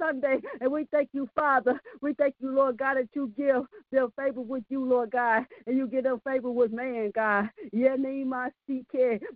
Sunday, 0.00 0.38
and 0.60 0.72
we 0.72 0.86
thank 0.92 1.10
you, 1.12 1.28
Father. 1.36 1.80
We 2.02 2.14
thank 2.14 2.34
you, 2.40 2.50
Lord 2.54 2.78
God, 2.78 2.96
that 2.96 3.08
you 3.14 3.32
give 3.36 3.64
them 3.92 4.12
favor 4.18 4.42
with 4.42 4.64
you, 4.70 4.84
Lord 4.84 5.10
God, 5.12 5.44
and 5.66 5.76
you 5.76 5.86
give 5.88 6.04
them 6.04 6.20
favor 6.26 6.50
with 6.50 6.72
man, 6.72 7.12
God. 7.14 7.50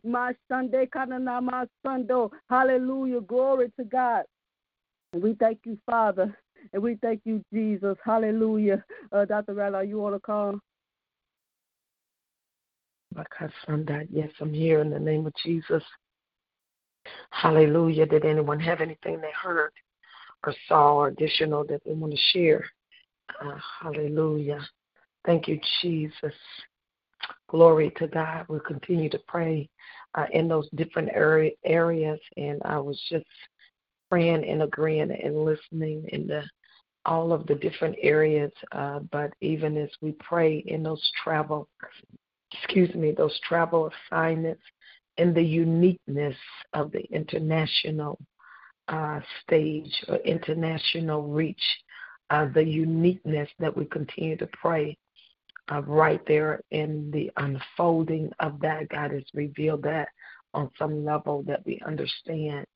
My 0.05 0.35
Sunday, 0.51 0.89
my 1.43 1.67
Sundo. 1.87 2.31
Hallelujah. 2.51 3.21
Glory 3.23 3.73
to 3.79 3.85
God. 3.85 4.25
We 5.13 5.35
thank 5.35 5.61
you, 5.65 5.79
Father. 5.87 6.37
And 6.73 6.83
we 6.83 6.97
thank 6.97 7.23
you, 7.25 7.43
Jesus. 7.53 7.97
Hallelujah. 8.05 8.85
Uh, 9.13 9.25
Dr. 9.25 9.55
Rally, 9.55 9.89
you 9.89 9.99
want 9.99 10.15
to 10.15 10.21
call? 10.21 10.59
Yes, 14.13 14.31
I'm 14.41 14.53
here 14.53 14.81
in 14.81 14.91
the 14.91 15.01
name 15.01 15.27
of 15.27 15.33
Jesus. 15.45 15.83
Hallelujah. 17.31 18.07
Did 18.07 18.25
anyone 18.25 18.61
have 18.61 18.81
anything 18.81 19.21
they 19.21 19.33
heard? 19.43 19.73
or 20.45 20.55
saw 20.69 20.95
or 20.95 21.09
additional 21.09 21.65
that 21.65 21.83
they 21.85 21.93
want 21.93 22.13
to 22.13 22.19
share. 22.33 22.65
Uh, 23.43 23.57
hallelujah. 23.81 24.61
Thank 25.25 25.49
you, 25.49 25.61
Jesus. 25.83 26.35
Glory 27.49 27.93
to 27.99 28.07
God. 28.07 28.47
We'll 28.49 28.61
continue 28.61 29.11
to 29.11 29.21
pray 29.29 29.69
uh, 30.15 30.27
in 30.33 30.49
those 30.49 30.69
different 30.75 31.11
area, 31.13 31.53
areas. 31.65 32.19
And 32.37 32.61
I 32.65 32.79
was 32.79 33.01
just 33.11 33.27
praying 34.11 34.45
and 34.45 34.63
agreeing 34.63 35.11
and 35.11 35.45
listening 35.45 36.05
in 36.09 36.27
the 36.27 36.43
all 37.07 37.33
of 37.33 37.47
the 37.47 37.55
different 37.55 37.97
areas. 38.03 38.53
Uh, 38.73 39.01
but 39.11 39.33
even 39.41 39.77
as 39.77 39.89
we 40.01 40.13
pray 40.13 40.63
in 40.67 40.83
those 40.83 41.11
travel, 41.23 41.69
excuse 42.53 42.95
me, 42.95 43.13
those 43.13 43.39
travel 43.49 43.91
assignments 44.11 44.63
and 45.17 45.35
the 45.35 45.43
uniqueness 45.43 46.37
of 46.75 46.93
the 46.93 47.03
international 47.11 48.19
uh, 48.89 49.21
stage 49.43 49.93
or 50.09 50.17
international 50.17 51.23
reach, 51.29 51.63
uh, 52.31 52.47
the 52.55 52.65
uniqueness 52.65 53.49
that 53.59 53.75
we 53.75 53.85
continue 53.87 54.37
to 54.37 54.49
pray 54.49 54.97
uh, 55.73 55.83
right 55.83 56.21
there 56.27 56.61
in 56.71 57.11
the 57.13 57.31
unfolding 57.37 58.31
of 58.41 58.61
that. 58.61 58.89
God 58.89 59.13
has 59.13 59.25
revealed 59.35 59.83
that 59.85 60.09
on 60.53 60.71
some 60.79 61.05
level 61.05 61.43
that 61.45 61.65
we 61.65 61.81
understand 61.87 62.67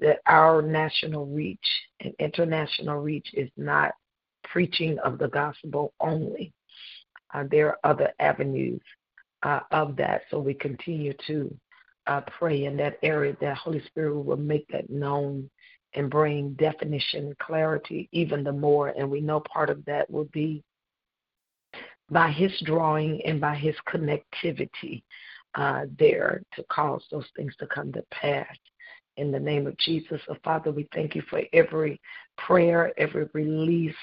that 0.00 0.20
our 0.26 0.62
national 0.62 1.26
reach 1.26 1.58
and 2.00 2.14
international 2.18 2.96
reach 2.98 3.28
is 3.34 3.50
not 3.56 3.92
preaching 4.44 4.98
of 5.00 5.18
the 5.18 5.28
gospel 5.28 5.92
only. 6.00 6.52
Uh, 7.32 7.44
there 7.50 7.68
are 7.68 7.78
other 7.84 8.12
avenues 8.18 8.80
uh, 9.42 9.60
of 9.70 9.96
that, 9.96 10.22
so 10.30 10.38
we 10.38 10.54
continue 10.54 11.14
to 11.26 11.54
uh, 12.06 12.20
pray 12.38 12.64
in 12.64 12.76
that 12.76 12.98
area 13.02 13.36
that 13.40 13.56
Holy 13.56 13.82
Spirit 13.86 14.20
will 14.20 14.36
make 14.36 14.66
that 14.68 14.90
known 14.90 15.48
and 15.94 16.10
bring 16.10 16.52
definition 16.54 17.26
and 17.26 17.38
clarity 17.38 18.08
even 18.12 18.44
the 18.44 18.52
more. 18.52 18.88
And 18.88 19.10
we 19.10 19.20
know 19.20 19.40
part 19.40 19.70
of 19.70 19.84
that 19.84 20.10
will 20.10 20.28
be 20.32 20.62
by 22.10 22.30
His 22.30 22.52
drawing 22.64 23.20
and 23.24 23.40
by 23.40 23.54
His 23.54 23.74
connectivity 23.88 25.02
uh, 25.54 25.86
there 25.98 26.42
to 26.54 26.64
cause 26.64 27.02
those 27.10 27.26
things 27.36 27.54
to 27.58 27.66
come 27.66 27.92
to 27.92 28.02
pass. 28.10 28.56
In 29.20 29.30
the 29.30 29.38
name 29.38 29.66
of 29.66 29.76
Jesus, 29.76 30.18
so 30.26 30.34
Father, 30.42 30.72
we 30.72 30.88
thank 30.94 31.14
you 31.14 31.20
for 31.28 31.42
every 31.52 32.00
prayer, 32.38 32.90
every 32.96 33.26
release 33.34 33.94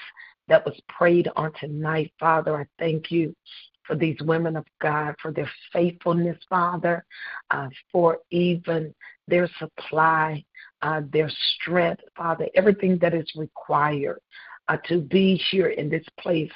that 0.46 0.64
was 0.64 0.80
prayed 0.88 1.28
on 1.34 1.52
tonight. 1.58 2.12
Father, 2.20 2.56
I 2.56 2.66
thank 2.78 3.10
you 3.10 3.34
for 3.82 3.96
these 3.96 4.16
women 4.20 4.56
of 4.56 4.64
God, 4.80 5.16
for 5.20 5.32
their 5.32 5.50
faithfulness, 5.72 6.38
Father, 6.48 7.04
uh, 7.50 7.66
for 7.90 8.18
even 8.30 8.94
their 9.26 9.50
supply, 9.58 10.44
uh, 10.82 11.00
their 11.12 11.30
strength, 11.56 12.02
Father, 12.16 12.46
everything 12.54 12.96
that 12.98 13.12
is 13.12 13.28
required 13.34 14.20
uh, 14.68 14.76
to 14.86 15.00
be 15.00 15.34
here 15.50 15.70
in 15.70 15.90
this 15.90 16.06
place 16.20 16.52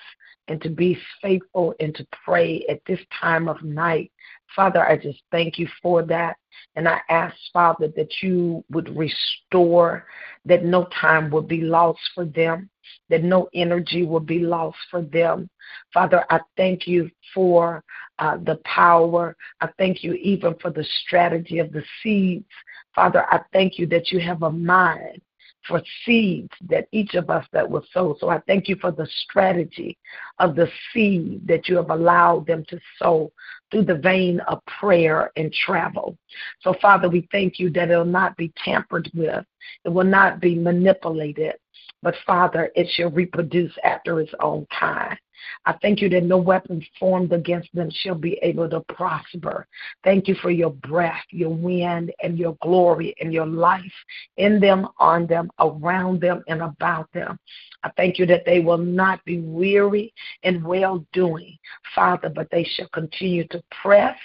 and 0.47 0.63
to 0.63 0.71
be 0.71 0.97
faithful 1.21 1.75
and 1.81 1.97
to 1.97 2.07
pray 2.25 2.65
at 2.69 2.81
this 2.87 3.01
time 3.21 3.49
of 3.49 3.61
night. 3.65 4.13
Father, 4.55 4.87
I 4.87 4.97
just 4.97 5.23
thank 5.31 5.59
you 5.59 5.69
for 5.83 6.03
that. 6.05 6.37
And 6.77 6.89
I 6.89 7.01
ask, 7.09 7.35
Father, 7.53 7.89
that 7.97 8.23
you 8.23 8.65
would 8.71 8.97
restore, 8.97 10.07
that 10.45 10.65
no 10.65 10.87
time 11.01 11.31
would 11.31 11.49
be 11.49 11.61
lost 11.61 12.01
for 12.15 12.25
them, 12.25 12.71
that 13.09 13.23
no 13.23 13.49
energy 13.55 14.05
will 14.05 14.21
be 14.21 14.39
lost 14.39 14.79
for 14.91 15.03
them. 15.03 15.49
Father, 15.93 16.25
I 16.31 16.41
thank 16.57 16.87
you 16.87 17.11
for 17.35 17.83
uh, 18.19 18.39
the 18.39 18.57
power. 18.65 19.37
I 19.61 19.69
thank 19.79 20.03
you 20.03 20.15
even 20.15 20.55
for 20.61 20.71
the 20.71 20.87
strategy 21.05 21.59
of 21.59 21.73
the 21.73 21.85
seeds. 22.03 22.47
Father, 22.95 23.25
I 23.31 23.41
thank 23.53 23.79
you 23.79 23.87
that 23.89 24.11
you 24.11 24.21
have 24.21 24.43
a 24.43 24.51
mind 24.51 25.21
for 25.67 25.83
seeds 26.05 26.51
that 26.69 26.89
each 26.93 27.15
of 27.15 27.31
us 27.31 27.47
that 27.53 27.69
will 27.69 27.85
sow. 27.93 28.17
So 28.21 28.29
I 28.29 28.41
thank 28.47 28.69
you 28.69 28.77
for 28.77 28.91
the 28.91 29.07
strategy 29.25 29.99
of 30.39 30.55
the 30.57 30.69
seed 30.93 31.47
that 31.47 31.69
you 31.69 31.77
have 31.77 31.91
allowed 31.91 32.47
them 32.47 32.65
to 32.69 32.81
sow 32.99 33.33
through 33.71 33.85
the 33.85 33.97
vein 33.97 34.41
of 34.41 34.61
prayer 34.67 35.31
and 35.37 35.53
travel. 35.53 36.17
So 36.61 36.75
Father, 36.81 37.09
we 37.09 37.29
thank 37.33 37.59
you 37.59 37.71
that 37.71 37.91
it 37.91 37.97
will 37.97 38.05
not 38.05 38.37
be 38.37 38.53
tampered 38.65 39.11
with. 39.15 39.45
It 39.85 39.89
will 39.89 40.05
not 40.05 40.41
be 40.41 40.55
manipulated. 40.55 41.55
But 42.03 42.17
Father, 42.27 42.71
it 42.75 42.89
shall 42.91 43.11
reproduce 43.11 43.73
after 43.85 44.21
its 44.21 44.33
own 44.41 44.67
kind. 44.79 45.17
I 45.67 45.75
thank 45.83 46.01
you 46.01 46.09
that 46.11 46.25
no 46.25 46.37
weapon 46.37 46.85
formed 46.99 47.33
against 47.33 47.73
them 47.75 47.91
shall 47.91 48.15
be 48.15 48.39
able 48.43 48.69
to 48.71 48.81
prosper. 48.95 49.67
Thank 50.05 50.29
you 50.29 50.35
for 50.37 50.51
your 50.51 50.71
breath, 50.71 51.25
your 51.31 51.51
wind, 51.51 52.13
and 52.23 52.39
your 52.39 52.57
glory 52.63 53.15
and 53.21 53.33
your 53.33 53.47
life 53.47 53.83
in 54.37 54.61
them, 54.61 54.89
on 54.99 55.27
them, 55.27 55.51
around 55.59 56.21
them, 56.21 56.43
and 56.49 56.63
about 56.63 57.11
them. 57.13 57.39
I 57.85 57.91
thank 57.97 58.19
you 58.19 58.27
that 58.27 58.45
they 58.45 58.61
will 58.61 58.79
not 58.79 59.25
be 59.25 59.41
weary 59.41 60.13
in 60.43 60.63
well 60.63 61.05
doing, 61.13 61.57
Father, 61.95 62.29
but 62.29 62.49
they 62.51 62.65
shall 62.65 62.89
continue 62.89 63.47
to 63.49 63.63
press 63.83 64.17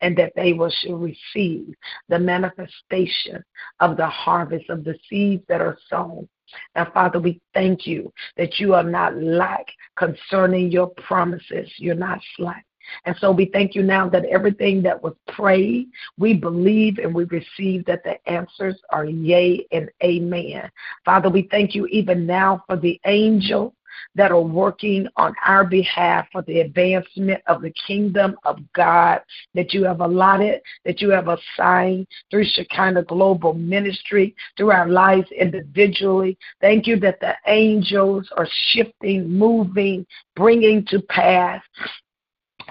and 0.00 0.16
that 0.18 0.32
they 0.36 0.52
will 0.52 0.70
shall 0.70 0.96
receive 0.96 1.74
the 2.08 2.18
manifestation 2.18 3.42
of 3.80 3.96
the 3.96 4.06
harvest 4.06 4.68
of 4.68 4.84
the 4.84 4.98
seeds 5.08 5.42
that 5.48 5.60
are 5.60 5.78
sown 5.88 6.28
now, 6.74 6.90
Father, 6.92 7.18
we 7.18 7.40
thank 7.54 7.86
you 7.86 8.12
that 8.36 8.58
you 8.58 8.74
are 8.74 8.82
not 8.84 9.16
lack 9.16 9.66
concerning 9.96 10.70
your 10.70 10.88
promises. 10.88 11.70
You're 11.78 11.94
not 11.94 12.20
slack. 12.36 12.64
And 13.04 13.16
so 13.18 13.32
we 13.32 13.46
thank 13.46 13.74
you 13.74 13.82
now 13.82 14.08
that 14.10 14.24
everything 14.26 14.82
that 14.82 15.02
was 15.02 15.14
prayed, 15.28 15.88
we 16.18 16.34
believe 16.34 16.98
and 16.98 17.12
we 17.14 17.24
receive 17.24 17.84
that 17.86 18.04
the 18.04 18.16
answers 18.30 18.80
are 18.90 19.04
yea 19.04 19.66
and 19.72 19.90
amen. 20.04 20.70
Father, 21.04 21.28
we 21.28 21.48
thank 21.50 21.74
you 21.74 21.86
even 21.86 22.26
now 22.26 22.62
for 22.66 22.76
the 22.76 23.00
angel 23.06 23.74
that 24.14 24.30
are 24.30 24.40
working 24.40 25.06
on 25.16 25.34
our 25.44 25.64
behalf 25.64 26.26
for 26.32 26.42
the 26.42 26.60
advancement 26.60 27.40
of 27.46 27.62
the 27.62 27.72
kingdom 27.86 28.36
of 28.44 28.58
God 28.72 29.20
that 29.54 29.72
you 29.72 29.84
have 29.84 30.00
allotted, 30.00 30.60
that 30.84 31.00
you 31.00 31.10
have 31.10 31.28
assigned 31.28 32.06
through 32.30 32.44
Shekinah 32.44 33.04
Global 33.04 33.54
Ministry, 33.54 34.34
through 34.56 34.70
our 34.70 34.88
lives 34.88 35.30
individually. 35.30 36.38
Thank 36.60 36.86
you 36.86 36.98
that 37.00 37.20
the 37.20 37.34
angels 37.46 38.28
are 38.36 38.48
shifting, 38.72 39.30
moving, 39.30 40.06
bringing 40.34 40.84
to 40.86 41.00
pass 41.02 41.62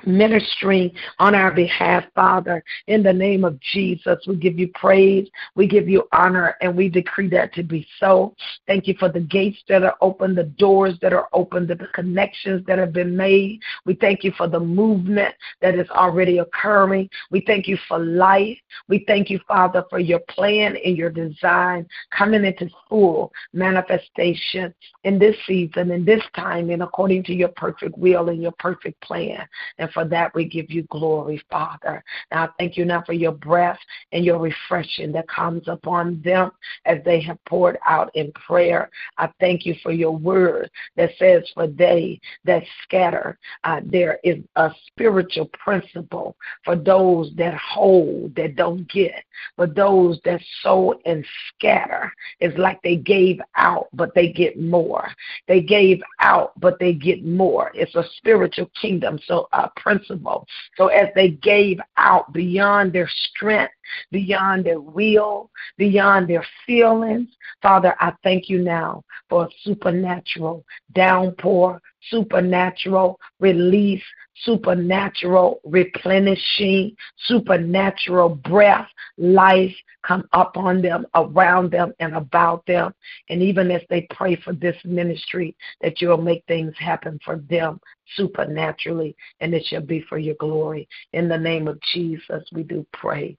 ministering 0.06 0.92
on 1.20 1.36
our 1.36 1.52
behalf, 1.52 2.04
Father. 2.14 2.64
In 2.88 3.04
the 3.04 3.14
name 3.14 3.44
of 3.44 3.60
Jesus, 3.60 4.18
we 4.28 4.36
give 4.36 4.60
you 4.60 4.70
praise, 4.76 5.28
we 5.56 5.68
give 5.68 5.88
you 5.88 6.08
honor, 6.12 6.56
and 6.62 6.76
we 6.76 6.90
decree 6.90 7.30
that 7.30 7.54
to 7.54 7.64
be 7.64 7.88
so. 8.00 8.36
Thank 8.68 8.88
you 8.88 8.96
for 9.00 9.10
the 9.10 9.20
gates 9.20 9.60
that 9.70 9.84
are 9.84 9.96
open, 10.02 10.36
the 10.36 10.44
doors 10.44 10.96
that 11.02 11.14
are 11.14 11.30
open, 11.34 11.68
the 11.68 11.76
connections 11.94 12.66
that 12.68 12.80
have 12.80 12.94
been 12.94 13.16
made. 13.16 13.60
We 13.86 13.96
thank 13.96 14.24
you 14.24 14.32
for 14.38 14.48
the 14.48 14.60
movement 14.60 15.34
that 15.62 15.76
is 15.76 15.90
already 15.90 16.40
occurring. 16.40 17.10
We 17.32 17.42
thank 17.46 17.68
you 17.68 17.78
for 17.88 18.00
life. 18.00 18.58
We 18.88 19.04
thank 19.08 19.30
you, 19.30 19.40
Father, 19.48 19.84
for 19.90 20.00
your 20.00 20.20
plan 20.30 20.78
and 20.84 20.98
your 20.98 21.10
design 21.10 21.88
coming 22.12 22.46
into 22.46 22.70
full 22.90 23.32
manifestation 23.54 24.74
in 25.04 25.20
this 25.20 25.36
season, 25.46 25.92
in 25.92 26.06
this 26.06 26.24
time, 26.36 26.70
and 26.70 26.84
according 26.84 27.24
to 27.26 27.34
your 27.34 27.50
perfect 27.50 27.98
will 27.98 28.30
and 28.30 28.42
your 28.42 28.54
perfect 28.54 29.00
plan. 29.02 29.48
And 29.78 29.85
for 29.94 30.06
that, 30.06 30.34
we 30.36 30.46
give 30.46 30.70
you 30.70 30.84
glory, 30.84 31.42
Father. 31.50 32.04
Now, 32.32 32.46
I 32.46 32.50
thank 32.58 32.78
you 32.78 32.86
now 32.86 33.04
for 33.06 33.14
your 33.14 33.32
breath 33.32 33.80
and 34.12 34.24
your 34.24 34.40
refreshing 34.40 35.12
that 35.14 35.28
comes 35.28 35.68
upon 35.68 36.22
them 36.24 36.52
as 36.86 37.00
they 37.04 37.22
have 37.22 37.44
poured 37.46 37.78
out 37.86 38.16
in 38.16 38.32
prayer. 38.34 38.90
I 39.18 39.30
thank 39.40 39.66
you 39.66 39.76
for 39.84 39.92
your 39.92 40.16
word 40.16 40.70
that 40.96 41.12
says, 41.18 41.44
For 41.54 41.68
they 41.68 42.20
that 42.46 42.64
scatter, 42.84 43.38
uh, 43.64 43.82
there 43.86 44.20
is 44.24 44.38
a 44.56 44.72
spiritual 44.88 45.50
principle 45.54 46.36
for 46.64 46.76
those 46.76 47.32
that 47.38 47.56
hold, 47.56 48.36
that 48.36 48.56
don't 48.56 48.90
get, 48.90 49.24
but 49.58 49.76
those 49.76 50.20
that 50.26 50.42
sow 50.62 51.00
and 51.06 51.26
scatter. 51.50 52.12
It's 52.40 52.58
like 52.58 52.82
they 52.82 52.96
gave 52.96 53.40
out, 53.56 53.88
but 53.94 54.14
they 54.16 54.32
get 54.32 54.60
more. 54.60 55.10
They 55.48 55.62
gave 55.62 56.02
out, 56.20 56.60
but 56.60 56.80
they 56.80 56.94
get 56.94 57.26
more. 57.26 57.72
It's 57.74 57.96
a 57.96 58.04
spiritual 58.18 58.70
kingdom. 58.80 59.20
So, 59.26 59.48
uh, 59.54 59.68
principle. 59.76 60.48
So 60.78 60.88
as 60.88 61.10
they 61.16 61.30
gave 61.30 61.80
out 61.98 62.32
beyond 62.34 62.94
their 62.94 63.10
strength, 63.10 63.74
beyond 64.12 64.66
their 64.66 64.80
will, 64.80 65.50
beyond 65.78 66.28
their 66.28 66.46
feelings, 66.66 67.30
Father, 67.62 67.96
I 68.00 68.14
thank 68.24 68.50
you 68.50 68.60
now 68.60 69.04
for 69.30 69.46
a 69.46 69.50
supernatural 69.64 70.66
downpour, 70.94 71.82
supernatural 72.10 73.20
release, 73.40 74.04
supernatural 74.44 75.62
replenishing, 75.64 76.96
supernatural 77.28 78.30
breath, 78.30 78.88
life 79.18 79.74
come 80.06 80.28
up 80.34 80.56
on 80.56 80.82
them, 80.82 81.06
around 81.16 81.72
them, 81.72 81.94
and 82.00 82.16
about 82.16 82.66
them. 82.66 82.94
And 83.30 83.42
even 83.42 83.72
as 83.72 83.82
they 83.90 84.08
pray 84.12 84.36
for 84.36 84.54
this 84.54 84.76
ministry, 84.86 85.56
that 85.82 86.02
you'll 86.02 86.18
make 86.18 86.44
things 86.48 86.74
happen 86.78 87.20
for 87.24 87.38
them 87.50 87.80
supernaturally, 88.16 89.16
and 89.40 89.54
it 89.54 89.66
shall 89.66 89.82
be 89.82 90.02
for 90.08 90.18
your 90.18 90.36
glory. 90.36 90.88
In 91.14 91.28
the 91.28 91.38
name 91.38 91.68
of 91.68 91.80
Jesus, 91.94 92.44
we 92.54 92.64
do 92.64 92.86
pray. 92.94 93.38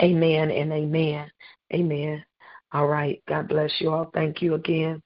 Amen 0.00 0.50
and 0.50 0.72
amen. 0.72 1.30
Amen. 1.72 2.24
All 2.72 2.86
right. 2.86 3.22
God 3.28 3.48
bless 3.48 3.72
you 3.78 3.90
all. 3.90 4.10
Thank 4.12 4.42
you 4.42 4.54
again 4.54 5.02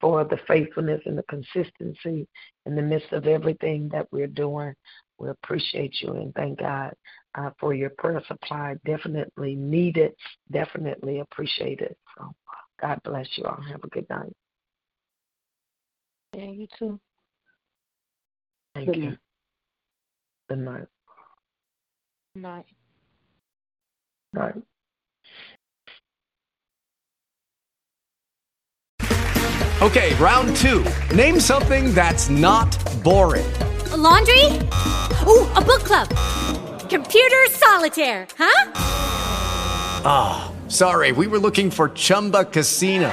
for 0.00 0.24
the 0.24 0.38
faithfulness 0.46 1.00
and 1.06 1.16
the 1.16 1.22
consistency 1.24 2.26
in 2.66 2.74
the 2.74 2.82
midst 2.82 3.12
of 3.12 3.26
everything 3.26 3.88
that 3.90 4.06
we're 4.10 4.26
doing. 4.26 4.74
We 5.18 5.30
appreciate 5.30 6.02
you 6.02 6.12
and 6.14 6.34
thank 6.34 6.58
God 6.58 6.92
uh, 7.36 7.50
for 7.58 7.72
your 7.72 7.90
prayer 7.90 8.22
supply. 8.26 8.74
Definitely 8.84 9.54
needed, 9.54 10.12
definitely 10.50 11.20
appreciated. 11.20 11.94
So 12.18 12.34
God 12.80 13.00
bless 13.04 13.28
you 13.36 13.44
all. 13.44 13.60
Have 13.70 13.84
a 13.84 13.88
good 13.88 14.08
night. 14.10 14.32
Yeah, 16.36 16.50
you 16.50 16.66
too. 16.78 16.98
Thank 18.74 18.86
Good 18.86 18.96
you. 18.96 19.02
night. 19.10 19.18
Good 20.48 20.58
night. 20.58 20.86
Night. 22.34 22.66
Night. 24.32 24.54
Okay, 29.80 30.14
round 30.14 30.56
two. 30.56 30.84
Name 31.14 31.38
something 31.38 31.94
that's 31.94 32.28
not 32.28 32.76
boring. 33.04 33.46
A 33.92 33.96
laundry? 33.96 34.44
Ooh, 35.26 35.46
a 35.54 35.60
book 35.60 35.84
club. 35.84 36.08
Computer 36.88 37.44
solitaire, 37.50 38.26
huh? 38.36 38.72
Ah, 40.06 40.52
sorry, 40.68 41.12
we 41.12 41.26
were 41.26 41.38
looking 41.38 41.70
for 41.70 41.90
Chumba 41.90 42.44
Casino. 42.44 43.12